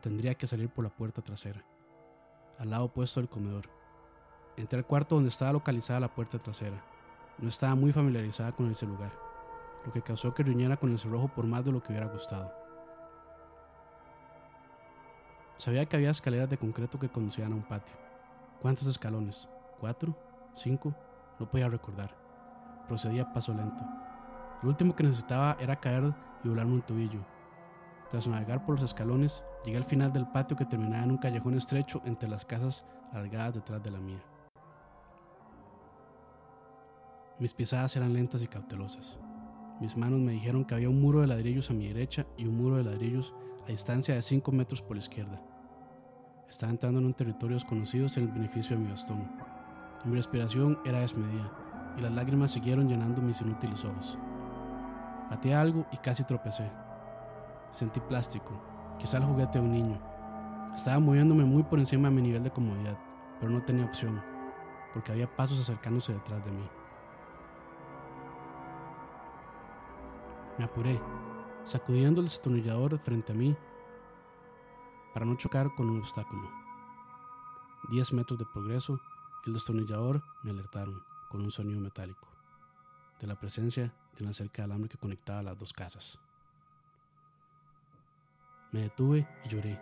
Tendría 0.01 0.35
que 0.35 0.45
salir 0.45 0.69
por 0.69 0.83
la 0.83 0.91
puerta 0.91 1.23
trasera, 1.23 1.65
al 2.59 2.69
lado 2.69 2.85
opuesto 2.85 3.19
del 3.19 3.29
comedor. 3.29 3.67
Entré 4.57 4.77
al 4.77 4.85
cuarto 4.85 5.15
donde 5.15 5.29
estaba 5.29 5.53
localizada 5.53 6.01
la 6.01 6.13
puerta 6.13 6.37
trasera. 6.37 6.85
No 7.39 7.49
estaba 7.49 7.73
muy 7.73 7.91
familiarizada 7.91 8.51
con 8.51 8.69
ese 8.69 8.85
lugar, 8.85 9.11
lo 9.85 9.91
que 9.91 10.01
causó 10.01 10.33
que 10.33 10.43
riñera 10.43 10.77
con 10.77 10.91
el 10.91 10.99
cerrojo 10.99 11.27
por 11.27 11.45
más 11.45 11.65
de 11.65 11.71
lo 11.71 11.81
que 11.81 11.91
hubiera 11.91 12.07
gustado. 12.07 12.53
Sabía 15.57 15.85
que 15.85 15.95
había 15.95 16.11
escaleras 16.11 16.49
de 16.49 16.57
concreto 16.57 16.99
que 16.99 17.09
conducían 17.09 17.53
a 17.53 17.55
un 17.55 17.63
patio. 17.63 17.95
¿Cuántos 18.61 18.87
escalones? 18.87 19.47
¿Cuatro? 19.79 20.15
¿Cinco? 20.53 20.93
No 21.39 21.49
podía 21.49 21.69
recordar. 21.69 22.15
Procedía 22.87 23.23
a 23.23 23.33
paso 23.33 23.53
lento. 23.53 23.83
Lo 24.61 24.69
último 24.69 24.95
que 24.95 25.03
necesitaba 25.03 25.57
era 25.59 25.79
caer 25.79 26.13
y 26.43 26.49
volarme 26.49 26.73
un 26.73 26.81
tobillo. 26.81 27.19
Tras 28.09 28.27
navegar 28.27 28.65
por 28.65 28.75
los 28.75 28.83
escalones, 28.83 29.43
llegué 29.65 29.77
al 29.77 29.83
final 29.83 30.13
del 30.13 30.27
patio 30.27 30.55
que 30.55 30.65
terminaba 30.65 31.03
en 31.03 31.11
un 31.11 31.17
callejón 31.17 31.55
estrecho 31.55 32.01
entre 32.05 32.29
las 32.29 32.45
casas 32.45 32.85
alargadas 33.11 33.55
detrás 33.55 33.81
de 33.81 33.91
la 33.91 33.99
mía. 33.99 34.23
Mis 37.39 37.53
pisadas 37.53 37.95
eran 37.95 38.13
lentas 38.13 38.41
y 38.41 38.47
cautelosas. 38.47 39.19
Mis 39.79 39.97
manos 39.97 40.19
me 40.19 40.31
dijeron 40.31 40.65
que 40.65 40.75
había 40.75 40.89
un 40.89 41.01
muro 41.01 41.21
de 41.21 41.27
ladrillos 41.27 41.69
a 41.69 41.73
mi 41.73 41.87
derecha 41.87 42.25
y 42.37 42.45
un 42.45 42.57
muro 42.57 42.77
de 42.77 42.83
ladrillos 42.83 43.33
a 43.65 43.71
distancia 43.71 44.15
de 44.15 44.21
5 44.21 44.51
metros 44.51 44.81
por 44.81 44.95
la 44.95 45.01
izquierda. 45.01 45.41
Estaba 46.49 46.71
entrando 46.71 46.99
en 46.99 47.05
un 47.05 47.13
territorio 47.13 47.55
desconocido 47.55 48.07
sin 48.07 48.23
el 48.23 48.31
beneficio 48.31 48.77
de 48.77 48.83
mi 48.83 48.89
bastón. 48.89 49.27
Mi 50.05 50.15
respiración 50.15 50.77
era 50.85 50.99
desmedida 50.99 51.51
y 51.97 52.01
las 52.01 52.11
lágrimas 52.11 52.51
siguieron 52.51 52.87
llenando 52.87 53.21
mis 53.21 53.41
inútiles 53.41 53.83
ojos. 53.85 54.17
Pateé 55.29 55.55
algo 55.55 55.85
y 55.91 55.97
casi 55.97 56.23
tropecé. 56.23 56.69
Sentí 57.71 57.99
plástico, 57.99 58.61
quizá 58.99 59.17
el 59.17 59.25
juguete 59.25 59.59
de 59.59 59.65
un 59.65 59.71
niño. 59.71 59.99
Estaba 60.75 60.99
moviéndome 60.99 61.43
muy 61.43 61.63
por 61.63 61.79
encima 61.79 62.09
de 62.09 62.15
mi 62.15 62.21
nivel 62.21 62.43
de 62.43 62.51
comodidad, 62.51 62.97
pero 63.39 63.51
no 63.51 63.63
tenía 63.63 63.85
opción, 63.85 64.21
porque 64.93 65.11
había 65.11 65.33
pasos 65.35 65.59
acercándose 65.59 66.13
detrás 66.13 66.43
de 66.45 66.51
mí. 66.51 66.63
Me 70.57 70.65
apuré, 70.65 71.01
sacudiendo 71.63 72.21
el 72.21 72.27
destornillador 72.27 72.99
frente 72.99 73.31
a 73.31 73.35
mí 73.35 73.55
para 75.13 75.25
no 75.25 75.35
chocar 75.35 75.73
con 75.75 75.89
un 75.89 75.99
obstáculo. 75.99 76.49
Diez 77.89 78.13
metros 78.13 78.39
de 78.39 78.45
progreso 78.45 78.99
el 79.45 79.53
destornillador 79.53 80.23
me 80.43 80.51
alertaron 80.51 81.03
con 81.29 81.41
un 81.41 81.51
sonido 81.51 81.79
metálico 81.81 82.27
de 83.19 83.27
la 83.27 83.39
presencia 83.39 83.93
de 84.15 84.23
una 84.23 84.33
cerca 84.33 84.61
de 84.61 84.65
alambre 84.65 84.89
que 84.89 84.97
conectaba 84.97 85.43
las 85.43 85.57
dos 85.57 85.73
casas. 85.73 86.19
Me 88.71 88.81
detuve 88.81 89.27
y 89.43 89.49
lloré. 89.49 89.79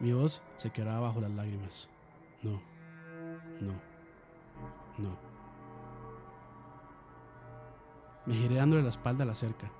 Mi 0.00 0.12
voz 0.12 0.42
se 0.56 0.70
quedaba 0.70 1.00
bajo 1.00 1.20
las 1.20 1.30
lágrimas. 1.30 1.88
No, 2.42 2.60
no, 3.60 3.72
no. 4.98 5.25
Me 8.26 8.34
giré 8.34 8.56
dándole 8.56 8.82
la 8.82 8.88
espalda 8.88 9.22
a 9.22 9.26
la 9.26 9.36
cerca. 9.36 9.70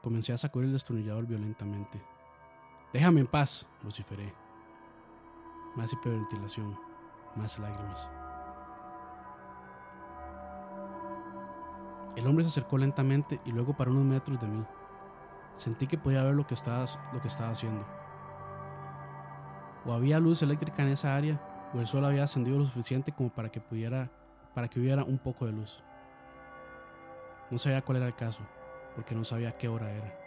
Comencé 0.00 0.32
a 0.32 0.36
sacudir 0.36 0.66
el 0.66 0.74
destornillador 0.74 1.26
violentamente. 1.26 2.00
Déjame 2.92 3.20
en 3.20 3.26
paz, 3.26 3.66
vociferé. 3.82 4.32
Más 5.74 5.92
hiperventilación, 5.92 6.78
más 7.34 7.58
lágrimas. 7.58 8.08
El 12.14 12.26
hombre 12.28 12.44
se 12.44 12.50
acercó 12.50 12.78
lentamente 12.78 13.40
y 13.44 13.50
luego 13.50 13.76
paró 13.76 13.90
unos 13.90 14.04
metros 14.04 14.40
de 14.40 14.46
mí. 14.46 14.64
Sentí 15.56 15.88
que 15.88 15.98
podía 15.98 16.22
ver 16.22 16.34
lo 16.34 16.46
que 16.46 16.54
estaba, 16.54 16.86
lo 17.12 17.20
que 17.20 17.28
estaba 17.28 17.50
haciendo. 17.50 17.84
O 19.84 19.92
había 19.92 20.20
luz 20.20 20.42
eléctrica 20.42 20.82
en 20.82 20.90
esa 20.90 21.16
área, 21.16 21.40
o 21.74 21.80
el 21.80 21.88
sol 21.88 22.04
había 22.04 22.22
ascendido 22.22 22.58
lo 22.58 22.66
suficiente 22.66 23.10
como 23.10 23.30
para 23.30 23.50
que 23.50 23.60
pudiera, 23.60 24.10
para 24.54 24.68
que 24.68 24.78
hubiera 24.78 25.02
un 25.02 25.18
poco 25.18 25.46
de 25.46 25.52
luz. 25.52 25.82
No 27.50 27.58
sabía 27.58 27.82
cuál 27.82 27.98
era 27.98 28.06
el 28.06 28.16
caso, 28.16 28.40
porque 28.94 29.14
no 29.14 29.24
sabía 29.24 29.56
qué 29.56 29.68
hora 29.68 29.90
era. 29.90 30.18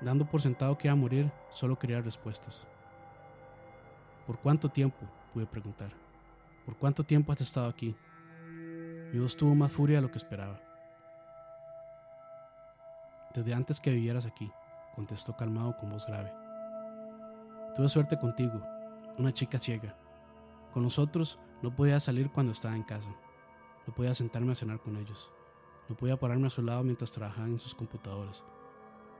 Dando 0.00 0.24
por 0.24 0.42
sentado 0.42 0.76
que 0.76 0.88
iba 0.88 0.92
a 0.92 0.96
morir, 0.96 1.30
solo 1.50 1.78
quería 1.78 2.00
respuestas. 2.00 2.66
¿Por 4.26 4.38
cuánto 4.38 4.68
tiempo? 4.68 5.06
pude 5.34 5.46
preguntar. 5.46 5.90
¿Por 6.64 6.76
cuánto 6.76 7.04
tiempo 7.04 7.32
has 7.32 7.40
estado 7.40 7.68
aquí? 7.68 7.94
Mi 9.12 9.18
voz 9.18 9.36
tuvo 9.36 9.54
más 9.54 9.72
furia 9.72 9.96
de 9.96 10.02
lo 10.02 10.10
que 10.10 10.18
esperaba. 10.18 10.60
Desde 13.34 13.52
antes 13.52 13.80
que 13.80 13.90
vivieras 13.90 14.24
aquí, 14.24 14.50
contestó 14.94 15.36
calmado 15.36 15.76
con 15.76 15.90
voz 15.90 16.06
grave. 16.06 16.32
Tuve 17.74 17.88
suerte 17.88 18.16
contigo, 18.16 18.62
una 19.18 19.32
chica 19.32 19.58
ciega. 19.58 19.96
Con 20.72 20.84
nosotros 20.84 21.40
no 21.62 21.74
podía 21.74 21.98
salir 21.98 22.30
cuando 22.30 22.52
estaba 22.52 22.76
en 22.76 22.84
casa. 22.84 23.10
No 23.86 23.92
podía 23.92 24.14
sentarme 24.14 24.52
a 24.52 24.54
cenar 24.54 24.78
con 24.80 24.96
ellos. 24.96 25.32
No 25.88 25.96
podía 25.96 26.18
pararme 26.18 26.46
a 26.46 26.50
su 26.50 26.62
lado 26.62 26.82
mientras 26.82 27.12
trabajaban 27.12 27.50
en 27.50 27.58
sus 27.58 27.74
computadores. 27.74 28.42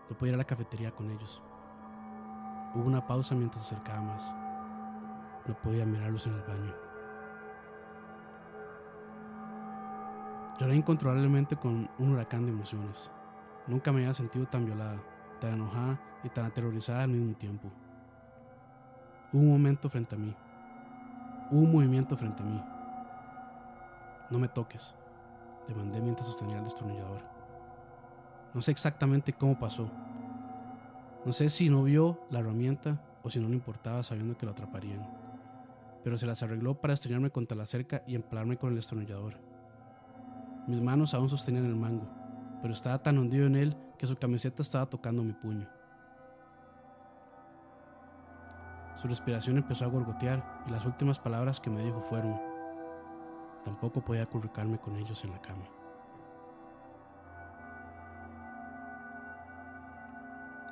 No 0.09 0.17
podía 0.17 0.31
ir 0.31 0.35
a 0.35 0.39
la 0.39 0.45
cafetería 0.45 0.91
con 0.91 1.11
ellos. 1.11 1.43
Hubo 2.75 2.87
una 2.87 3.07
pausa 3.07 3.35
mientras 3.35 3.67
se 3.67 3.75
acercaba 3.75 4.01
más. 4.01 4.35
No 5.47 5.55
podía 5.63 5.85
mirarlos 5.85 6.27
en 6.27 6.35
el 6.35 6.43
baño. 6.43 6.75
Lloré 10.59 10.77
incontrolablemente 10.77 11.57
con 11.57 11.91
un 11.99 12.13
huracán 12.13 12.47
de 12.47 12.53
emociones. 12.53 13.11
Nunca 13.67 13.93
me 13.93 14.01
había 14.01 14.15
sentido 14.15 14.47
tan 14.47 14.65
violada, 14.65 15.03
tan 15.41 15.55
enojada 15.55 16.01
y 16.23 16.29
tan 16.31 16.47
aterrorizada 16.47 17.03
al 17.03 17.11
mismo 17.11 17.35
tiempo. 17.35 17.71
Hubo 19.33 19.43
un 19.43 19.51
momento 19.51 19.91
frente 19.91 20.15
a 20.15 20.19
mí. 20.19 20.35
Hubo 21.51 21.61
un 21.61 21.73
movimiento 21.73 22.17
frente 22.17 22.43
a 22.43 22.47
mí. 22.47 22.63
No 24.31 24.39
me 24.39 24.49
toques, 24.49 24.95
demandé 25.69 26.01
mientras 26.01 26.29
sostenía 26.29 26.59
el 26.59 26.65
destornillador. 26.65 27.23
No 28.55 28.61
sé 28.61 28.71
exactamente 28.71 29.33
cómo 29.33 29.59
pasó. 29.59 29.91
No 31.25 31.33
sé 31.33 31.49
si 31.49 31.71
no 31.71 31.83
vio 31.83 32.21
la 32.31 32.41
herramienta 32.41 33.01
o 33.23 33.31
si 33.31 33.41
no 33.41 33.49
le 33.49 33.55
importaba 33.55 34.03
sabiendo 34.03 34.37
que 34.37 34.47
lo 34.47 34.53
atraparían. 34.53 35.09
Pero 36.05 36.19
se 36.19 36.27
las 36.27 36.43
arregló 36.43 36.75
para 36.75 36.95
estrellarme 36.95 37.31
contra 37.31 37.57
la 37.57 37.67
cerca 37.67 38.03
y 38.07 38.15
empalarme 38.15 38.59
con 38.59 38.71
el 38.71 38.77
destornillador. 38.77 39.35
Mis 40.67 40.81
manos 40.81 41.15
aún 41.15 41.29
sostenían 41.29 41.65
el 41.65 41.77
mango, 41.77 42.07
pero 42.63 42.75
estaba 42.75 43.03
tan 43.03 43.19
hundido 43.19 43.47
en 43.47 43.57
él 43.57 43.77
que 43.99 44.07
su 44.07 44.17
camiseta 44.17 44.63
estaba 44.63 44.87
tocando 44.87 45.23
mi 45.23 45.33
puño. 45.33 45.67
Su 48.97 49.09
respiración 49.09 49.57
empezó 49.57 49.85
a 49.85 49.89
gorgotear 49.89 50.63
y 50.67 50.71
las 50.71 50.85
últimas 50.87 51.19
palabras 51.19 51.61
que 51.61 51.71
me 51.71 51.85
dijo 51.85 52.01
fueron, 52.03 52.41
tampoco 53.65 54.01
podía 54.01 54.23
acurrucarme 54.23 54.79
con 54.79 54.97
ellos 54.97 55.25
en 55.25 55.33
la 55.33 55.41
cama. 55.41 55.65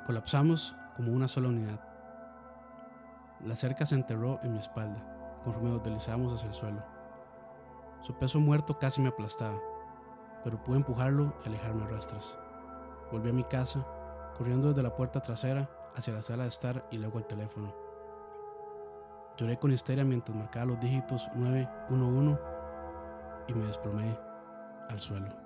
Colapsamos 0.05 0.75
como 0.95 1.11
una 1.11 1.27
sola 1.27 1.49
unidad. 1.49 1.79
La 3.45 3.55
cerca 3.55 3.85
se 3.85 3.95
enterró 3.95 4.39
en 4.43 4.53
mi 4.53 4.59
espalda 4.59 5.41
conforme 5.43 5.71
nos 5.71 5.83
deslizamos 5.83 6.33
hacia 6.33 6.47
el 6.47 6.53
suelo. 6.53 6.83
Su 8.01 8.13
peso 8.13 8.39
muerto 8.39 8.79
casi 8.79 9.01
me 9.01 9.09
aplastaba 9.09 9.59
pero 10.43 10.61
pude 10.61 10.77
empujarlo 10.77 11.33
y 11.43 11.47
alejarme 11.47 11.83
a 11.83 11.87
rastras. 11.87 12.37
Volví 13.11 13.29
a 13.29 13.33
mi 13.33 13.43
casa, 13.45 13.85
corriendo 14.37 14.69
desde 14.69 14.83
la 14.83 14.95
puerta 14.95 15.21
trasera 15.21 15.69
hacia 15.95 16.13
la 16.13 16.21
sala 16.21 16.43
de 16.43 16.49
estar 16.49 16.85
y 16.91 16.97
luego 16.97 17.17
al 17.17 17.27
teléfono. 17.27 17.73
Lloré 19.37 19.57
con 19.57 19.71
histeria 19.71 20.03
mientras 20.03 20.37
marcaba 20.37 20.65
los 20.65 20.79
dígitos 20.79 21.27
911 21.35 22.52
y 23.47 23.53
me 23.53 23.65
desplomé 23.67 24.17
al 24.89 24.99
suelo. 24.99 25.42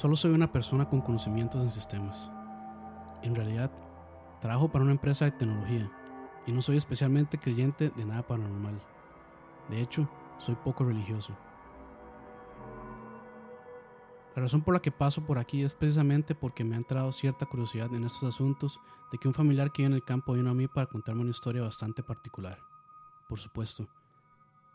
Solo 0.00 0.16
soy 0.16 0.30
una 0.30 0.50
persona 0.50 0.88
con 0.88 1.02
conocimientos 1.02 1.62
en 1.62 1.70
sistemas. 1.70 2.32
En 3.20 3.34
realidad, 3.34 3.70
trabajo 4.40 4.72
para 4.72 4.82
una 4.82 4.92
empresa 4.92 5.26
de 5.26 5.32
tecnología 5.32 5.92
y 6.46 6.52
no 6.52 6.62
soy 6.62 6.78
especialmente 6.78 7.36
creyente 7.36 7.90
de 7.90 8.06
nada 8.06 8.26
paranormal. 8.26 8.80
De 9.68 9.78
hecho, 9.78 10.08
soy 10.38 10.54
poco 10.54 10.84
religioso. 10.84 11.36
La 14.34 14.40
razón 14.40 14.62
por 14.62 14.72
la 14.72 14.80
que 14.80 14.90
paso 14.90 15.20
por 15.26 15.38
aquí 15.38 15.62
es 15.64 15.74
precisamente 15.74 16.34
porque 16.34 16.64
me 16.64 16.76
ha 16.76 16.78
entrado 16.78 17.12
cierta 17.12 17.44
curiosidad 17.44 17.92
en 17.94 18.04
estos 18.04 18.24
asuntos 18.24 18.80
de 19.12 19.18
que 19.18 19.28
un 19.28 19.34
familiar 19.34 19.70
que 19.70 19.82
vive 19.82 19.92
en 19.92 19.96
el 19.96 20.04
campo 20.06 20.32
vino 20.32 20.48
a 20.48 20.54
mí 20.54 20.66
para 20.66 20.86
contarme 20.86 21.20
una 21.20 21.32
historia 21.32 21.60
bastante 21.60 22.02
particular. 22.02 22.58
Por 23.28 23.38
supuesto, 23.38 23.86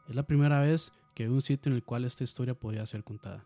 es 0.07 0.15
la 0.15 0.21
primera 0.21 0.59
vez 0.59 0.91
que 1.15 1.23
veo 1.23 1.33
un 1.33 1.41
sitio 1.41 1.71
en 1.71 1.77
el 1.77 1.83
cual 1.83 2.05
esta 2.05 2.23
historia 2.23 2.53
podía 2.53 2.85
ser 2.85 3.03
contada. 3.03 3.43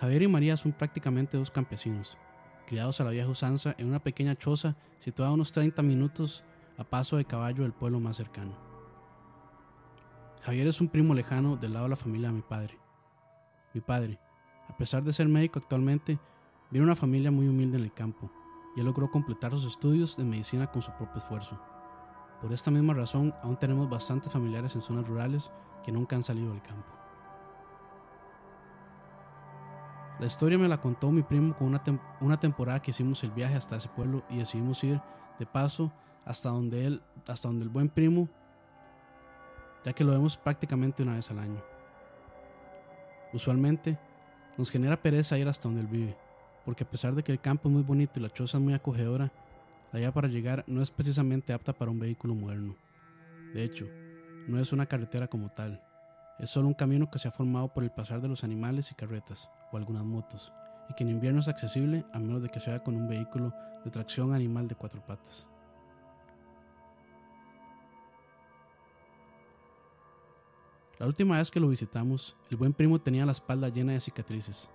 Javier 0.00 0.22
y 0.22 0.28
María 0.28 0.56
son 0.56 0.72
prácticamente 0.72 1.36
dos 1.36 1.50
campesinos, 1.50 2.18
criados 2.66 3.00
a 3.00 3.04
la 3.04 3.10
vieja 3.10 3.28
usanza 3.28 3.74
en 3.78 3.88
una 3.88 4.00
pequeña 4.00 4.36
choza 4.36 4.76
situada 4.98 5.30
a 5.30 5.34
unos 5.34 5.52
30 5.52 5.82
minutos 5.82 6.44
a 6.76 6.84
paso 6.84 7.16
de 7.16 7.24
caballo 7.24 7.62
del 7.62 7.72
pueblo 7.72 8.00
más 8.00 8.16
cercano. 8.16 8.52
Javier 10.42 10.66
es 10.66 10.80
un 10.80 10.88
primo 10.88 11.14
lejano 11.14 11.56
del 11.56 11.72
lado 11.72 11.86
de 11.86 11.90
la 11.90 11.96
familia 11.96 12.28
de 12.28 12.34
mi 12.34 12.42
padre. 12.42 12.78
Mi 13.72 13.80
padre, 13.80 14.18
a 14.68 14.76
pesar 14.76 15.02
de 15.02 15.12
ser 15.12 15.28
médico 15.28 15.58
actualmente, 15.58 16.18
viene 16.70 16.84
una 16.84 16.96
familia 16.96 17.30
muy 17.30 17.48
humilde 17.48 17.78
en 17.78 17.84
el 17.84 17.92
campo 17.92 18.30
y 18.76 18.80
él 18.80 18.86
logró 18.86 19.10
completar 19.10 19.52
sus 19.52 19.64
estudios 19.64 20.16
de 20.16 20.24
medicina 20.24 20.66
con 20.66 20.82
su 20.82 20.90
propio 20.92 21.18
esfuerzo. 21.18 21.58
Por 22.40 22.52
esta 22.52 22.70
misma 22.70 22.92
razón, 22.92 23.34
aún 23.42 23.56
tenemos 23.56 23.88
bastantes 23.88 24.32
familiares 24.32 24.74
en 24.74 24.82
zonas 24.82 25.06
rurales 25.06 25.50
que 25.84 25.92
nunca 25.92 26.16
han 26.16 26.22
salido 26.22 26.50
del 26.50 26.62
campo. 26.62 27.03
La 30.20 30.26
historia 30.26 30.56
me 30.56 30.68
la 30.68 30.80
contó 30.80 31.10
mi 31.10 31.22
primo 31.22 31.56
con 31.56 31.68
una, 32.20 32.38
temporada 32.38 32.80
que 32.80 32.92
hicimos 32.92 33.24
el 33.24 33.32
viaje 33.32 33.56
hasta 33.56 33.76
ese 33.76 33.88
pueblo 33.88 34.24
y 34.30 34.38
decidimos 34.38 34.82
ir 34.84 35.00
de 35.40 35.46
paso 35.46 35.92
hasta 36.24 36.50
donde 36.50 36.86
él, 36.86 37.02
hasta 37.26 37.48
donde 37.48 37.64
el 37.64 37.68
buen 37.68 37.88
primo, 37.88 38.28
ya 39.84 39.92
que 39.92 40.04
lo 40.04 40.12
vemos 40.12 40.36
prácticamente 40.36 41.02
una 41.02 41.14
vez 41.14 41.30
al 41.30 41.40
año. 41.40 41.60
Usualmente 43.32 43.98
nos 44.56 44.70
genera 44.70 45.02
pereza 45.02 45.36
ir 45.36 45.48
hasta 45.48 45.68
donde 45.68 45.80
él 45.80 45.88
vive, 45.88 46.16
porque 46.64 46.84
a 46.84 46.88
pesar 46.88 47.16
de 47.16 47.24
que 47.24 47.32
el 47.32 47.40
campo 47.40 47.68
es 47.68 47.74
muy 47.74 47.82
bonito 47.82 48.20
y 48.20 48.22
la 48.22 48.30
choza 48.30 48.58
es 48.58 48.64
muy 48.64 48.72
acogedora, 48.72 49.32
la 49.92 49.98
vía 49.98 50.12
para 50.12 50.28
llegar 50.28 50.64
no 50.68 50.80
es 50.80 50.92
precisamente 50.92 51.52
apta 51.52 51.72
para 51.72 51.90
un 51.90 51.98
vehículo 51.98 52.36
moderno. 52.36 52.76
De 53.52 53.64
hecho, 53.64 53.86
no 54.46 54.60
es 54.60 54.72
una 54.72 54.86
carretera 54.86 55.26
como 55.26 55.50
tal, 55.50 55.82
es 56.38 56.50
solo 56.50 56.68
un 56.68 56.74
camino 56.74 57.10
que 57.10 57.18
se 57.18 57.28
ha 57.28 57.30
formado 57.30 57.68
por 57.68 57.84
el 57.84 57.90
pasar 57.90 58.20
de 58.20 58.28
los 58.28 58.44
animales 58.44 58.90
y 58.90 58.94
carretas, 58.94 59.50
o 59.72 59.76
algunas 59.76 60.04
motos, 60.04 60.52
y 60.88 60.94
que 60.94 61.04
en 61.04 61.10
invierno 61.10 61.40
es 61.40 61.48
accesible 61.48 62.04
a 62.12 62.18
menos 62.18 62.42
de 62.42 62.48
que 62.48 62.60
sea 62.60 62.82
con 62.82 62.96
un 62.96 63.08
vehículo 63.08 63.52
de 63.84 63.90
tracción 63.90 64.34
animal 64.34 64.66
de 64.66 64.74
cuatro 64.74 65.00
patas. 65.04 65.46
La 70.98 71.06
última 71.06 71.38
vez 71.38 71.50
que 71.50 71.60
lo 71.60 71.68
visitamos, 71.68 72.36
el 72.50 72.56
buen 72.56 72.72
primo 72.72 73.00
tenía 73.00 73.26
la 73.26 73.32
espalda 73.32 73.68
llena 73.68 73.92
de 73.92 74.00
cicatrices. 74.00 74.70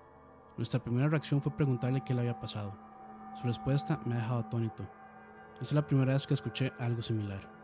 Nuestra 0.58 0.84
primera 0.84 1.08
reacción 1.08 1.42
fue 1.42 1.56
preguntarle 1.56 2.04
qué 2.04 2.14
le 2.14 2.22
había 2.22 2.40
pasado. 2.40 2.74
Su 3.40 3.48
respuesta 3.48 4.02
me 4.06 4.16
ha 4.16 4.18
dejado 4.18 4.40
atónito. 4.42 4.84
Esa 5.56 5.64
es 5.64 5.72
la 5.72 5.88
primera 5.88 6.14
vez 6.14 6.28
que 6.28 6.34
escuché 6.34 6.74
algo 6.78 7.02
similar. 7.02 7.59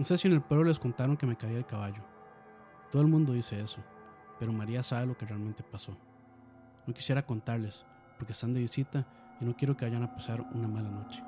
No 0.00 0.04
sé 0.04 0.16
si 0.16 0.28
en 0.28 0.32
el 0.32 0.40
pueblo 0.40 0.64
les 0.64 0.78
contaron 0.78 1.14
que 1.14 1.26
me 1.26 1.36
caía 1.36 1.58
el 1.58 1.66
caballo. 1.66 2.02
Todo 2.90 3.02
el 3.02 3.08
mundo 3.08 3.34
dice 3.34 3.60
eso, 3.60 3.82
pero 4.38 4.50
María 4.50 4.82
sabe 4.82 5.04
lo 5.04 5.14
que 5.14 5.26
realmente 5.26 5.62
pasó. 5.62 5.94
No 6.86 6.94
quisiera 6.94 7.26
contarles, 7.26 7.84
porque 8.16 8.32
están 8.32 8.54
de 8.54 8.60
visita 8.60 9.06
y 9.42 9.44
no 9.44 9.54
quiero 9.54 9.76
que 9.76 9.84
vayan 9.84 10.02
a 10.02 10.14
pasar 10.14 10.40
una 10.54 10.68
mala 10.68 10.88
noche. 10.88 11.22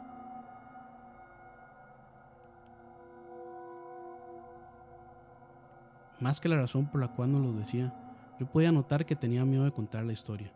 Más 6.19 6.41
que 6.41 6.49
la 6.49 6.57
razón 6.57 6.87
por 6.87 7.03
la 7.03 7.09
cual 7.09 7.31
no 7.31 7.41
lo 7.41 7.53
decía, 7.53 7.93
yo 8.41 8.47
podía 8.47 8.73
notar 8.73 9.05
que 9.05 9.17
tenía 9.17 9.45
miedo 9.45 9.65
de 9.65 9.73
contar 9.73 10.03
la 10.05 10.15
historia. 10.15 10.51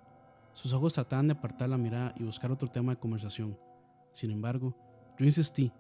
Sus 0.55 0.72
ojos 0.72 0.94
trataban 0.94 1.26
de 1.26 1.35
apartar 1.35 1.68
la 1.68 1.76
mirada 1.76 2.14
y 2.16 2.24
buscar 2.24 2.50
otro 2.50 2.68
tema 2.70 2.92
de 2.92 2.98
conversación. 2.98 3.59
Sin 4.14 4.31
embargo, 4.31 4.74
yo 5.18 5.26
insistí, 5.26 5.70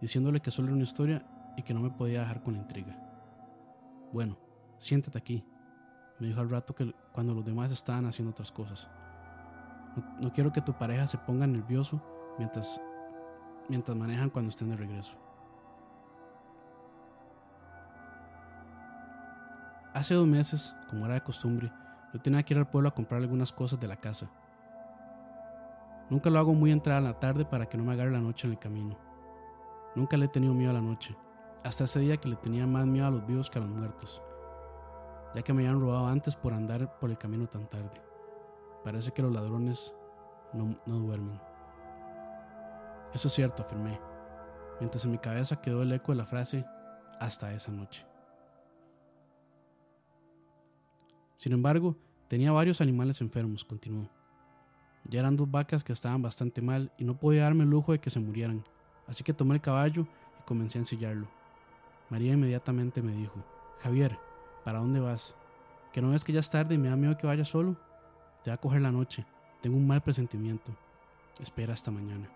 diciéndole 0.00 0.40
que 0.40 0.50
solo 0.50 0.66
era 0.66 0.74
una 0.74 0.82
historia 0.82 1.24
y 1.56 1.62
que 1.62 1.74
no 1.74 1.80
me 1.80 1.90
podía 1.90 2.20
dejar 2.20 2.42
con 2.42 2.54
la 2.54 2.60
intriga. 2.60 2.96
Bueno, 4.12 4.36
siéntate 4.78 5.18
aquí, 5.18 5.44
me 6.18 6.26
dijo 6.26 6.40
al 6.40 6.50
rato 6.50 6.74
que 6.74 6.94
cuando 7.12 7.34
los 7.34 7.44
demás 7.44 7.72
estaban 7.72 8.06
haciendo 8.06 8.30
otras 8.30 8.52
cosas. 8.52 8.88
No, 10.20 10.32
quiero 10.32 10.52
que 10.52 10.60
tu 10.60 10.72
pareja 10.72 11.06
se 11.06 11.18
ponga 11.18 11.46
nervioso 11.46 12.00
mientras, 12.38 12.80
mientras 13.68 13.96
manejan 13.96 14.30
cuando 14.30 14.50
estén 14.50 14.70
de 14.70 14.76
regreso. 14.76 15.12
Hace 19.94 20.14
dos 20.14 20.26
meses, 20.26 20.74
como 20.88 21.06
era 21.06 21.14
de 21.14 21.22
costumbre, 21.22 21.72
yo 22.12 22.20
tenía 22.20 22.42
que 22.42 22.54
ir 22.54 22.58
al 22.58 22.68
pueblo 22.68 22.88
a 22.88 22.94
comprar 22.94 23.20
algunas 23.20 23.52
cosas 23.52 23.80
de 23.80 23.88
la 23.88 23.96
casa. 23.96 24.30
Nunca 26.10 26.30
lo 26.30 26.38
hago 26.38 26.54
muy 26.54 26.70
entrada 26.70 26.98
en 26.98 27.04
la 27.04 27.18
tarde 27.18 27.44
para 27.44 27.66
que 27.66 27.76
no 27.76 27.84
me 27.84 27.92
agarre 27.92 28.10
la 28.10 28.20
noche 28.20 28.46
en 28.46 28.52
el 28.52 28.58
camino. 28.58 28.98
Nunca 29.96 30.16
le 30.16 30.26
he 30.26 30.28
tenido 30.28 30.54
miedo 30.54 30.70
a 30.70 30.74
la 30.74 30.80
noche, 30.80 31.16
hasta 31.64 31.84
ese 31.84 32.00
día 32.00 32.16
que 32.16 32.28
le 32.28 32.36
tenía 32.36 32.66
más 32.66 32.86
miedo 32.86 33.06
a 33.06 33.10
los 33.10 33.26
vivos 33.26 33.50
que 33.50 33.58
a 33.58 33.62
los 33.62 33.70
muertos, 33.70 34.22
ya 35.34 35.42
que 35.42 35.52
me 35.52 35.62
habían 35.66 35.80
robado 35.80 36.06
antes 36.06 36.34
por 36.34 36.52
andar 36.52 36.98
por 36.98 37.10
el 37.10 37.18
camino 37.18 37.46
tan 37.46 37.68
tarde. 37.68 38.00
Parece 38.84 39.12
que 39.12 39.22
los 39.22 39.32
ladrones 39.32 39.94
no, 40.52 40.76
no 40.86 40.98
duermen. 40.98 41.40
Eso 43.12 43.28
es 43.28 43.34
cierto, 43.34 43.62
afirmé, 43.62 43.98
mientras 44.78 45.04
en 45.04 45.10
mi 45.10 45.18
cabeza 45.18 45.60
quedó 45.60 45.82
el 45.82 45.92
eco 45.92 46.12
de 46.12 46.18
la 46.18 46.26
frase 46.26 46.64
hasta 47.18 47.52
esa 47.52 47.70
noche. 47.70 48.06
Sin 51.36 51.52
embargo, 51.52 51.96
tenía 52.28 52.52
varios 52.52 52.80
animales 52.80 53.20
enfermos, 53.20 53.64
continuó. 53.64 54.08
Ya 55.04 55.20
eran 55.20 55.36
dos 55.36 55.50
vacas 55.50 55.82
que 55.82 55.92
estaban 55.92 56.22
bastante 56.22 56.62
mal 56.62 56.92
y 56.98 57.04
no 57.04 57.16
podía 57.16 57.44
darme 57.44 57.64
el 57.64 57.70
lujo 57.70 57.92
de 57.92 57.98
que 57.98 58.10
se 58.10 58.20
murieran, 58.20 58.64
así 59.06 59.24
que 59.24 59.32
tomé 59.32 59.54
el 59.54 59.60
caballo 59.60 60.06
y 60.38 60.42
comencé 60.44 60.78
a 60.78 60.80
ensillarlo. 60.80 61.39
María 62.10 62.32
inmediatamente 62.32 63.02
me 63.02 63.12
dijo, 63.12 63.36
Javier, 63.78 64.18
¿para 64.64 64.80
dónde 64.80 64.98
vas? 64.98 65.36
¿Que 65.92 66.02
no 66.02 66.10
ves 66.10 66.24
que 66.24 66.32
ya 66.32 66.40
es 66.40 66.50
tarde 66.50 66.74
y 66.74 66.78
me 66.78 66.88
da 66.88 66.96
miedo 66.96 67.16
que 67.16 67.26
vayas 67.26 67.48
solo? 67.48 67.76
Te 68.42 68.50
va 68.50 68.54
a 68.54 68.60
coger 68.60 68.82
la 68.82 68.90
noche, 68.90 69.24
tengo 69.60 69.76
un 69.76 69.86
mal 69.86 70.00
presentimiento. 70.00 70.72
Espera 71.38 71.72
hasta 71.72 71.92
mañana. 71.92 72.28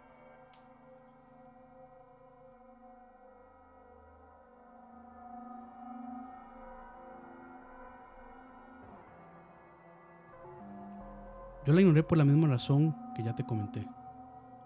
Yo 11.66 11.72
la 11.72 11.80
ignoré 11.80 12.02
por 12.02 12.18
la 12.18 12.24
misma 12.24 12.46
razón 12.46 12.94
que 13.16 13.24
ya 13.24 13.34
te 13.34 13.44
comenté. 13.44 13.84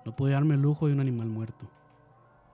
No 0.04 0.14
podía 0.14 0.34
darme 0.34 0.54
el 0.54 0.62
lujo 0.62 0.86
de 0.86 0.92
un 0.92 1.00
animal 1.00 1.28
muerto. 1.28 1.66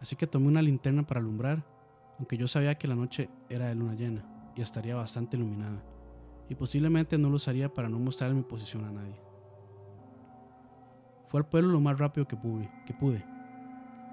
Así 0.00 0.14
que 0.14 0.26
tomé 0.26 0.46
una 0.46 0.62
linterna 0.62 1.02
para 1.02 1.18
alumbrar 1.18 1.73
aunque 2.18 2.36
yo 2.36 2.48
sabía 2.48 2.76
que 2.76 2.88
la 2.88 2.94
noche 2.94 3.28
era 3.48 3.66
de 3.66 3.74
luna 3.74 3.94
llena 3.94 4.24
y 4.54 4.62
estaría 4.62 4.94
bastante 4.94 5.36
iluminada, 5.36 5.82
y 6.48 6.54
posiblemente 6.54 7.18
no 7.18 7.28
lo 7.28 7.36
usaría 7.36 7.72
para 7.72 7.88
no 7.88 7.98
mostrar 7.98 8.32
mi 8.34 8.42
posición 8.42 8.84
a 8.84 8.92
nadie. 8.92 9.20
Fue 11.28 11.40
al 11.40 11.46
pueblo 11.46 11.70
lo 11.70 11.80
más 11.80 11.98
rápido 11.98 12.28
que 12.28 12.36
pude, 12.36 12.70
que 12.86 12.94
pude. 12.94 13.24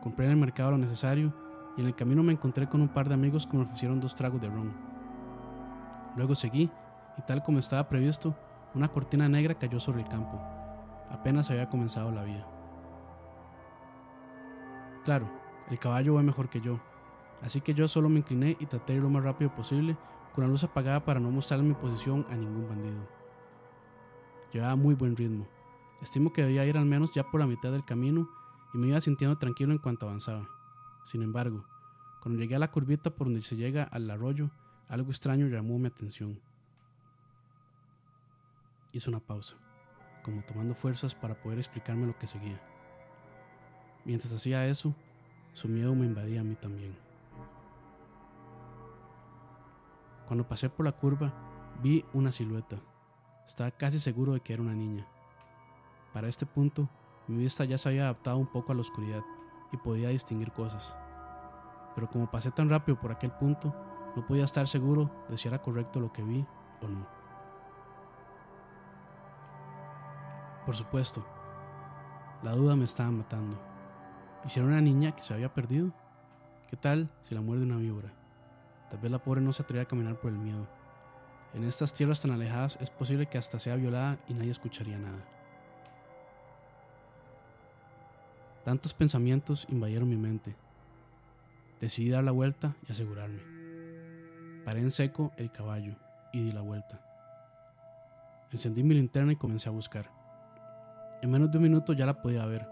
Compré 0.02 0.26
en 0.26 0.32
el 0.32 0.38
mercado 0.38 0.72
lo 0.72 0.78
necesario 0.80 1.34
y 1.78 1.82
en 1.82 1.88
el 1.88 1.96
camino 1.96 2.24
me 2.24 2.34
encontré 2.34 2.68
con 2.68 2.82
un 2.82 2.90
par 2.90 3.08
de 3.08 3.14
amigos 3.14 3.46
que 3.46 3.56
me 3.56 3.64
ofrecieron 3.64 4.00
dos 4.00 4.16
tragos 4.16 4.42
de 4.42 4.50
ron. 4.50 4.74
Luego 6.16 6.34
seguí 6.34 6.72
y 7.18 7.22
tal 7.22 7.44
como 7.44 7.60
estaba 7.60 7.88
previsto, 7.88 8.36
una 8.74 8.88
cortina 8.88 9.30
negra 9.30 9.56
cayó 9.56 9.80
sobre 9.80 10.02
el 10.02 10.08
campo. 10.08 10.42
Apenas 11.12 11.50
había 11.52 11.70
comenzado 11.70 12.12
la 12.12 12.24
vía. 12.24 12.48
Claro, 15.04 15.30
el 15.70 15.78
caballo 15.78 16.16
va 16.16 16.24
mejor 16.24 16.50
que 16.50 16.62
yo, 16.62 16.80
así 17.42 17.62
que 17.62 17.74
yo 17.74 17.88
solo 17.88 18.10
me 18.10 18.20
incliné 18.20 18.58
y 18.60 18.66
traté 18.66 18.94
de 18.94 18.98
ir 18.98 19.04
lo 19.04 19.10
más 19.10 19.24
rápido 19.24 19.54
posible 19.54 19.98
con 20.34 20.44
la 20.44 20.50
luz 20.50 20.64
apagada 20.64 21.04
para 21.04 21.20
no 21.20 21.32
mostrar 21.32 21.62
mi 21.62 21.74
posición 21.74 22.26
a 22.30 22.36
ningún 22.36 22.68
bandido. 22.68 23.08
Llevaba 24.54 24.76
muy 24.76 24.96
buen 24.96 25.16
ritmo. 25.16 25.48
Estimo 26.02 26.34
que 26.34 26.44
debía 26.44 26.66
ir 26.66 26.78
al 26.78 26.86
menos 26.86 27.12
ya 27.14 27.24
por 27.24 27.40
la 27.40 27.48
mitad 27.48 27.72
del 27.72 27.86
camino 27.86 28.30
y 28.74 28.78
me 28.78 28.88
iba 28.88 29.02
sintiendo 29.02 29.38
tranquilo 29.38 29.72
en 29.72 29.78
cuanto 29.78 30.08
avanzaba. 30.08 30.48
Sin 31.04 31.22
embargo, 31.22 31.66
cuando 32.22 32.40
llegué 32.40 32.56
a 32.56 32.60
la 32.60 32.72
curvita 32.72 33.10
por 33.10 33.28
donde 33.28 33.42
se 33.44 33.56
llega 33.56 33.84
al 33.84 34.10
arroyo, 34.10 34.50
algo 34.88 35.12
extraño 35.12 35.48
llamó 35.48 35.80
mi 35.80 35.88
atención. 35.88 36.40
Hice 38.94 39.10
una 39.10 39.20
pausa, 39.20 39.56
como 40.24 40.44
tomando 40.44 40.76
fuerzas 40.76 41.16
para 41.16 41.42
poder 41.42 41.60
explicarme 41.60 42.08
lo 42.08 42.18
que 42.18 42.28
seguía. 42.28 42.62
Mientras 44.04 44.34
hacía 44.34 44.68
eso, 44.68 44.94
su 45.54 45.68
miedo 45.68 45.96
me 45.96 46.06
invadía 46.06 46.42
a 46.42 46.44
mí 46.44 46.56
también. 46.56 46.96
Cuando 50.32 50.48
pasé 50.48 50.70
por 50.70 50.86
la 50.86 50.94
curva, 50.94 51.34
vi 51.84 52.06
una 52.14 52.32
silueta. 52.32 52.78
Estaba 53.46 53.70
casi 53.70 54.00
seguro 54.00 54.32
de 54.32 54.40
que 54.40 54.54
era 54.54 54.62
una 54.62 54.74
niña. 54.74 55.06
Para 56.14 56.30
este 56.30 56.46
punto, 56.46 56.88
mi 57.28 57.36
vista 57.36 57.66
ya 57.66 57.78
se 57.78 57.90
había 57.90 58.04
adaptado 58.04 58.38
un 58.38 58.48
poco 58.48 58.72
a 58.72 58.76
la 58.76 58.80
oscuridad 58.80 59.26
y 59.74 59.76
podía 59.76 60.08
distinguir 60.08 60.54
cosas. 60.54 60.96
Pero 61.96 62.10
como 62.10 62.32
pasé 62.32 62.50
tan 62.50 62.70
rápido 62.70 62.98
por 62.98 63.12
aquel 63.12 63.34
punto, 63.34 63.76
no 64.16 64.26
podía 64.26 64.46
estar 64.46 64.70
seguro 64.70 65.12
de 65.28 65.36
si 65.36 65.50
era 65.50 65.62
correcto 65.62 66.00
lo 66.00 66.14
que 66.14 66.24
vi 66.24 66.46
o 66.82 66.88
no. 66.88 67.06
Por 70.66 70.78
supuesto, 70.78 71.26
la 72.42 72.54
duda 72.54 72.78
me 72.78 72.86
estaba 72.86 73.12
matando. 73.12 73.60
¿Y 74.46 74.50
si 74.50 74.62
era 74.62 74.70
una 74.70 74.80
niña 74.80 75.14
que 75.14 75.24
se 75.24 75.34
había 75.34 75.54
perdido? 75.54 75.92
¿Qué 76.70 76.78
tal 76.78 77.10
si 77.22 77.36
la 77.36 77.42
muerde 77.42 77.66
una 77.66 77.76
víbora? 77.76 78.21
Tal 78.92 79.00
vez 79.00 79.10
la 79.10 79.20
pobre 79.20 79.40
no 79.40 79.54
se 79.54 79.64
atrevía 79.64 79.84
a 79.84 79.88
caminar 79.88 80.20
por 80.20 80.32
el 80.32 80.38
miedo. 80.38 80.68
En 81.54 81.64
estas 81.64 81.94
tierras 81.94 82.22
tan 82.22 82.32
alejadas 82.32 82.78
es 82.82 82.90
posible 82.90 83.26
que 83.26 83.38
hasta 83.38 83.58
sea 83.58 83.78
violada 83.78 84.20
y 84.28 84.34
nadie 84.34 84.52
escucharía 84.52 84.98
nada. 84.98 85.26
Tantos 88.66 88.94
pensamientos 88.94 89.66
invadieron 89.70 90.10
mi 90.10 90.18
mente. 90.18 90.56
Decidí 91.80 92.10
dar 92.10 92.26
la 92.26 92.32
vuelta 92.32 92.76
y 92.88 92.92
asegurarme. 92.92 93.42
Paré 94.66 94.82
en 94.82 94.92
seco 94.92 95.32
el 95.38 95.52
caballo 95.52 95.96
y 96.34 96.44
di 96.44 96.52
la 96.52 96.62
vuelta. 96.62 97.00
Encendí 98.52 98.84
mi 98.84 98.94
linterna 98.94 99.32
y 99.32 99.38
comencé 99.38 99.70
a 99.70 99.72
buscar. 99.72 100.12
En 101.22 101.32
menos 101.32 101.50
de 101.50 101.58
un 101.58 101.64
minuto 101.64 101.94
ya 101.94 102.06
la 102.06 102.22
podía 102.22 102.46
ver, 102.46 102.68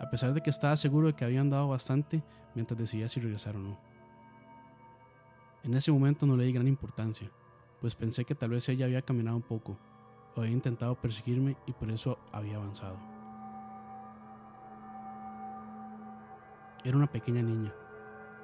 a 0.00 0.10
pesar 0.10 0.34
de 0.34 0.42
que 0.42 0.50
estaba 0.50 0.76
seguro 0.76 1.06
de 1.06 1.14
que 1.14 1.24
había 1.24 1.40
andado 1.40 1.68
bastante 1.68 2.22
mientras 2.54 2.78
decidía 2.78 3.08
si 3.08 3.20
regresar 3.20 3.56
o 3.56 3.60
no. 3.60 3.91
En 5.64 5.74
ese 5.74 5.92
momento 5.92 6.26
no 6.26 6.36
le 6.36 6.44
di 6.44 6.52
gran 6.52 6.66
importancia, 6.66 7.30
pues 7.80 7.94
pensé 7.94 8.24
que 8.24 8.34
tal 8.34 8.50
vez 8.50 8.68
ella 8.68 8.86
había 8.86 9.02
caminado 9.02 9.36
un 9.36 9.42
poco, 9.42 9.78
o 10.34 10.40
había 10.40 10.52
intentado 10.52 10.96
perseguirme 10.96 11.56
y 11.66 11.72
por 11.72 11.88
eso 11.90 12.18
había 12.32 12.56
avanzado. 12.56 12.96
Era 16.82 16.96
una 16.96 17.06
pequeña 17.06 17.42
niña. 17.42 17.72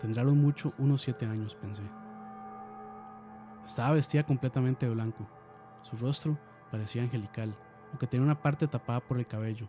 Tendrá 0.00 0.22
lo 0.22 0.32
mucho 0.32 0.72
unos 0.78 1.02
siete 1.02 1.26
años, 1.26 1.56
pensé. 1.56 1.82
Estaba 3.66 3.94
vestida 3.94 4.22
completamente 4.22 4.86
de 4.86 4.94
blanco. 4.94 5.26
Su 5.82 5.96
rostro 5.96 6.38
parecía 6.70 7.02
angelical, 7.02 7.52
aunque 7.90 8.06
tenía 8.06 8.24
una 8.24 8.40
parte 8.40 8.68
tapada 8.68 9.00
por 9.00 9.18
el 9.18 9.26
cabello. 9.26 9.68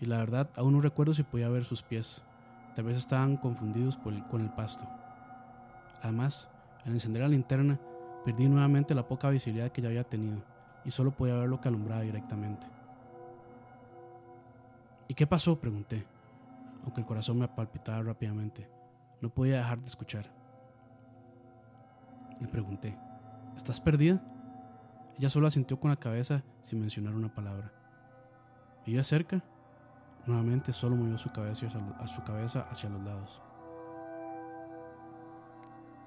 Y 0.00 0.06
la 0.06 0.18
verdad, 0.18 0.50
aún 0.56 0.72
no 0.72 0.80
recuerdo 0.80 1.14
si 1.14 1.22
podía 1.22 1.48
ver 1.48 1.64
sus 1.64 1.84
pies. 1.84 2.24
Tal 2.74 2.84
vez 2.84 2.96
estaban 2.96 3.36
confundidos 3.36 3.96
con 3.96 4.40
el 4.40 4.50
pasto. 4.54 4.88
Además, 6.02 6.48
al 6.84 6.92
encender 6.92 7.22
la 7.22 7.28
linterna, 7.28 7.78
perdí 8.24 8.48
nuevamente 8.48 8.94
la 8.94 9.06
poca 9.06 9.30
visibilidad 9.30 9.72
que 9.72 9.82
ya 9.82 9.88
había 9.88 10.04
tenido, 10.04 10.42
y 10.84 10.90
solo 10.90 11.10
podía 11.10 11.34
ver 11.34 11.48
lo 11.48 11.60
que 11.60 11.68
alumbraba 11.68 12.02
directamente. 12.02 12.66
¿Y 15.08 15.14
qué 15.14 15.26
pasó? 15.26 15.58
pregunté 15.58 16.06
aunque 16.88 17.02
el 17.02 17.06
corazón 17.06 17.38
me 17.38 17.48
palpitaba 17.48 18.02
rápidamente. 18.02 18.66
No 19.20 19.28
podía 19.28 19.58
dejar 19.58 19.78
de 19.78 19.86
escuchar. 19.86 20.24
Le 22.40 22.48
pregunté, 22.48 22.96
¿estás 23.56 23.78
perdida? 23.78 24.22
Ella 25.18 25.28
solo 25.28 25.48
asintió 25.48 25.78
con 25.78 25.90
la 25.90 25.96
cabeza 25.96 26.42
sin 26.62 26.80
mencionar 26.80 27.14
una 27.14 27.34
palabra. 27.34 27.70
¿Vive 28.86 29.04
cerca? 29.04 29.42
Nuevamente 30.26 30.72
solo 30.72 30.96
movió 30.96 31.18
su 31.18 31.30
cabeza 31.30 31.68
su 32.06 32.22
cabeza 32.24 32.66
hacia 32.70 32.88
los 32.88 33.02
lados. 33.02 33.42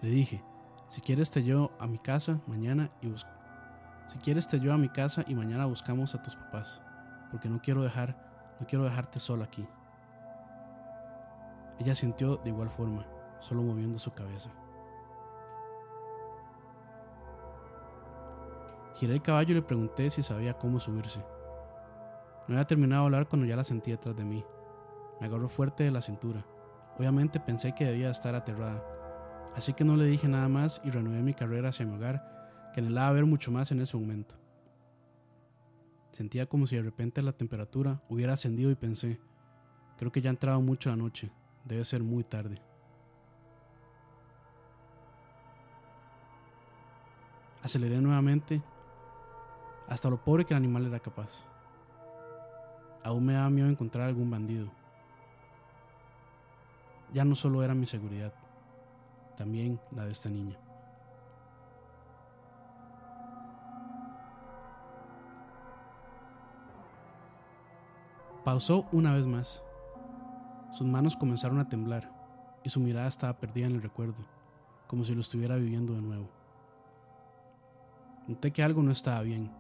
Le 0.02 0.10
dije, 0.10 0.44
si 0.88 1.00
quieres 1.00 1.30
te 1.30 1.44
llevo 1.44 1.72
a 1.80 1.88
mi 1.88 2.00
casa 2.00 2.42
mañana 2.48 2.90
y 3.02 3.08
busco. 3.08 3.30
Si 4.08 4.18
quieres 4.18 4.48
te 4.48 4.60
llevo 4.60 4.74
a 4.74 4.78
mi 4.78 4.90
casa 4.90 5.24
y 5.28 5.36
mañana 5.36 5.66
buscamos 5.66 6.16
a 6.16 6.22
tus 6.22 6.36
papás, 6.36 6.82
porque 7.30 7.50
no 7.50 7.62
quiero 7.62 7.84
dejar, 7.84 8.56
no 8.60 8.66
quiero 8.66 8.84
dejarte 8.84 9.20
sola 9.20 9.46
aquí. 9.46 9.66
Ella 11.80 11.96
sintió 11.96 12.38
de 12.38 12.50
igual 12.50 12.70
forma, 12.70 13.06
solo 13.40 13.62
moviendo 13.62 14.00
su 14.00 14.12
cabeza. 14.12 14.50
Giré 18.96 19.14
el 19.14 19.22
caballo 19.22 19.52
y 19.52 19.56
le 19.56 19.62
pregunté 19.62 20.10
si 20.10 20.22
sabía 20.24 20.56
cómo 20.56 20.80
subirse. 20.80 21.20
No 22.48 22.56
había 22.56 22.68
terminado 22.68 23.04
de 23.04 23.06
hablar 23.06 23.28
cuando 23.28 23.48
ya 23.48 23.56
la 23.56 23.64
sentí 23.64 23.92
detrás 23.92 24.16
de 24.16 24.26
mí. 24.26 24.44
Me 25.20 25.28
agarró 25.28 25.48
fuerte 25.48 25.84
de 25.84 25.92
la 25.92 26.02
cintura. 26.02 26.44
Obviamente 26.98 27.40
pensé 27.40 27.74
que 27.74 27.86
debía 27.86 28.12
estar 28.12 28.36
aterrada, 28.36 28.84
así 29.56 29.74
que 29.74 29.84
no 29.84 29.96
le 29.96 30.06
dije 30.06 30.28
nada 30.28 30.48
más 30.48 30.82
y 30.84 30.92
reanudé 30.92 31.22
mi 31.22 31.34
carrera 31.34 31.70
hacia 31.70 31.86
mi 31.86 31.96
hogar, 31.96 32.72
que 32.74 32.80
anhelaba 32.80 33.12
ver 33.12 33.26
mucho 33.26 33.52
más 33.52 33.72
en 33.72 33.82
ese 33.82 33.98
momento. 33.98 34.36
Sentía 36.12 36.46
como 36.46 36.68
si 36.68 36.76
de 36.76 36.82
repente 36.82 37.22
la 37.22 37.34
temperatura 37.34 38.02
hubiera 38.10 38.34
ascendido 38.34 38.72
y 38.72 38.76
pensé, 38.76 39.20
creo 39.98 40.12
que 40.12 40.22
ya 40.22 40.30
ha 40.30 40.32
entrado 40.32 40.62
mucho 40.62 40.90
la 40.90 40.96
noche, 40.96 41.32
Debe 41.66 41.86
ser 41.86 42.02
muy 42.02 42.24
tarde. 42.24 42.60
Aceleré 47.62 48.02
nuevamente 48.02 48.62
hasta 49.88 50.10
lo 50.10 50.24
pobre 50.24 50.46
que 50.46 50.54
el 50.54 50.58
animal 50.58 50.88
era 50.88 51.00
capaz. 51.00 51.46
Aún 53.04 53.26
me 53.26 53.34
daba 53.34 53.50
miedo 53.50 53.68
encontrar 53.68 54.08
algún 54.08 54.32
bandido. 54.32 54.72
Ya 57.14 57.26
no 57.26 57.36
solo 57.36 57.62
era 57.62 57.76
mi 57.76 57.86
seguridad, 57.86 58.34
también 59.36 59.80
la 59.92 60.06
de 60.06 60.12
esta 60.12 60.30
niña. 60.30 60.58
Pausó 68.44 68.88
una 68.92 69.14
vez 69.14 69.28
más 69.28 69.64
sus 70.72 70.88
manos 70.88 71.18
comenzaron 71.18 71.60
a 71.60 71.68
temblar 71.68 72.10
y 72.64 72.70
su 72.70 72.80
mirada 72.80 73.08
estaba 73.08 73.38
perdida 73.38 73.68
en 73.68 73.74
el 73.74 73.82
recuerdo, 73.82 74.26
como 74.88 75.04
si 75.04 75.14
lo 75.14 75.20
estuviera 75.20 75.58
viviendo 75.58 75.94
de 75.94 76.02
nuevo. 76.02 76.30
Noté 78.28 78.52
que 78.52 78.64
algo 78.64 78.82
no 78.82 78.92
estaba 78.92 79.22
bien. 79.22 79.52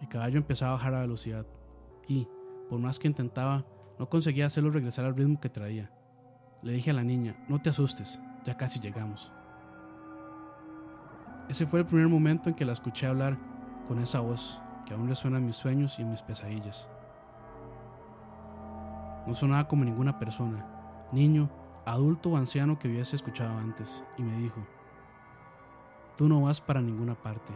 El 0.00 0.08
caballo 0.08 0.38
empezaba 0.38 0.72
a 0.72 0.74
bajar 0.74 0.94
a 0.94 1.00
velocidad 1.00 1.46
y, 2.08 2.26
por 2.68 2.80
más 2.80 2.98
que 2.98 3.06
intentaba, 3.06 3.64
no 3.98 4.08
conseguía 4.08 4.46
hacerlo 4.46 4.70
regresar 4.70 5.04
al 5.04 5.14
ritmo 5.14 5.40
que 5.40 5.48
traía. 5.48 5.90
Le 6.62 6.72
dije 6.72 6.90
a 6.90 6.94
la 6.94 7.04
niña, 7.04 7.36
no 7.48 7.60
te 7.62 7.70
asustes, 7.70 8.20
ya 8.48 8.56
casi 8.56 8.80
llegamos. 8.80 9.30
Ese 11.50 11.66
fue 11.66 11.80
el 11.80 11.86
primer 11.86 12.08
momento 12.08 12.48
en 12.48 12.54
que 12.54 12.64
la 12.64 12.72
escuché 12.72 13.06
hablar 13.06 13.36
con 13.86 13.98
esa 13.98 14.20
voz 14.20 14.58
que 14.86 14.94
aún 14.94 15.06
resuena 15.06 15.36
en 15.36 15.44
mis 15.44 15.56
sueños 15.56 15.98
y 15.98 16.02
en 16.02 16.10
mis 16.10 16.22
pesadillas. 16.22 16.88
No 19.26 19.34
sonaba 19.34 19.68
como 19.68 19.84
ninguna 19.84 20.18
persona, 20.18 20.64
niño, 21.12 21.50
adulto 21.84 22.30
o 22.30 22.36
anciano 22.38 22.78
que 22.78 22.88
hubiese 22.88 23.16
escuchado 23.16 23.58
antes, 23.58 24.02
y 24.16 24.22
me 24.22 24.38
dijo, 24.38 24.66
Tú 26.16 26.26
no 26.26 26.40
vas 26.40 26.62
para 26.62 26.80
ninguna 26.80 27.14
parte, 27.14 27.52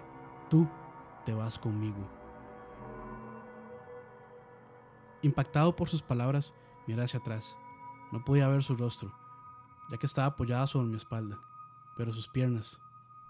tú 0.50 0.68
te 1.24 1.32
vas 1.32 1.58
conmigo. 1.58 2.06
Impactado 5.22 5.74
por 5.74 5.88
sus 5.88 6.02
palabras, 6.02 6.52
miré 6.86 7.02
hacia 7.02 7.20
atrás. 7.20 7.56
No 8.10 8.22
podía 8.22 8.48
ver 8.48 8.62
su 8.62 8.76
rostro, 8.76 9.10
ya 9.92 9.98
que 9.98 10.06
estaba 10.06 10.28
apoyada 10.28 10.66
sobre 10.66 10.88
mi 10.88 10.96
espalda, 10.96 11.38
pero 11.98 12.14
sus 12.14 12.26
piernas, 12.26 12.80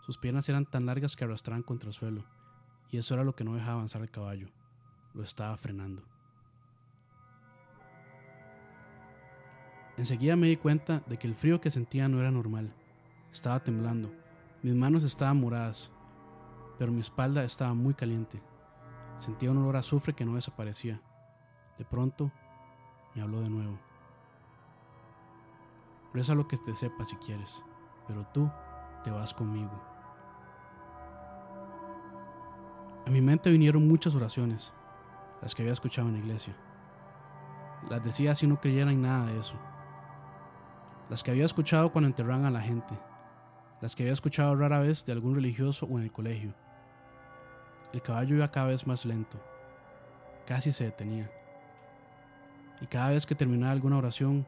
sus 0.06 0.16
piernas 0.16 0.48
eran 0.48 0.64
tan 0.64 0.86
largas 0.86 1.16
que 1.16 1.24
arrastraban 1.24 1.64
contra 1.64 1.88
el 1.88 1.92
suelo, 1.92 2.22
y 2.88 2.98
eso 2.98 3.14
era 3.14 3.24
lo 3.24 3.34
que 3.34 3.42
no 3.42 3.56
dejaba 3.56 3.74
avanzar 3.74 4.00
el 4.00 4.12
caballo. 4.12 4.46
Lo 5.12 5.24
estaba 5.24 5.56
frenando. 5.56 6.02
Enseguida 9.96 10.36
me 10.36 10.46
di 10.46 10.56
cuenta 10.56 11.02
de 11.08 11.18
que 11.18 11.26
el 11.26 11.34
frío 11.34 11.60
que 11.60 11.72
sentía 11.72 12.06
no 12.06 12.20
era 12.20 12.30
normal. 12.30 12.72
Estaba 13.32 13.58
temblando, 13.58 14.12
mis 14.62 14.76
manos 14.76 15.02
estaban 15.02 15.40
moradas, 15.40 15.90
pero 16.78 16.92
mi 16.92 17.00
espalda 17.00 17.42
estaba 17.42 17.74
muy 17.74 17.94
caliente. 17.94 18.40
Sentía 19.18 19.50
un 19.50 19.58
olor 19.58 19.74
a 19.74 19.80
azufre 19.80 20.14
que 20.14 20.24
no 20.24 20.36
desaparecía. 20.36 21.02
De 21.76 21.84
pronto, 21.84 22.30
me 23.16 23.22
habló 23.22 23.40
de 23.40 23.50
nuevo. 23.50 23.80
Reza 26.12 26.34
lo 26.34 26.46
que 26.46 26.56
te 26.56 26.74
sepa 26.74 27.04
si 27.04 27.16
quieres, 27.16 27.62
pero 28.06 28.26
tú 28.32 28.50
te 29.02 29.10
vas 29.10 29.32
conmigo. 29.32 29.72
A 33.06 33.10
mi 33.10 33.20
mente 33.20 33.50
vinieron 33.50 33.88
muchas 33.88 34.14
oraciones, 34.14 34.74
las 35.40 35.54
que 35.54 35.62
había 35.62 35.72
escuchado 35.72 36.08
en 36.08 36.14
la 36.14 36.20
iglesia. 36.20 36.54
Las 37.90 38.04
decía 38.04 38.34
si 38.34 38.46
no 38.46 38.60
creyera 38.60 38.92
en 38.92 39.02
nada 39.02 39.26
de 39.26 39.38
eso 39.38 39.56
las 41.12 41.22
que 41.22 41.30
había 41.30 41.44
escuchado 41.44 41.92
cuando 41.92 42.08
enterraban 42.08 42.46
a 42.46 42.50
la 42.50 42.62
gente, 42.62 42.94
las 43.82 43.94
que 43.94 44.02
había 44.02 44.14
escuchado 44.14 44.56
rara 44.56 44.80
vez 44.80 45.04
de 45.04 45.12
algún 45.12 45.34
religioso 45.34 45.84
o 45.84 45.98
en 45.98 46.04
el 46.04 46.10
colegio. 46.10 46.54
El 47.92 48.00
caballo 48.00 48.36
iba 48.36 48.50
cada 48.50 48.68
vez 48.68 48.86
más 48.86 49.04
lento, 49.04 49.38
casi 50.46 50.72
se 50.72 50.84
detenía. 50.84 51.30
Y 52.80 52.86
cada 52.86 53.10
vez 53.10 53.26
que 53.26 53.34
terminaba 53.34 53.72
alguna 53.72 53.98
oración, 53.98 54.46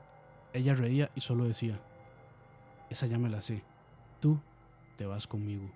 ella 0.55 0.73
reía 0.77 1.11
y 1.17 1.21
solo 1.21 1.43
decía, 1.45 1.81
esa 2.89 3.09
ya 3.09 3.19
me 3.19 3.29
la 3.29 3.43
sé, 3.43 3.65
tú 4.21 4.39
te 4.97 5.05
vas 5.05 5.27
conmigo. 5.27 5.69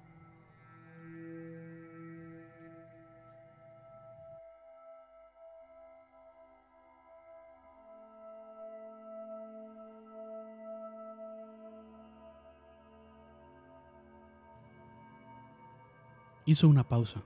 Hizo 16.46 16.68
una 16.68 16.86
pausa. 16.86 17.20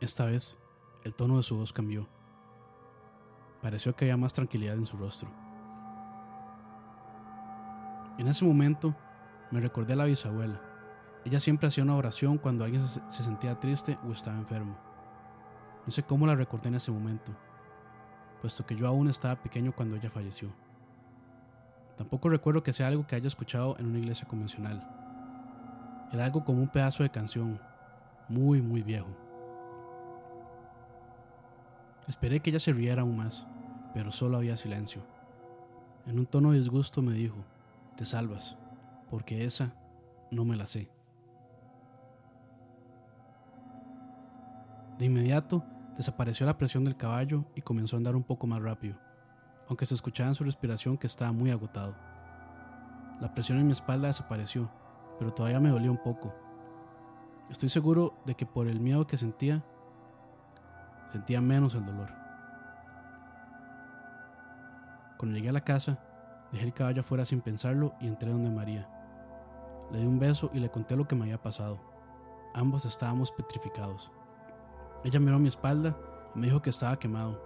Esta 0.00 0.24
vez, 0.24 0.58
el 1.04 1.14
tono 1.14 1.36
de 1.36 1.44
su 1.44 1.56
voz 1.56 1.72
cambió. 1.72 2.08
Pareció 3.62 3.94
que 3.94 4.06
había 4.06 4.16
más 4.16 4.32
tranquilidad 4.32 4.74
en 4.74 4.86
su 4.86 4.96
rostro. 4.96 5.41
En 8.18 8.28
ese 8.28 8.44
momento, 8.44 8.94
me 9.50 9.60
recordé 9.60 9.94
a 9.94 9.96
la 9.96 10.04
bisabuela. 10.04 10.60
Ella 11.24 11.40
siempre 11.40 11.68
hacía 11.68 11.84
una 11.84 11.96
oración 11.96 12.38
cuando 12.38 12.64
alguien 12.64 12.86
se 12.86 13.22
sentía 13.22 13.58
triste 13.58 13.98
o 14.06 14.12
estaba 14.12 14.38
enfermo. 14.38 14.76
No 15.86 15.90
sé 15.90 16.02
cómo 16.02 16.26
la 16.26 16.34
recordé 16.34 16.68
en 16.68 16.74
ese 16.76 16.90
momento, 16.90 17.32
puesto 18.40 18.64
que 18.66 18.76
yo 18.76 18.86
aún 18.86 19.08
estaba 19.08 19.36
pequeño 19.36 19.72
cuando 19.72 19.96
ella 19.96 20.10
falleció. 20.10 20.50
Tampoco 21.96 22.28
recuerdo 22.28 22.62
que 22.62 22.72
sea 22.72 22.88
algo 22.88 23.06
que 23.06 23.16
haya 23.16 23.26
escuchado 23.26 23.76
en 23.78 23.86
una 23.86 23.98
iglesia 23.98 24.26
convencional. 24.26 24.88
Era 26.12 26.24
algo 26.26 26.44
como 26.44 26.60
un 26.60 26.68
pedazo 26.68 27.02
de 27.02 27.10
canción, 27.10 27.60
muy, 28.28 28.60
muy 28.60 28.82
viejo. 28.82 29.08
Esperé 32.08 32.40
que 32.40 32.50
ella 32.50 32.60
se 32.60 32.72
riera 32.72 33.02
aún 33.02 33.16
más, 33.16 33.46
pero 33.94 34.10
solo 34.12 34.36
había 34.36 34.56
silencio. 34.56 35.02
En 36.06 36.18
un 36.18 36.26
tono 36.26 36.50
de 36.50 36.58
disgusto 36.58 37.00
me 37.00 37.12
dijo, 37.12 37.44
te 37.96 38.04
salvas, 38.04 38.56
porque 39.10 39.44
esa 39.44 39.72
no 40.30 40.44
me 40.44 40.56
la 40.56 40.66
sé. 40.66 40.90
De 44.98 45.06
inmediato 45.06 45.64
desapareció 45.96 46.46
la 46.46 46.56
presión 46.56 46.84
del 46.84 46.96
caballo 46.96 47.44
y 47.54 47.62
comenzó 47.62 47.96
a 47.96 47.98
andar 47.98 48.16
un 48.16 48.22
poco 48.22 48.46
más 48.46 48.62
rápido, 48.62 48.96
aunque 49.68 49.86
se 49.86 49.94
escuchaba 49.94 50.28
en 50.28 50.34
su 50.34 50.44
respiración 50.44 50.96
que 50.96 51.06
estaba 51.06 51.32
muy 51.32 51.50
agotado. 51.50 51.94
La 53.20 53.32
presión 53.34 53.58
en 53.58 53.66
mi 53.66 53.72
espalda 53.72 54.08
desapareció, 54.08 54.70
pero 55.18 55.32
todavía 55.32 55.60
me 55.60 55.70
dolía 55.70 55.90
un 55.90 56.02
poco. 56.02 56.34
Estoy 57.50 57.68
seguro 57.68 58.14
de 58.24 58.34
que 58.34 58.46
por 58.46 58.66
el 58.66 58.80
miedo 58.80 59.06
que 59.06 59.16
sentía, 59.16 59.62
sentía 61.12 61.40
menos 61.40 61.74
el 61.74 61.84
dolor. 61.84 62.10
Cuando 65.18 65.36
llegué 65.36 65.50
a 65.50 65.52
la 65.52 65.60
casa, 65.60 65.98
dejé 66.52 66.66
el 66.66 66.74
caballo 66.74 67.00
afuera 67.00 67.24
sin 67.24 67.40
pensarlo 67.40 67.94
y 68.00 68.06
entré 68.06 68.30
donde 68.30 68.50
María. 68.50 68.88
Le 69.90 69.98
di 70.00 70.06
un 70.06 70.18
beso 70.18 70.50
y 70.52 70.60
le 70.60 70.70
conté 70.70 70.96
lo 70.96 71.08
que 71.08 71.16
me 71.16 71.24
había 71.24 71.42
pasado. 71.42 71.80
Ambos 72.54 72.84
estábamos 72.84 73.32
petrificados. 73.32 74.10
Ella 75.04 75.18
miró 75.18 75.38
mi 75.38 75.48
espalda 75.48 75.96
y 76.34 76.38
me 76.38 76.46
dijo 76.46 76.62
que 76.62 76.70
estaba 76.70 76.98
quemado, 76.98 77.42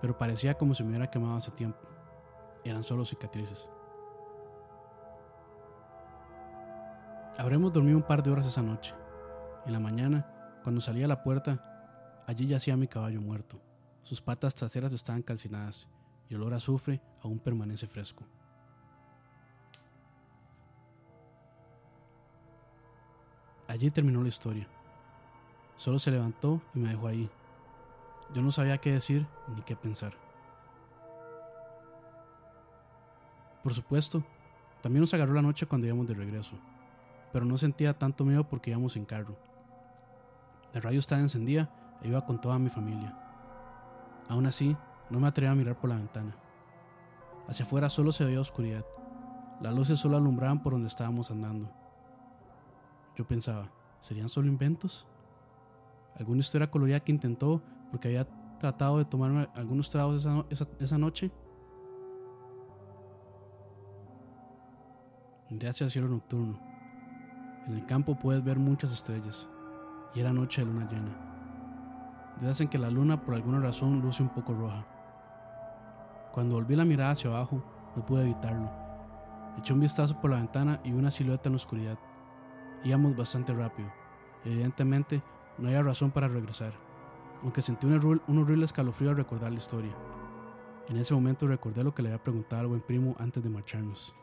pero 0.00 0.18
parecía 0.18 0.54
como 0.54 0.74
si 0.74 0.82
me 0.82 0.90
hubiera 0.90 1.10
quemado 1.10 1.36
hace 1.36 1.52
tiempo. 1.52 1.78
Eran 2.64 2.84
solo 2.84 3.04
cicatrices. 3.04 3.68
Habremos 7.38 7.72
dormido 7.72 7.96
un 7.96 8.02
par 8.02 8.22
de 8.22 8.30
horas 8.30 8.46
esa 8.46 8.62
noche. 8.62 8.94
En 9.64 9.72
la 9.72 9.80
mañana, 9.80 10.26
cuando 10.62 10.80
salí 10.80 11.02
a 11.02 11.08
la 11.08 11.22
puerta, 11.22 12.22
allí 12.26 12.46
yacía 12.46 12.76
mi 12.76 12.88
caballo 12.88 13.20
muerto. 13.20 13.60
Sus 14.02 14.20
patas 14.20 14.54
traseras 14.54 14.92
estaban 14.92 15.22
calcinadas 15.22 15.88
y 16.32 16.34
olor 16.34 16.54
a 16.54 16.56
azufre 16.56 16.98
aún 17.22 17.38
permanece 17.38 17.86
fresco. 17.86 18.24
Allí 23.68 23.90
terminó 23.90 24.22
la 24.22 24.28
historia. 24.28 24.66
Solo 25.76 25.98
se 25.98 26.10
levantó 26.10 26.62
y 26.74 26.78
me 26.78 26.88
dejó 26.88 27.08
ahí. 27.08 27.28
Yo 28.34 28.40
no 28.40 28.50
sabía 28.50 28.78
qué 28.78 28.92
decir 28.92 29.26
ni 29.54 29.60
qué 29.62 29.76
pensar. 29.76 30.14
Por 33.62 33.74
supuesto, 33.74 34.24
también 34.80 35.02
nos 35.02 35.12
agarró 35.12 35.34
la 35.34 35.42
noche 35.42 35.66
cuando 35.66 35.86
íbamos 35.86 36.08
de 36.08 36.14
regreso, 36.14 36.56
pero 37.30 37.44
no 37.44 37.58
sentía 37.58 37.98
tanto 37.98 38.24
miedo 38.24 38.48
porque 38.48 38.70
íbamos 38.70 38.96
en 38.96 39.04
carro. 39.04 39.36
La 40.72 40.80
radio 40.80 40.98
estaba 40.98 41.20
encendida 41.20 41.70
e 42.00 42.08
iba 42.08 42.24
con 42.24 42.40
toda 42.40 42.58
mi 42.58 42.70
familia. 42.70 43.14
Aún 44.28 44.46
así, 44.46 44.74
no 45.12 45.20
me 45.20 45.28
atreví 45.28 45.52
a 45.52 45.54
mirar 45.54 45.78
por 45.78 45.90
la 45.90 45.96
ventana. 45.96 46.34
Hacia 47.46 47.66
afuera 47.66 47.90
solo 47.90 48.12
se 48.12 48.24
veía 48.24 48.40
oscuridad. 48.40 48.84
Las 49.60 49.74
luces 49.74 49.98
solo 49.98 50.16
alumbraban 50.16 50.62
por 50.62 50.72
donde 50.72 50.88
estábamos 50.88 51.30
andando. 51.30 51.70
Yo 53.16 53.26
pensaba, 53.26 53.70
¿serían 54.00 54.30
solo 54.30 54.48
inventos? 54.48 55.06
¿Alguna 56.16 56.40
historia 56.40 56.70
colorida 56.70 57.00
que 57.00 57.12
intentó 57.12 57.62
porque 57.90 58.08
había 58.08 58.26
tratado 58.58 58.98
de 58.98 59.04
tomarme 59.04 59.48
algunos 59.54 59.90
tragos 59.90 60.26
esa, 60.48 60.98
noche? 60.98 61.30
Miré 65.50 65.68
hacia 65.68 65.84
el 65.84 65.90
cielo 65.90 66.08
nocturno. 66.08 66.58
En 67.66 67.74
el 67.74 67.84
campo 67.84 68.18
puedes 68.18 68.42
ver 68.42 68.58
muchas 68.58 68.92
estrellas 68.92 69.46
y 70.14 70.20
era 70.20 70.32
noche 70.32 70.62
de 70.62 70.66
luna 70.66 70.88
llena. 70.90 71.32
De 72.40 72.50
en 72.50 72.68
que 72.68 72.78
la 72.78 72.90
luna 72.90 73.20
por 73.20 73.34
alguna 73.34 73.60
razón 73.60 74.00
luce 74.00 74.22
un 74.22 74.30
poco 74.30 74.54
roja. 74.54 74.86
Cuando 76.32 76.54
volví 76.54 76.74
la 76.76 76.84
mirada 76.84 77.10
hacia 77.10 77.30
abajo, 77.30 77.62
no 77.94 78.06
pude 78.06 78.22
evitarlo. 78.22 78.70
Eché 79.58 79.72
un 79.72 79.80
vistazo 79.80 80.18
por 80.20 80.30
la 80.30 80.38
ventana 80.38 80.80
y 80.82 80.92
una 80.92 81.10
silueta 81.10 81.48
en 81.48 81.52
la 81.52 81.56
oscuridad. 81.56 81.98
Íbamos 82.84 83.14
bastante 83.14 83.52
rápido. 83.52 83.92
Evidentemente, 84.44 85.22
no 85.58 85.68
había 85.68 85.82
razón 85.82 86.10
para 86.10 86.28
regresar, 86.28 86.72
aunque 87.42 87.60
sentí 87.60 87.86
un, 87.86 88.22
un 88.26 88.38
horrible 88.38 88.64
escalofrío 88.64 89.10
al 89.10 89.16
recordar 89.16 89.52
la 89.52 89.58
historia. 89.58 89.94
En 90.88 90.96
ese 90.96 91.14
momento 91.14 91.46
recordé 91.46 91.84
lo 91.84 91.94
que 91.94 92.02
le 92.02 92.08
había 92.08 92.22
preguntado 92.22 92.62
al 92.62 92.68
buen 92.68 92.80
primo 92.80 93.14
antes 93.18 93.42
de 93.42 93.50
marcharnos. 93.50 94.14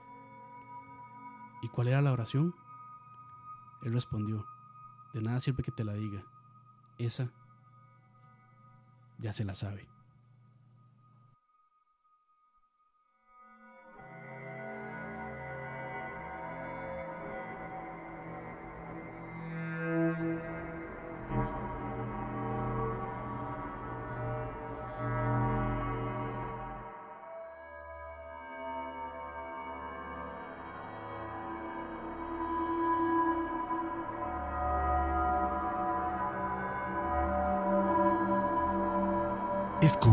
¿Y 1.62 1.68
cuál 1.70 1.90
era 1.90 2.02
la 2.02 2.12
oración? 2.12 2.56
Él 3.84 3.94
respondió, 3.94 4.46
de 5.14 5.22
nada 5.22 5.40
sirve 5.40 5.64
que 5.64 5.72
te 5.72 5.84
la 5.84 5.94
diga. 5.94 6.24
Esa 6.98 7.30
ya 9.20 9.32
se 9.32 9.46
la 9.46 9.56
sabe. 9.56 9.99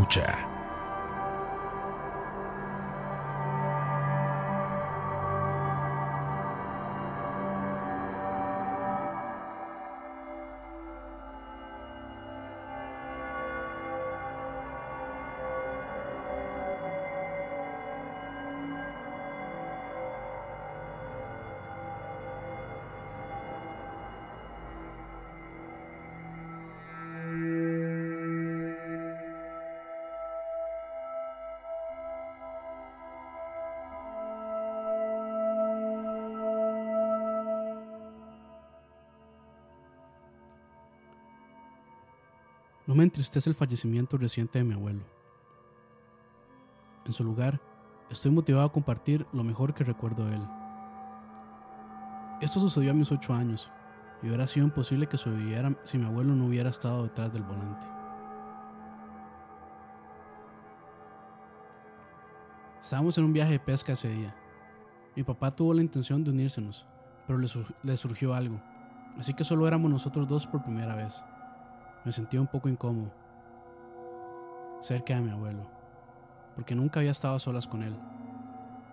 Escucha. 0.09 0.46
No 42.87 42.95
me 42.95 43.03
entristece 43.03 43.49
el 43.49 43.55
fallecimiento 43.55 44.17
reciente 44.17 44.59
de 44.59 44.63
mi 44.63 44.73
abuelo. 44.73 45.01
En 47.05 47.11
su 47.11 47.21
lugar, 47.21 47.59
estoy 48.09 48.31
motivado 48.31 48.65
a 48.65 48.71
compartir 48.71 49.27
lo 49.33 49.43
mejor 49.43 49.73
que 49.73 49.83
recuerdo 49.83 50.25
de 50.25 50.35
él. 50.35 50.47
Esto 52.39 52.61
sucedió 52.61 52.91
a 52.91 52.93
mis 52.93 53.11
ocho 53.11 53.33
años 53.33 53.69
y 54.23 54.27
hubiera 54.27 54.47
sido 54.47 54.65
imposible 54.65 55.07
que 55.07 55.17
sobreviviera 55.17 55.75
si 55.83 55.97
mi 55.97 56.05
abuelo 56.05 56.33
no 56.33 56.45
hubiera 56.45 56.69
estado 56.69 57.03
detrás 57.03 57.33
del 57.33 57.43
volante. 57.43 57.85
Estábamos 62.81 63.17
en 63.17 63.25
un 63.25 63.33
viaje 63.33 63.51
de 63.51 63.59
pesca 63.59 63.93
ese 63.93 64.07
día. 64.07 64.33
Mi 65.13 65.23
papá 65.23 65.53
tuvo 65.53 65.73
la 65.73 65.81
intención 65.81 66.23
de 66.23 66.31
unírsenos, 66.31 66.85
pero 67.25 67.37
le, 67.37 67.49
le 67.83 67.97
surgió 67.97 68.33
algo, 68.33 68.61
así 69.17 69.33
que 69.33 69.43
solo 69.43 69.67
éramos 69.67 69.91
nosotros 69.91 70.25
dos 70.25 70.47
por 70.47 70.63
primera 70.63 70.95
vez. 70.95 71.21
Me 72.07 72.13
sentía 72.13 72.39
un 72.39 72.47
poco 72.47 72.69
incómodo 72.69 73.11
cerca 74.79 75.15
de 75.15 75.19
mi 75.19 75.29
abuelo, 75.29 75.69
porque 76.55 76.73
nunca 76.73 77.01
había 77.01 77.11
estado 77.11 77.35
a 77.35 77.39
solas 77.39 77.67
con 77.67 77.83
él. 77.83 77.97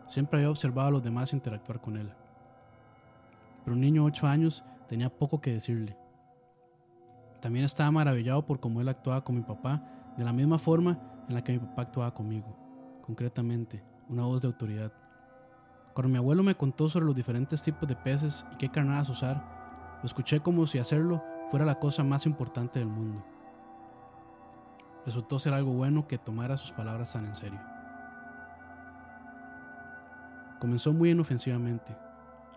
Siempre 0.09 0.41
había 0.41 0.51
observado 0.51 0.89
a 0.89 0.91
los 0.91 1.05
demás 1.05 1.33
interactuar 1.33 1.81
con 1.81 1.97
él. 1.97 2.13
Pero 3.63 3.77
un 3.77 3.83
niño 3.83 4.03
de 4.03 4.09
8 4.09 4.27
años 4.27 4.65
tenía 4.89 5.17
poco 5.17 5.41
que 5.41 5.53
decirle, 5.53 5.97
También 7.41 7.65
estaba 7.65 7.93
maravillado 7.93 8.45
por 8.45 8.59
cómo 8.59 8.81
él 8.81 8.89
actuaba 8.89 9.23
con 9.23 9.37
mi 9.37 9.43
papá, 9.43 9.81
de 10.17 10.25
la 10.25 10.33
misma 10.33 10.59
forma 10.59 10.99
en 11.29 11.37
la 11.37 11.45
que 11.45 11.53
mi 11.53 11.61
papá 11.61 11.83
actuaba 11.83 12.13
conmigo, 12.15 12.57
concretamente, 13.01 13.85
una 14.09 14.25
voz 14.25 14.43
de 14.43 14.49
autoridad. 14.49 14.93
Cuando 15.95 16.09
mi 16.09 16.19
abuelo 16.19 16.43
me 16.43 16.57
contó 16.57 16.89
sobre 16.89 17.07
los 17.07 17.15
diferentes 17.15 17.63
tipos 17.63 17.89
de 17.89 17.95
peces 17.95 18.45
y 18.55 18.57
qué 18.57 18.69
carnadas 18.71 19.09
usar, 19.09 20.01
lo 20.03 20.05
escuché 20.05 20.41
como 20.41 20.67
si 20.67 20.81
hacerlo 20.81 21.23
fuera 21.55 21.65
la 21.65 21.79
cosa 21.79 22.03
más 22.03 22.27
importante 22.27 22.81
del 22.81 22.89
mundo. 22.89 23.23
Resultó 25.07 25.39
ser 25.39 25.55
algo 25.55 25.73
bueno 25.73 26.09
que 26.09 26.19
tomara 26.19 26.57
sus 26.57 26.73
palabras 26.73 27.13
tan 27.13 27.27
en 27.27 27.37
serio. 27.37 27.61
Comenzó 30.59 30.93
muy 30.93 31.11
inofensivamente. 31.11 31.97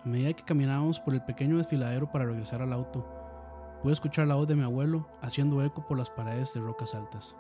A 0.04 0.08
medida 0.08 0.34
que 0.34 0.44
caminábamos 0.44 1.00
por 1.00 1.14
el 1.14 1.22
pequeño 1.22 1.58
desfiladero 1.58 2.12
para 2.12 2.26
regresar 2.26 2.64
al 2.64 2.74
auto, 2.74 3.06
Pude 3.84 3.94
escuchar 3.94 4.26
la 4.26 4.34
voz 4.34 4.48
de 4.48 4.56
mi 4.56 4.64
abuelo 4.64 5.08
haciendo 5.22 5.64
eco 5.64 5.86
por 5.86 6.00
las 6.00 6.10
paredes 6.10 6.52
de 6.56 6.62
rocas 6.62 6.96
altas. 6.96 7.36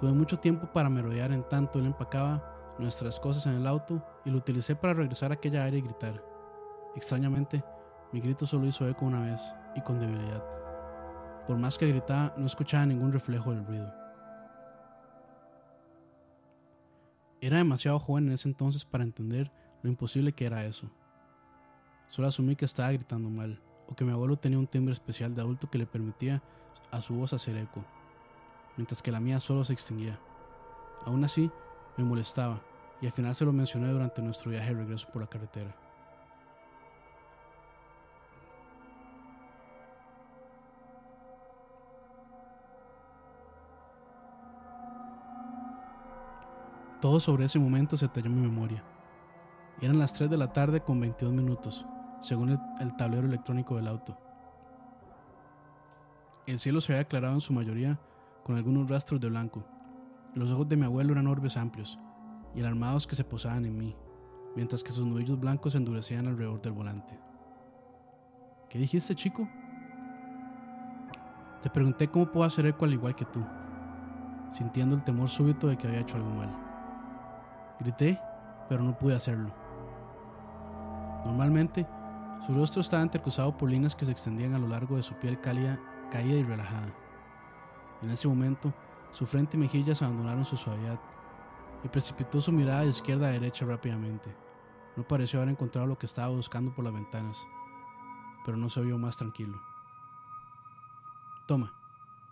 Tuve 0.00 0.10
mucho 0.10 0.40
tiempo 0.40 0.66
para 0.72 0.90
merodear 0.90 1.30
en 1.30 1.48
tanto 1.48 1.78
él 1.78 1.86
empacaba 1.86 2.42
nuestras 2.80 3.20
cosas 3.20 3.46
en 3.46 3.52
el 3.52 3.66
auto 3.68 4.04
y 4.24 4.30
lo 4.30 4.38
utilicé 4.38 4.74
para 4.74 4.94
regresar 4.94 5.30
a 5.30 5.34
aquella 5.34 5.62
área 5.62 5.78
y 5.78 5.82
gritar. 5.82 6.20
Extrañamente, 6.96 7.62
mi 8.10 8.20
grito 8.20 8.44
solo 8.44 8.66
hizo 8.66 8.88
eco 8.88 9.06
una 9.06 9.20
vez 9.20 9.54
y 9.74 9.80
con 9.80 9.98
debilidad. 9.98 10.42
Por 11.46 11.58
más 11.58 11.76
que 11.76 11.88
gritaba, 11.88 12.34
no 12.36 12.46
escuchaba 12.46 12.86
ningún 12.86 13.12
reflejo 13.12 13.50
del 13.50 13.66
ruido. 13.66 13.92
Era 17.40 17.58
demasiado 17.58 17.98
joven 17.98 18.28
en 18.28 18.32
ese 18.32 18.48
entonces 18.48 18.84
para 18.84 19.04
entender 19.04 19.52
lo 19.82 19.90
imposible 19.90 20.32
que 20.32 20.46
era 20.46 20.64
eso. 20.64 20.90
Solo 22.08 22.28
asumí 22.28 22.56
que 22.56 22.64
estaba 22.64 22.92
gritando 22.92 23.28
mal 23.28 23.60
o 23.86 23.94
que 23.94 24.04
mi 24.04 24.12
abuelo 24.12 24.38
tenía 24.38 24.58
un 24.58 24.66
timbre 24.66 24.94
especial 24.94 25.34
de 25.34 25.42
adulto 25.42 25.68
que 25.68 25.78
le 25.78 25.86
permitía 25.86 26.42
a 26.90 27.02
su 27.02 27.14
voz 27.14 27.32
hacer 27.34 27.56
eco, 27.58 27.84
mientras 28.76 29.02
que 29.02 29.12
la 29.12 29.20
mía 29.20 29.40
solo 29.40 29.64
se 29.64 29.74
extinguía. 29.74 30.18
Aún 31.04 31.22
así, 31.24 31.50
me 31.98 32.04
molestaba, 32.04 32.60
y 33.02 33.06
al 33.06 33.12
final 33.12 33.34
se 33.34 33.44
lo 33.44 33.52
mencioné 33.52 33.90
durante 33.90 34.22
nuestro 34.22 34.50
viaje 34.50 34.74
de 34.74 34.80
regreso 34.80 35.08
por 35.12 35.20
la 35.20 35.28
carretera. 35.28 35.76
Todo 47.04 47.20
sobre 47.20 47.44
ese 47.44 47.58
momento 47.58 47.98
se 47.98 48.08
talló 48.08 48.28
en 48.28 48.40
mi 48.40 48.48
memoria. 48.48 48.82
Eran 49.82 49.98
las 49.98 50.14
3 50.14 50.30
de 50.30 50.38
la 50.38 50.54
tarde 50.54 50.80
con 50.80 50.98
22 51.00 51.34
minutos, 51.34 51.84
según 52.22 52.58
el, 52.80 52.96
tablero 52.96 53.26
electrónico 53.26 53.76
del 53.76 53.88
auto. 53.88 54.16
El 56.46 56.58
cielo 56.58 56.80
se 56.80 56.94
había 56.94 57.02
aclarado 57.02 57.34
en 57.34 57.42
su 57.42 57.52
mayoría 57.52 58.00
con 58.42 58.56
algunos 58.56 58.88
rastros 58.88 59.20
de 59.20 59.28
blanco. 59.28 59.66
Los 60.34 60.50
ojos 60.50 60.66
de 60.66 60.78
mi 60.78 60.86
abuelo 60.86 61.12
eran 61.12 61.26
orbes 61.26 61.58
amplios 61.58 61.98
y 62.54 62.60
alarmados 62.60 63.06
que 63.06 63.16
se 63.16 63.22
posaban 63.22 63.66
en 63.66 63.76
mí, 63.76 63.94
mientras 64.56 64.82
que 64.82 64.90
sus 64.90 65.04
nudillos 65.04 65.38
blancos 65.38 65.72
se 65.72 65.78
endurecían 65.80 66.26
alrededor 66.26 66.62
del 66.62 66.72
volante. 66.72 67.20
¿Qué 68.70 68.78
dijiste, 68.78 69.14
chico? 69.14 69.46
Te 71.60 71.68
pregunté 71.68 72.08
cómo 72.08 72.32
puedo 72.32 72.46
hacer 72.46 72.64
eco 72.64 72.86
al 72.86 72.94
igual 72.94 73.14
que 73.14 73.26
tú, 73.26 73.44
sintiendo 74.50 74.96
el 74.96 75.04
temor 75.04 75.28
súbito 75.28 75.66
de 75.66 75.76
que 75.76 75.86
había 75.86 76.00
hecho 76.00 76.16
algo 76.16 76.30
mal. 76.30 76.63
Grité, 77.80 78.18
pero 78.68 78.82
no 78.82 78.96
pude 78.96 79.14
hacerlo. 79.14 79.52
Normalmente, 81.24 81.86
su 82.46 82.52
rostro 82.52 82.82
estaba 82.82 83.02
entrecruzado 83.02 83.56
por 83.56 83.70
líneas 83.70 83.94
que 83.94 84.04
se 84.04 84.12
extendían 84.12 84.54
a 84.54 84.58
lo 84.58 84.68
largo 84.68 84.96
de 84.96 85.02
su 85.02 85.14
piel 85.14 85.40
cálida, 85.40 85.80
caída 86.10 86.34
y 86.34 86.42
relajada. 86.42 86.92
En 88.02 88.10
ese 88.10 88.28
momento, 88.28 88.72
su 89.12 89.26
frente 89.26 89.56
y 89.56 89.60
mejillas 89.60 90.02
abandonaron 90.02 90.44
su 90.44 90.56
suavidad 90.56 90.98
y 91.82 91.88
precipitó 91.88 92.40
su 92.40 92.52
mirada 92.52 92.82
de 92.82 92.88
izquierda 92.88 93.28
a 93.28 93.32
derecha 93.32 93.64
rápidamente. 93.64 94.34
No 94.96 95.02
pareció 95.02 95.38
haber 95.40 95.50
encontrado 95.50 95.86
lo 95.86 95.98
que 95.98 96.06
estaba 96.06 96.28
buscando 96.28 96.74
por 96.74 96.84
las 96.84 96.94
ventanas, 96.94 97.46
pero 98.44 98.56
no 98.56 98.68
se 98.68 98.80
vio 98.80 98.98
más 98.98 99.16
tranquilo. 99.16 99.60
Toma. 101.46 101.72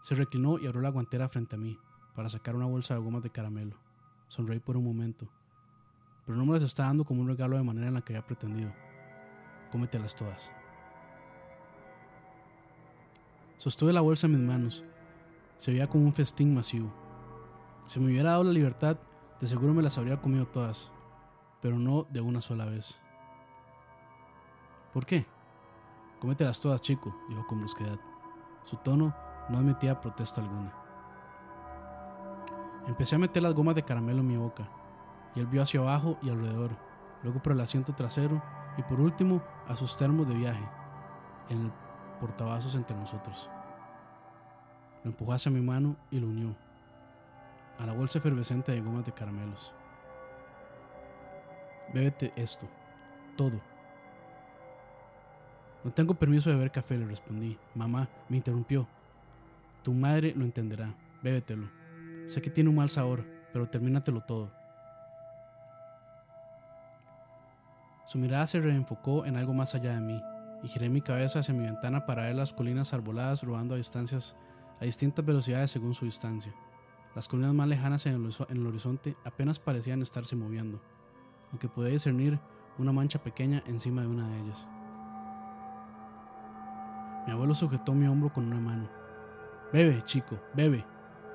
Se 0.03 0.15
reclinó 0.15 0.59
y 0.59 0.67
abrió 0.67 0.83
la 0.83 0.91
guantera 0.91 1.29
frente 1.29 1.55
a 1.55 1.59
mí 1.59 1.79
para 2.15 2.29
sacar 2.29 2.57
una 2.57 2.67
bolsa 2.67 2.95
de 2.95 3.01
gomas 3.01 3.23
de 3.23 3.31
caramelo. 3.31 3.77
Sonreí 4.33 4.61
por 4.61 4.79
un 4.79 4.85
momento, 4.85 5.29
pero 6.25 6.39
no 6.39 6.47
me 6.47 6.55
las 6.55 6.63
está 6.63 6.85
dando 6.85 7.05
como 7.05 7.21
un 7.21 7.29
regalo 7.29 7.59
de 7.59 7.63
manera 7.63 7.89
en 7.89 7.93
la 7.93 8.01
que 8.01 8.15
había 8.15 8.27
pretendido 8.27 8.73
cómetelas 9.71 10.17
todas. 10.17 10.51
Sostuve 13.59 13.93
la 13.93 14.01
bolsa 14.01 14.27
en 14.27 14.33
mis 14.33 14.41
manos. 14.41 14.85
Se 15.59 15.71
veía 15.71 15.87
como 15.87 16.07
un 16.07 16.15
festín 16.15 16.55
masivo. 16.55 16.91
Si 17.87 18.01
me 18.01 18.07
hubiera 18.07 18.31
dado 18.31 18.45
la 18.45 18.53
libertad, 18.53 18.97
de 19.39 19.47
seguro 19.47 19.75
me 19.75 19.83
las 19.83 19.99
habría 19.99 20.17
comido 20.17 20.47
todas, 20.47 20.91
pero 21.61 21.79
no 21.79 22.07
de 22.09 22.23
una 22.23 22.41
sola 22.41 22.65
vez. 22.65 22.99
¿Por 24.95 25.05
qué? 25.05 25.27
Cómetelas 26.21 26.59
todas, 26.59 26.81
chico, 26.81 27.15
dijo 27.29 27.47
con 27.47 27.59
brusquedad. 27.59 28.01
Su 28.65 28.79
tono 28.79 29.15
no 29.51 29.59
admitía 29.59 30.01
protesta 30.01 30.41
alguna. 30.41 30.82
Empecé 32.87 33.15
a 33.15 33.19
meter 33.19 33.43
las 33.43 33.55
gomas 33.55 33.75
de 33.75 33.85
caramelo 33.85 34.21
en 34.21 34.27
mi 34.27 34.37
boca, 34.37 34.69
y 35.35 35.41
él 35.41 35.47
vio 35.47 35.63
hacia 35.63 35.81
abajo 35.81 36.19
y 36.23 36.31
alrededor, 36.31 36.71
luego 37.23 37.43
por 37.43 37.53
el 37.53 37.61
asiento 37.61 37.95
trasero 37.95 38.43
y 38.77 38.83
por 38.83 39.01
último 39.01 39.43
a 39.69 39.77
sus 39.77 39.97
termos 39.97 40.29
de 40.29 40.35
viaje 40.35 40.65
en 41.49 41.63
el 41.63 41.73
portavasos 42.21 42.75
entre 42.75 42.97
nosotros. 42.97 43.51
Lo 45.03 45.11
empujó 45.11 45.33
hacia 45.33 45.51
mi 45.51 45.61
mano 45.61 45.97
y 46.11 46.21
lo 46.21 46.29
unió 46.29 46.55
a 47.79 47.87
la 47.87 47.93
bolsa 47.93 48.19
efervescente 48.19 48.71
de 48.71 48.81
gomas 48.81 49.05
de 49.05 49.13
caramelos. 49.13 49.75
Bébete 51.93 52.33
esto, 52.37 52.69
todo. 53.37 53.61
No 55.83 55.91
tengo 55.91 56.15
permiso 56.15 56.49
de 56.49 56.57
beber 56.57 56.71
café, 56.71 56.97
le 56.97 57.07
respondí. 57.07 57.59
Mamá 57.75 58.09
me 58.29 58.37
interrumpió. 58.37 58.87
Tu 59.83 59.93
madre 59.93 60.33
lo 60.37 60.45
entenderá. 60.45 60.95
Bébetelo. 61.23 61.82
Sé 62.27 62.41
que 62.43 62.51
tiene 62.51 62.71
un 62.71 62.77
mal 62.77 62.91
sabor, 62.91 63.25
pero 63.53 63.69
termínatelo 63.69 64.23
todo. 64.23 64.51
Su 68.07 68.19
mirada 68.19 68.47
se 68.47 68.61
reenfocó 68.61 69.25
en 69.25 69.37
algo 69.37 69.55
más 69.55 69.75
allá 69.75 69.95
de 69.95 70.01
mí, 70.01 70.23
y 70.63 70.69
giré 70.69 70.89
mi 70.89 71.01
cabeza 71.01 71.41
hacia 71.41 71.55
mi 71.55 71.65
ventana 71.65 72.07
para 72.07 72.25
ver 72.25 72.35
las 72.35 72.53
colinas 72.53 72.93
arboladas 72.93 73.43
robando 73.43 73.75
a 73.75 73.79
distancias 73.79 74.37
a 74.81 74.85
distintas 74.85 75.25
velocidades 75.25 75.71
según 75.71 75.95
su 75.95 76.05
distancia. 76.05 76.53
Las 77.15 77.29
colinas 77.29 77.55
más 77.55 77.69
lejanas 77.69 78.05
en 78.07 78.15
el, 78.49 78.67
horizonte 78.67 79.17
apenas 79.25 79.59
parecían 79.61 80.03
estarse 80.03 80.35
moviendo, 80.35 80.83
aunque 81.51 81.69
podía 81.69 81.93
discernir 81.93 82.41
una 82.79 82.93
mancha 82.93 83.23
pequeña 83.23 83.63
encima 83.67 84.03
de 84.03 84.09
una 84.09 84.29
de 84.29 84.41
ellas. 84.41 84.67
Mi 87.27 87.33
abuelo 87.33 87.55
sujetó 87.55 87.95
mi 87.95 88.07
hombro 88.07 88.33
con 88.33 88.47
una 88.47 88.61
mano. 88.61 88.89
Bebe, 89.73 90.03
chico, 90.05 90.39
bebe, 90.55 90.85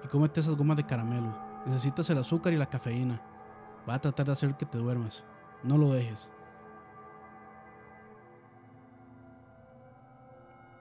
y 0.07 0.09
cómete 0.09 0.39
esas 0.39 0.55
gomas 0.55 0.77
de 0.77 0.85
caramelo. 0.85 1.35
Necesitas 1.65 2.09
el 2.09 2.17
azúcar 2.17 2.53
y 2.53 2.57
la 2.57 2.65
cafeína. 2.65 3.21
Va 3.87 3.95
a 3.95 3.99
tratar 3.99 4.25
de 4.25 4.31
hacer 4.31 4.55
que 4.55 4.65
te 4.65 4.77
duermas. 4.77 5.23
No 5.63 5.77
lo 5.77 5.91
dejes. 5.91 6.31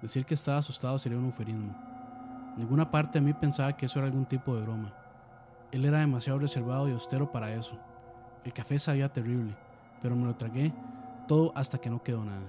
Decir 0.01 0.24
que 0.24 0.35
estaba 0.35 0.59
asustado 0.59 0.97
sería 0.99 1.18
un 1.18 1.24
eufemismo. 1.24 1.74
Ninguna 2.57 2.89
parte 2.89 3.18
de 3.18 3.24
mí 3.24 3.33
pensaba 3.33 3.77
que 3.77 3.87
eso 3.87 3.99
era 3.99 4.07
algún 4.07 4.27
tipo 4.27 4.55
de 4.55 4.62
broma. 4.62 4.95
Él 5.72 5.85
era 5.85 5.99
demasiado 5.99 6.39
reservado 6.39 6.89
y 6.89 6.93
austero 6.93 7.33
para 7.33 7.53
eso. 7.53 7.77
El 8.45 8.53
café 8.53 8.79
sabía 8.79 9.12
terrible, 9.12 9.57
pero 10.01 10.14
me 10.14 10.24
lo 10.24 10.37
tragué 10.37 10.72
todo 11.27 11.51
hasta 11.57 11.79
que 11.79 11.91
no 11.91 12.03
quedó 12.03 12.24
nada. 12.24 12.47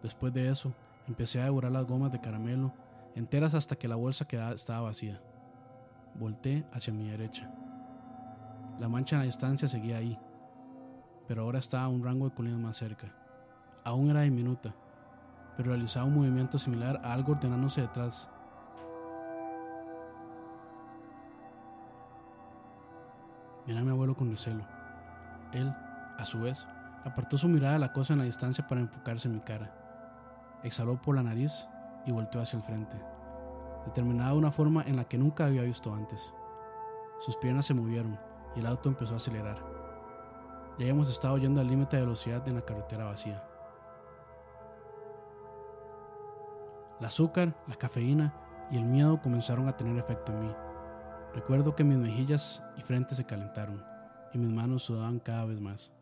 Después 0.00 0.32
de 0.32 0.48
eso, 0.48 0.72
empecé 1.08 1.40
a 1.40 1.44
devorar 1.44 1.72
las 1.72 1.86
gomas 1.86 2.12
de 2.12 2.20
caramelo 2.20 2.72
enteras 3.16 3.54
hasta 3.54 3.76
que 3.76 3.88
la 3.88 3.96
bolsa 3.96 4.26
estaba 4.54 4.82
vacía. 4.82 5.20
Volté 6.14 6.64
hacia 6.72 6.92
mi 6.92 7.10
derecha. 7.10 7.50
La 8.78 8.88
mancha 8.88 9.16
en 9.16 9.20
la 9.20 9.26
distancia 9.26 9.68
seguía 9.68 9.98
ahí, 9.98 10.18
pero 11.26 11.42
ahora 11.42 11.58
estaba 11.58 11.84
a 11.84 11.88
un 11.88 12.04
rango 12.04 12.28
de 12.28 12.34
colinas 12.34 12.60
más 12.60 12.76
cerca. 12.76 13.12
Aún 13.84 14.10
era 14.10 14.22
diminuta, 14.22 14.74
pero 15.56 15.70
realizaba 15.70 16.06
un 16.06 16.14
movimiento 16.14 16.58
similar 16.58 17.00
a 17.04 17.12
algo 17.12 17.32
ordenándose 17.32 17.80
detrás. 17.80 18.28
Miré 23.66 23.78
a 23.78 23.82
mi 23.82 23.90
abuelo 23.90 24.16
con 24.16 24.30
recelo. 24.30 24.64
Él, 25.52 25.72
a 26.18 26.24
su 26.24 26.40
vez, 26.40 26.66
apartó 27.04 27.38
su 27.38 27.48
mirada 27.48 27.74
de 27.74 27.80
la 27.80 27.92
cosa 27.92 28.12
en 28.12 28.20
la 28.20 28.24
distancia 28.24 28.66
para 28.66 28.80
enfocarse 28.80 29.28
en 29.28 29.34
mi 29.34 29.40
cara. 29.40 29.72
Exhaló 30.62 31.00
por 31.00 31.14
la 31.14 31.22
nariz 31.22 31.68
y 32.06 32.12
volteó 32.12 32.40
hacia 32.40 32.56
el 32.56 32.62
frente, 32.62 32.96
determinada 33.84 34.30
de 34.32 34.38
una 34.38 34.52
forma 34.52 34.82
en 34.86 34.96
la 34.96 35.04
que 35.04 35.18
nunca 35.18 35.46
había 35.46 35.62
visto 35.62 35.94
antes. 35.94 36.32
Sus 37.18 37.36
piernas 37.36 37.66
se 37.66 37.74
movieron 37.74 38.18
y 38.56 38.60
el 38.60 38.66
auto 38.66 38.88
empezó 38.88 39.14
a 39.14 39.16
acelerar. 39.16 39.58
Ya 40.78 40.84
habíamos 40.84 41.08
estado 41.08 41.38
yendo 41.38 41.60
al 41.60 41.68
límite 41.68 41.96
de 41.96 42.02
velocidad 42.02 42.46
en 42.48 42.54
la 42.54 42.62
carretera 42.62 43.04
vacía. 43.04 43.44
El 46.98 47.06
azúcar, 47.06 47.54
la 47.66 47.76
cafeína 47.76 48.32
y 48.70 48.76
el 48.76 48.84
miedo 48.84 49.20
comenzaron 49.20 49.68
a 49.68 49.76
tener 49.76 49.96
efecto 49.98 50.32
en 50.32 50.40
mí. 50.40 50.54
Recuerdo 51.34 51.74
que 51.74 51.84
mis 51.84 51.98
mejillas 51.98 52.62
y 52.76 52.82
frente 52.82 53.14
se 53.14 53.26
calentaron 53.26 53.84
y 54.32 54.38
mis 54.38 54.52
manos 54.52 54.84
sudaban 54.84 55.18
cada 55.18 55.44
vez 55.44 55.60
más. 55.60 55.92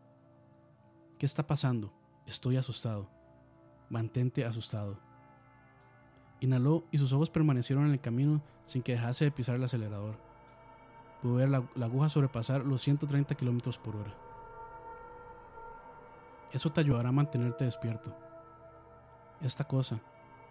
¿Qué 1.17 1.25
está 1.25 1.45
pasando? 1.45 1.93
Estoy 2.25 2.57
asustado. 2.57 3.09
Mantente 3.89 4.45
asustado. 4.45 5.10
Inhaló 6.41 6.83
y 6.91 6.97
sus 6.97 7.13
ojos 7.13 7.29
permanecieron 7.29 7.85
en 7.85 7.91
el 7.91 8.01
camino 8.01 8.41
sin 8.65 8.81
que 8.81 8.93
dejase 8.93 9.25
de 9.25 9.31
pisar 9.31 9.55
el 9.55 9.63
acelerador. 9.63 10.15
Pude 11.21 11.35
ver 11.45 11.49
la, 11.49 11.63
aguja 11.85 12.09
sobrepasar 12.09 12.65
los 12.65 12.81
130 12.81 13.35
kilómetros 13.35 13.77
por 13.77 13.95
hora. 13.95 14.11
Eso 16.51 16.71
te 16.71 16.81
ayudará 16.81 17.09
a 17.09 17.13
mantenerte 17.13 17.65
despierto. 17.65 18.11
Esta 19.39 19.63
cosa, 19.63 19.99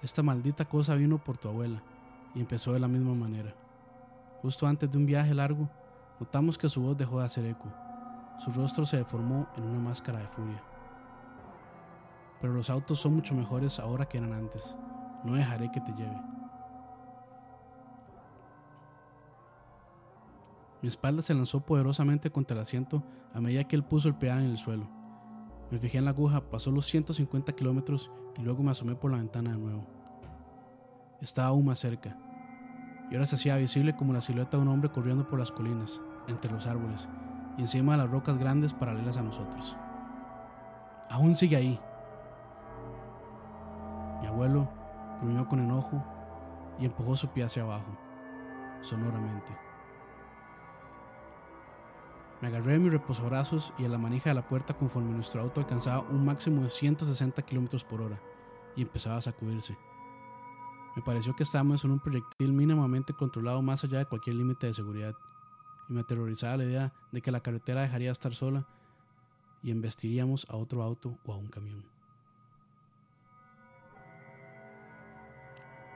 esta 0.01 0.22
maldita 0.22 0.64
cosa 0.64 0.95
vino 0.95 1.18
por 1.18 1.36
tu 1.38 1.49
abuela 1.49 1.82
y 2.36 2.41
empezó 2.41 2.72
de 2.72 2.78
la 2.78 2.88
misma 2.88 3.14
manera. 3.14 3.53
Justo 4.43 4.68
antes 4.68 4.88
de 4.91 4.97
un 4.97 5.07
viaje 5.07 5.34
largo, 5.34 5.68
notamos 6.20 6.57
que 6.57 6.68
su 6.68 6.80
voz 6.82 6.97
dejó 6.97 7.18
de 7.18 7.26
hacer 7.26 7.45
eco. 7.47 7.66
Su 8.38 8.53
rostro 8.53 8.86
se 8.86 8.97
deformó 8.97 9.49
en 9.57 9.64
una 9.64 9.80
máscara 9.80 10.20
de 10.20 10.28
furia. 10.28 10.62
Pero 12.41 12.55
los 12.55 12.70
autos 12.70 13.01
son 13.01 13.16
mucho 13.16 13.34
mejores 13.34 13.80
ahora 13.80 14.07
que 14.07 14.18
eran 14.18 14.32
antes. 14.32 14.76
No 15.25 15.35
dejaré 15.35 15.71
que 15.71 15.81
te 15.81 15.93
lleve. 15.93 16.21
Mi 20.83 20.89
espalda 20.89 21.21
se 21.23 21.35
lanzó 21.35 21.61
poderosamente 21.61 22.31
contra 22.31 22.57
el 22.57 22.62
asiento 22.62 23.03
a 23.35 23.41
medida 23.41 23.64
que 23.64 23.77
él 23.77 23.85
puso 23.85 24.09
el 24.09 24.14
pedal 24.14 24.41
en 24.41 24.51
el 24.51 24.59
suelo. 24.59 24.89
Me 25.71 25.79
fijé 25.79 25.99
en 25.99 26.07
la 26.07 26.12
aguja, 26.12 26.41
pasó 26.41 26.71
los 26.71 26.87
150 26.87 27.53
kilómetros 27.53 28.11
y 28.39 28.43
luego 28.43 28.62
me 28.62 28.71
asomé 28.71 28.95
por 28.95 29.11
la 29.11 29.18
ventana 29.18 29.53
de 29.53 29.59
nuevo. 29.59 29.87
Estaba 31.21 31.49
aún 31.49 31.66
más 31.66 31.79
cerca, 31.79 32.16
y 33.11 33.14
ahora 33.14 33.27
se 33.27 33.35
hacía 33.35 33.57
visible 33.57 33.95
como 33.95 34.14
la 34.14 34.23
silueta 34.23 34.57
de 34.57 34.62
un 34.62 34.68
hombre 34.68 34.91
corriendo 34.91 35.29
por 35.29 35.39
las 35.39 35.53
colinas, 35.53 36.01
entre 36.29 36.51
los 36.51 36.66
árboles 36.66 37.09
y 37.57 37.62
encima 37.62 37.93
de 37.93 37.99
las 37.99 38.11
rocas 38.11 38.39
grandes 38.39 38.73
paralelas 38.73 39.16
a 39.16 39.23
nosotros. 39.23 39.77
Aún 41.11 41.35
sigue 41.35 41.57
ahí. 41.57 41.81
Mi 44.21 44.27
abuelo 44.27 44.68
gruñó 45.21 45.49
con 45.49 45.61
enojo 45.61 46.03
y 46.79 46.87
empujó 46.87 47.16
su 47.16 47.29
pie 47.29 47.45
hacia 47.45 47.62
abajo, 47.62 47.97
sonoramente. 48.83 49.53
Me 52.41 52.49
agarré 52.49 52.73
de 52.73 52.79
mis 52.79 52.93
reposabrazos 52.93 53.75
y 53.79 53.85
a 53.85 53.89
la 53.89 53.99
manija 53.99 54.31
de 54.31 54.35
la 54.35 54.49
puerta 54.49 54.73
conforme 54.73 55.12
nuestro 55.12 55.43
auto 55.43 55.61
alcanzaba 55.61 56.01
un 56.09 56.25
máximo 56.25 56.62
de 56.62 56.71
160 56.71 57.43
km 57.43 57.85
por 57.85 58.01
hora 58.01 58.18
y 58.77 58.83
empezaba 58.83 59.16
a 59.16 59.23
sacudirse. 59.23 59.77
Me 60.97 61.03
pareció 61.03 61.37
que 61.37 61.43
estábamos 61.43 61.85
en 61.85 61.93
un 61.93 62.01
proyectil 62.01 62.53
mínimamente 62.53 63.12
controlado 63.12 63.61
más 63.62 63.85
allá 63.85 63.99
de 63.99 64.07
cualquier 64.07 64.37
límite 64.37 64.68
de 64.68 64.75
seguridad, 64.75 65.14
y 65.89 65.93
me 65.93 66.01
aterrorizaba 66.01 66.57
la 66.57 66.64
idea 66.64 66.93
de 67.12 67.21
que 67.21 67.31
la 67.31 67.41
carretera 67.41 67.83
dejaría 67.83 68.09
de 68.09 68.12
estar 68.12 68.35
sola 68.35 68.66
y 69.62 69.71
embestiríamos 69.71 70.47
a 70.49 70.57
otro 70.57 70.83
auto 70.83 71.18
o 71.25 71.35
a 71.35 71.37
un 71.37 71.49
camión. 71.49 71.85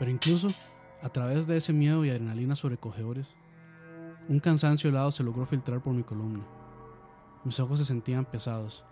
Pero 0.04 0.12
incluso 0.12 0.48
a 1.00 1.08
través 1.08 1.46
de 1.46 1.56
ese 1.56 1.72
miedo 1.72 2.04
y 2.04 2.10
adrenalina 2.10 2.54
sobrecogedores, 2.54 3.34
un 4.28 4.38
cansancio 4.38 4.90
helado 4.90 5.10
se 5.10 5.22
logró 5.22 5.46
filtrar 5.46 5.80
por 5.80 5.94
mi 5.94 6.02
columna. 6.02 6.44
Mis 7.42 7.58
ojos 7.58 7.78
se 7.78 7.86
sentían 7.86 8.26
pesados 8.26 8.84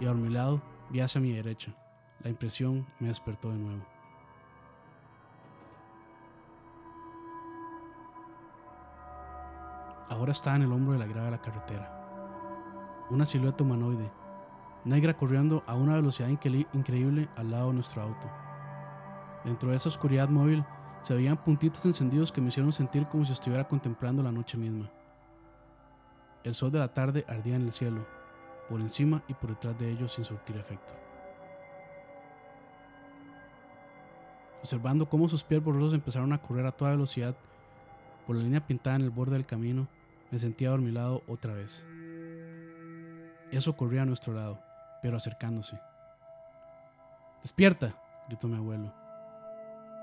y 0.00 0.06
a 0.06 0.14
mi 0.14 0.30
lado 0.30 0.62
vi 0.88 1.00
hacia 1.00 1.20
mi 1.20 1.32
derecha. 1.32 1.74
La 2.22 2.30
impresión 2.30 2.86
me 2.98 3.08
despertó 3.08 3.50
de 3.50 3.58
nuevo. 3.58 3.84
Ahora 10.08 10.32
estaba 10.32 10.56
en 10.56 10.62
el 10.62 10.72
hombro 10.72 10.94
de 10.94 10.98
la 11.00 11.06
grava 11.06 11.26
de 11.26 11.32
la 11.32 11.42
carretera. 11.42 13.06
Una 13.10 13.26
silueta 13.26 13.64
humanoide, 13.64 14.10
negra 14.86 15.14
corriendo 15.14 15.62
a 15.66 15.74
una 15.74 15.96
velocidad 15.96 16.30
increíble 16.30 17.28
al 17.36 17.50
lado 17.50 17.68
de 17.68 17.74
nuestro 17.74 18.00
auto. 18.00 18.47
Dentro 19.44 19.70
de 19.70 19.76
esa 19.76 19.88
oscuridad 19.88 20.28
móvil 20.28 20.64
se 21.02 21.14
veían 21.14 21.42
puntitos 21.42 21.84
encendidos 21.86 22.32
que 22.32 22.40
me 22.40 22.48
hicieron 22.48 22.72
sentir 22.72 23.06
como 23.06 23.24
si 23.24 23.32
estuviera 23.32 23.66
contemplando 23.66 24.22
la 24.22 24.32
noche 24.32 24.58
misma. 24.58 24.90
El 26.44 26.54
sol 26.54 26.70
de 26.70 26.78
la 26.78 26.88
tarde 26.88 27.24
ardía 27.28 27.56
en 27.56 27.62
el 27.62 27.72
cielo, 27.72 28.06
por 28.68 28.80
encima 28.80 29.22
y 29.28 29.34
por 29.34 29.50
detrás 29.50 29.78
de 29.78 29.90
ellos 29.90 30.12
sin 30.12 30.24
surtir 30.24 30.56
efecto. 30.56 30.94
Observando 34.60 35.08
cómo 35.08 35.28
sus 35.28 35.44
pies 35.44 35.62
borrosos 35.62 35.94
empezaron 35.94 36.32
a 36.32 36.42
correr 36.42 36.66
a 36.66 36.72
toda 36.72 36.90
velocidad 36.90 37.36
por 38.26 38.36
la 38.36 38.42
línea 38.42 38.66
pintada 38.66 38.96
en 38.96 39.02
el 39.02 39.10
borde 39.10 39.32
del 39.32 39.46
camino, 39.46 39.88
me 40.30 40.38
sentía 40.38 40.68
adormilado 40.68 41.22
otra 41.26 41.54
vez. 41.54 41.86
Eso 43.50 43.74
corría 43.76 44.02
a 44.02 44.06
nuestro 44.06 44.34
lado, 44.34 44.60
pero 45.00 45.16
acercándose. 45.16 45.80
¡Despierta! 47.42 47.94
gritó 48.28 48.46
mi 48.46 48.56
abuelo, 48.56 48.92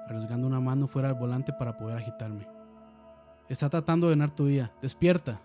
arriesgando 0.08 0.48
una 0.48 0.60
mano 0.60 0.88
fuera 0.88 1.10
del 1.10 1.18
volante 1.18 1.54
para 1.54 1.78
poder 1.78 1.98
agitarme. 1.98 2.48
Está 3.50 3.70
tratando 3.70 4.08
de 4.08 4.14
ganar 4.14 4.36
tu 4.36 4.46
vida. 4.46 4.72
¡Despierta! 4.82 5.40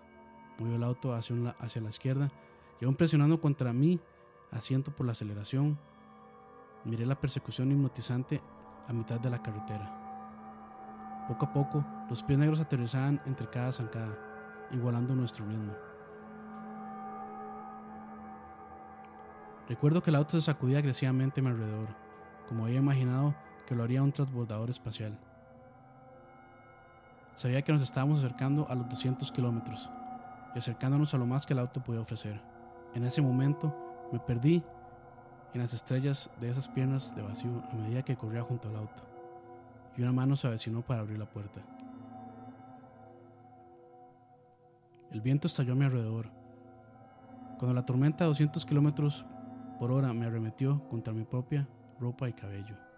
Movió 0.58 0.76
el 0.76 0.84
auto 0.84 1.14
hacia, 1.14 1.54
hacia 1.58 1.82
la 1.82 1.90
izquierda 1.90 2.30
y 2.80 2.84
aún 2.84 2.94
presionando 2.94 3.40
contra 3.40 3.72
mí, 3.72 4.00
asiento 4.50 4.90
por 4.90 5.06
la 5.06 5.12
aceleración. 5.12 5.78
Miré 6.84 7.04
la 7.04 7.20
persecución 7.20 7.70
hipnotizante 7.72 8.40
a 8.88 8.92
mitad 8.92 9.20
de 9.20 9.30
la 9.30 9.42
carretera. 9.42 11.26
Poco 11.28 11.46
a 11.46 11.52
poco, 11.52 11.84
los 12.08 12.22
pies 12.22 12.38
negros 12.38 12.60
aterrizaban 12.60 13.20
entre 13.26 13.48
cada 13.48 13.70
zancada 13.70 14.18
igualando 14.72 15.14
nuestro 15.14 15.46
ritmo. 15.46 15.74
Recuerdo 19.68 20.02
que 20.02 20.10
el 20.10 20.16
auto 20.16 20.32
se 20.32 20.40
sacudía 20.40 20.78
agresivamente 20.78 21.40
a 21.40 21.44
mi 21.44 21.50
alrededor, 21.50 21.88
como 22.48 22.64
había 22.64 22.78
imaginado 22.78 23.34
que 23.70 23.76
lo 23.76 23.84
haría 23.84 24.02
un 24.02 24.10
transbordador 24.10 24.68
espacial. 24.68 25.16
Sabía 27.36 27.62
que 27.62 27.72
nos 27.72 27.82
estábamos 27.82 28.18
acercando 28.18 28.66
a 28.68 28.74
los 28.74 28.88
200 28.88 29.30
kilómetros 29.30 29.88
y 30.56 30.58
acercándonos 30.58 31.14
a 31.14 31.18
lo 31.18 31.24
más 31.24 31.46
que 31.46 31.52
el 31.52 31.60
auto 31.60 31.80
podía 31.80 32.00
ofrecer. 32.00 32.40
En 32.94 33.04
ese 33.04 33.22
momento 33.22 33.72
me 34.10 34.18
perdí 34.18 34.60
en 35.54 35.60
las 35.60 35.72
estrellas 35.72 36.28
de 36.40 36.50
esas 36.50 36.66
piernas 36.66 37.14
de 37.14 37.22
vacío 37.22 37.62
a 37.70 37.74
medida 37.76 38.02
que 38.02 38.16
corría 38.16 38.42
junto 38.42 38.68
al 38.68 38.74
auto, 38.74 39.04
y 39.96 40.02
una 40.02 40.10
mano 40.10 40.34
se 40.34 40.48
avecinó 40.48 40.82
para 40.82 41.02
abrir 41.02 41.20
la 41.20 41.30
puerta. 41.30 41.60
El 45.12 45.20
viento 45.20 45.46
estalló 45.46 45.74
a 45.74 45.76
mi 45.76 45.84
alrededor. 45.84 46.26
Cuando 47.60 47.72
la 47.72 47.84
tormenta 47.84 48.24
a 48.24 48.26
200 48.26 48.66
kilómetros 48.66 49.24
por 49.78 49.92
hora 49.92 50.12
me 50.12 50.26
arremetió 50.26 50.82
contra 50.88 51.12
mi 51.12 51.22
propia 51.22 51.68
ropa 52.00 52.28
y 52.28 52.32
cabello. 52.32 52.89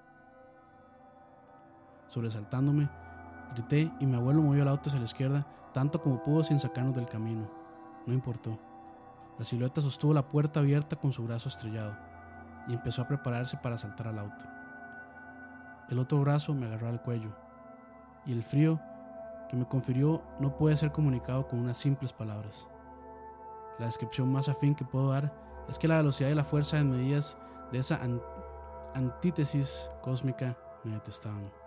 Sobresaltándome, 2.13 2.91
grité 3.55 3.91
y 3.99 4.05
mi 4.05 4.17
abuelo 4.17 4.43
movió 4.43 4.63
el 4.63 4.69
auto 4.69 4.91
hacia 4.91 4.99
la 4.99 5.07
izquierda 5.07 5.47
tanto 5.73 6.03
como 6.03 6.23
pudo 6.23 6.43
sin 6.43 6.59
sacarnos 6.59 6.95
del 6.95 7.07
camino. 7.07 7.49
No 8.07 8.13
importó. 8.13 8.59
La 9.39 9.47
silueta 9.47 9.81
sostuvo 9.81 10.13
la 10.13 10.29
puerta 10.29 10.61
abierta 10.61 10.95
con 10.97 11.11
su 11.11 11.25
brazo 11.25 11.49
estrellado 11.49 11.97
y 12.69 12.75
empezó 12.75 13.01
a 13.01 13.09
prepararse 13.09 13.57
para 13.57 13.79
saltar 13.79 14.09
al 14.09 14.19
auto. 14.19 14.45
El 15.89 15.99
otro 15.99 16.21
brazo 16.21 16.53
me 16.53 16.67
agarró 16.67 16.89
al 16.89 17.01
cuello 17.01 17.31
y 18.27 18.33
el 18.33 18.43
frío 18.43 18.79
que 19.49 19.57
me 19.57 19.67
confirió 19.67 20.23
no 20.39 20.55
puede 20.55 20.77
ser 20.77 20.93
comunicado 20.93 21.49
con 21.49 21.61
unas 21.61 21.79
simples 21.79 22.13
palabras. 22.13 22.69
La 23.79 23.87
descripción 23.87 24.31
más 24.31 24.51
afín 24.51 24.75
que 24.75 24.85
puedo 24.85 25.11
dar 25.11 25.33
es 25.67 25.79
que 25.79 25.89
la 25.89 25.97
velocidad 25.97 26.29
y 26.29 26.35
la 26.35 26.45
fuerza 26.45 26.79
en 26.79 26.91
medidas 26.91 27.39
de 27.73 27.79
esa 27.79 28.01
antítesis 28.95 29.91
cósmica 30.03 30.55
me 30.85 30.93
detestaban. 30.93 31.62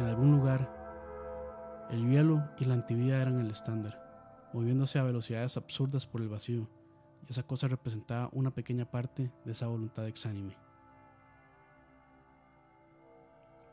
En 0.00 0.06
algún 0.06 0.32
lugar, 0.32 0.68
el 1.90 2.10
hielo 2.10 2.42
y 2.58 2.64
la 2.64 2.74
antivida 2.74 3.22
eran 3.22 3.38
el 3.38 3.52
estándar, 3.52 4.50
moviéndose 4.52 4.98
a 4.98 5.04
velocidades 5.04 5.56
absurdas 5.56 6.06
por 6.06 6.20
el 6.20 6.28
vacío, 6.28 6.68
y 7.28 7.30
esa 7.30 7.44
cosa 7.44 7.68
representaba 7.68 8.28
una 8.32 8.50
pequeña 8.50 8.86
parte 8.86 9.30
de 9.44 9.52
esa 9.52 9.68
voluntad 9.68 10.08
exánime 10.08 10.56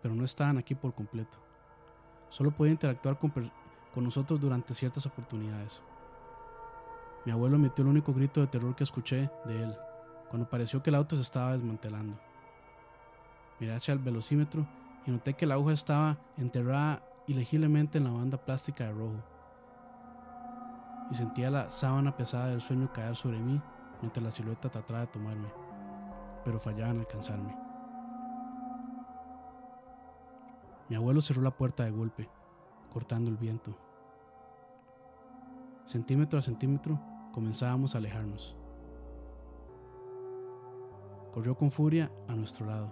pero 0.07 0.15
no 0.15 0.23
estaban 0.23 0.57
aquí 0.57 0.73
por 0.73 0.93
completo. 0.93 1.37
Solo 2.29 2.51
podía 2.51 2.71
interactuar 2.71 3.17
con, 3.19 3.51
nosotros 3.95 4.39
durante 4.39 4.73
ciertas 4.73 5.05
oportunidades. 5.05 5.81
Mi 7.25 7.31
abuelo 7.33 7.55
emitió 7.55 7.83
el 7.83 7.89
único 7.89 8.13
grito 8.13 8.39
de 8.39 8.47
terror 8.47 8.75
que 8.75 8.83
escuché 8.85 9.29
de 9.45 9.63
él, 9.63 9.75
cuando 10.29 10.49
pareció 10.49 10.81
que 10.81 10.91
el 10.91 10.95
auto 10.95 11.15
se 11.15 11.23
estaba 11.23 11.53
desmantelando. 11.53 12.17
Miré 13.59 13.73
hacia 13.73 13.93
el 13.93 13.99
velocímetro 13.99 14.65
y 15.05 15.11
noté 15.11 15.33
que 15.33 15.45
la 15.45 15.55
aguja 15.55 15.73
estaba 15.73 16.17
enterrada 16.37 17.01
ilegiblemente 17.27 17.97
en 17.97 18.05
la 18.05 18.11
banda 18.11 18.37
plástica 18.37 18.85
de 18.85 18.93
rojo. 18.93 19.23
Y 21.11 21.15
sentía 21.15 21.49
la 21.49 21.69
sábana 21.69 22.15
pesada 22.15 22.47
del 22.47 22.61
sueño 22.61 22.91
caer 22.91 23.15
sobre 23.15 23.39
mí 23.39 23.61
mientras 24.01 24.23
la 24.23 24.31
silueta 24.31 24.69
trataba 24.69 25.01
de 25.01 25.07
tomarme, 25.07 25.47
pero 26.43 26.59
fallaba 26.59 26.91
en 26.91 26.99
alcanzarme. 26.99 27.55
Mi 30.89 30.95
abuelo 30.95 31.19
cerró 31.19 31.41
la 31.41 31.51
puerta 31.51 31.83
de 31.83 31.91
golpe, 31.91 32.29
cortando 32.91 33.29
el 33.29 33.37
viento. 33.37 33.77
Centímetro 35.85 36.39
a 36.39 36.41
centímetro 36.41 36.99
comenzábamos 37.33 37.93
a 37.93 37.97
alejarnos. 37.97 38.55
Corrió 41.33 41.55
con 41.55 41.71
furia 41.71 42.11
a 42.27 42.35
nuestro 42.35 42.65
lado, 42.65 42.91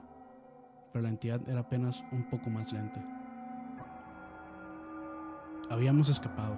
pero 0.96 1.04
la 1.04 1.10
entidad 1.10 1.42
era 1.50 1.60
apenas 1.60 2.06
un 2.14 2.24
poco 2.24 2.50
más 2.50 2.72
lenta. 2.72 3.04
Habíamos 5.70 6.08
escapado. 6.08 6.56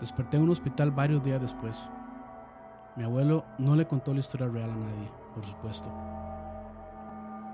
Desperté 0.00 0.36
en 0.36 0.42
un 0.42 0.50
hospital 0.50 0.90
varios 0.90 1.22
días 1.22 1.40
después. 1.40 1.88
Mi 2.96 3.04
abuelo 3.04 3.44
no 3.56 3.76
le 3.76 3.86
contó 3.86 4.12
la 4.12 4.18
historia 4.18 4.48
real 4.48 4.70
a 4.70 4.74
nadie, 4.74 5.08
por 5.32 5.46
supuesto. 5.46 5.92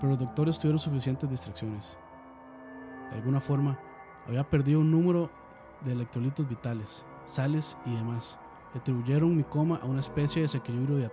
Pero 0.01 0.13
los 0.13 0.19
doctores 0.19 0.59
tuvieron 0.59 0.79
suficientes 0.79 1.29
distracciones. 1.29 1.99
De 3.11 3.17
alguna 3.17 3.43
forma, 3.43 3.79
había 4.27 4.49
perdido 4.49 4.81
un 4.81 4.91
número 4.91 5.31
de 5.83 5.93
electrolitos 5.93 6.49
vitales, 6.49 7.05
sales 7.27 7.77
y 7.85 7.95
demás, 7.95 8.39
y 8.75 8.79
atribuyeron 8.79 9.37
mi 9.37 9.45
coma 9.45 9.79
a 9.83 9.85
una 9.85 10.01
especie 10.01 10.41
de 10.41 10.49
desequilibrio 10.49 11.07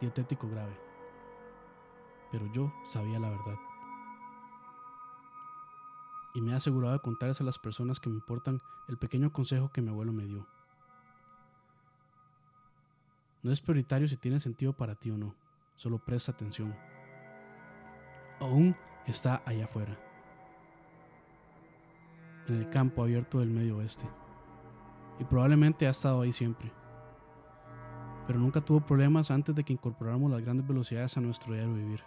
dietético 0.00 0.48
grave. 0.48 0.76
Pero 2.32 2.52
yo 2.52 2.72
sabía 2.88 3.20
la 3.20 3.30
verdad. 3.30 3.69
Y 6.34 6.40
me 6.40 6.52
he 6.52 6.54
asegurado 6.54 6.92
de 6.92 7.00
contarles 7.00 7.40
a 7.40 7.44
las 7.44 7.58
personas 7.58 7.98
que 7.98 8.08
me 8.08 8.16
importan 8.16 8.62
el 8.88 8.98
pequeño 8.98 9.32
consejo 9.32 9.72
que 9.72 9.82
mi 9.82 9.88
abuelo 9.88 10.12
me 10.12 10.26
dio. 10.26 10.46
No 13.42 13.50
es 13.50 13.60
prioritario 13.60 14.06
si 14.06 14.16
tiene 14.16 14.38
sentido 14.38 14.72
para 14.72 14.94
ti 14.94 15.10
o 15.10 15.16
no, 15.16 15.34
solo 15.74 15.98
presta 15.98 16.32
atención. 16.32 16.76
Aún 18.38 18.76
está 19.06 19.42
allá 19.46 19.64
afuera, 19.64 19.98
en 22.48 22.56
el 22.56 22.68
campo 22.68 23.02
abierto 23.02 23.38
del 23.38 23.50
medio 23.50 23.78
oeste, 23.78 24.06
y 25.18 25.24
probablemente 25.24 25.86
ha 25.86 25.90
estado 25.90 26.20
ahí 26.20 26.32
siempre, 26.32 26.70
pero 28.26 28.38
nunca 28.38 28.60
tuvo 28.60 28.80
problemas 28.80 29.30
antes 29.30 29.54
de 29.54 29.64
que 29.64 29.72
incorporáramos 29.72 30.30
las 30.30 30.42
grandes 30.42 30.66
velocidades 30.66 31.16
a 31.16 31.20
nuestro 31.20 31.54
diario 31.54 31.74
vivir. 31.74 32.02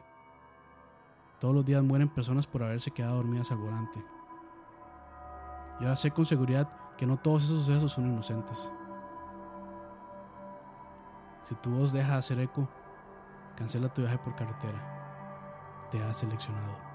Todos 1.44 1.56
los 1.56 1.66
días 1.66 1.84
mueren 1.84 2.08
personas 2.08 2.48
por 2.48 2.64
haberse 2.64 2.90
quedado 2.90 3.18
dormidas 3.18 3.52
al 3.52 3.58
volante. 3.58 4.02
Y 5.82 5.84
ahora 5.84 5.98
sé 5.98 6.10
con 6.10 6.26
seguridad 6.26 6.70
que 6.96 7.06
no 7.06 7.18
todos 7.18 7.44
esos 7.44 7.66
sucesos 7.66 7.92
son 7.92 8.06
inocentes. 8.06 8.72
Si 11.44 11.54
tu 11.56 11.70
voz 11.72 11.92
deja 11.92 12.14
de 12.14 12.20
hacer 12.20 12.40
eco, 12.40 12.66
cancela 13.58 13.94
tu 13.94 14.04
viaje 14.04 14.18
por 14.20 14.34
carretera. 14.36 15.90
Te 15.92 16.02
has 16.02 16.16
seleccionado. 16.16 16.93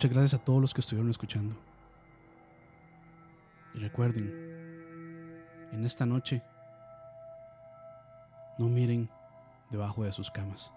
Muchas 0.00 0.12
gracias 0.12 0.40
a 0.40 0.42
todos 0.42 0.62
los 0.62 0.72
que 0.72 0.80
estuvieron 0.80 1.10
escuchando. 1.10 1.54
Y 3.74 3.80
recuerden, 3.80 4.32
en 5.72 5.84
esta 5.84 6.06
noche 6.06 6.42
no 8.56 8.70
miren 8.70 9.10
debajo 9.68 10.02
de 10.02 10.12
sus 10.12 10.30
camas. 10.30 10.72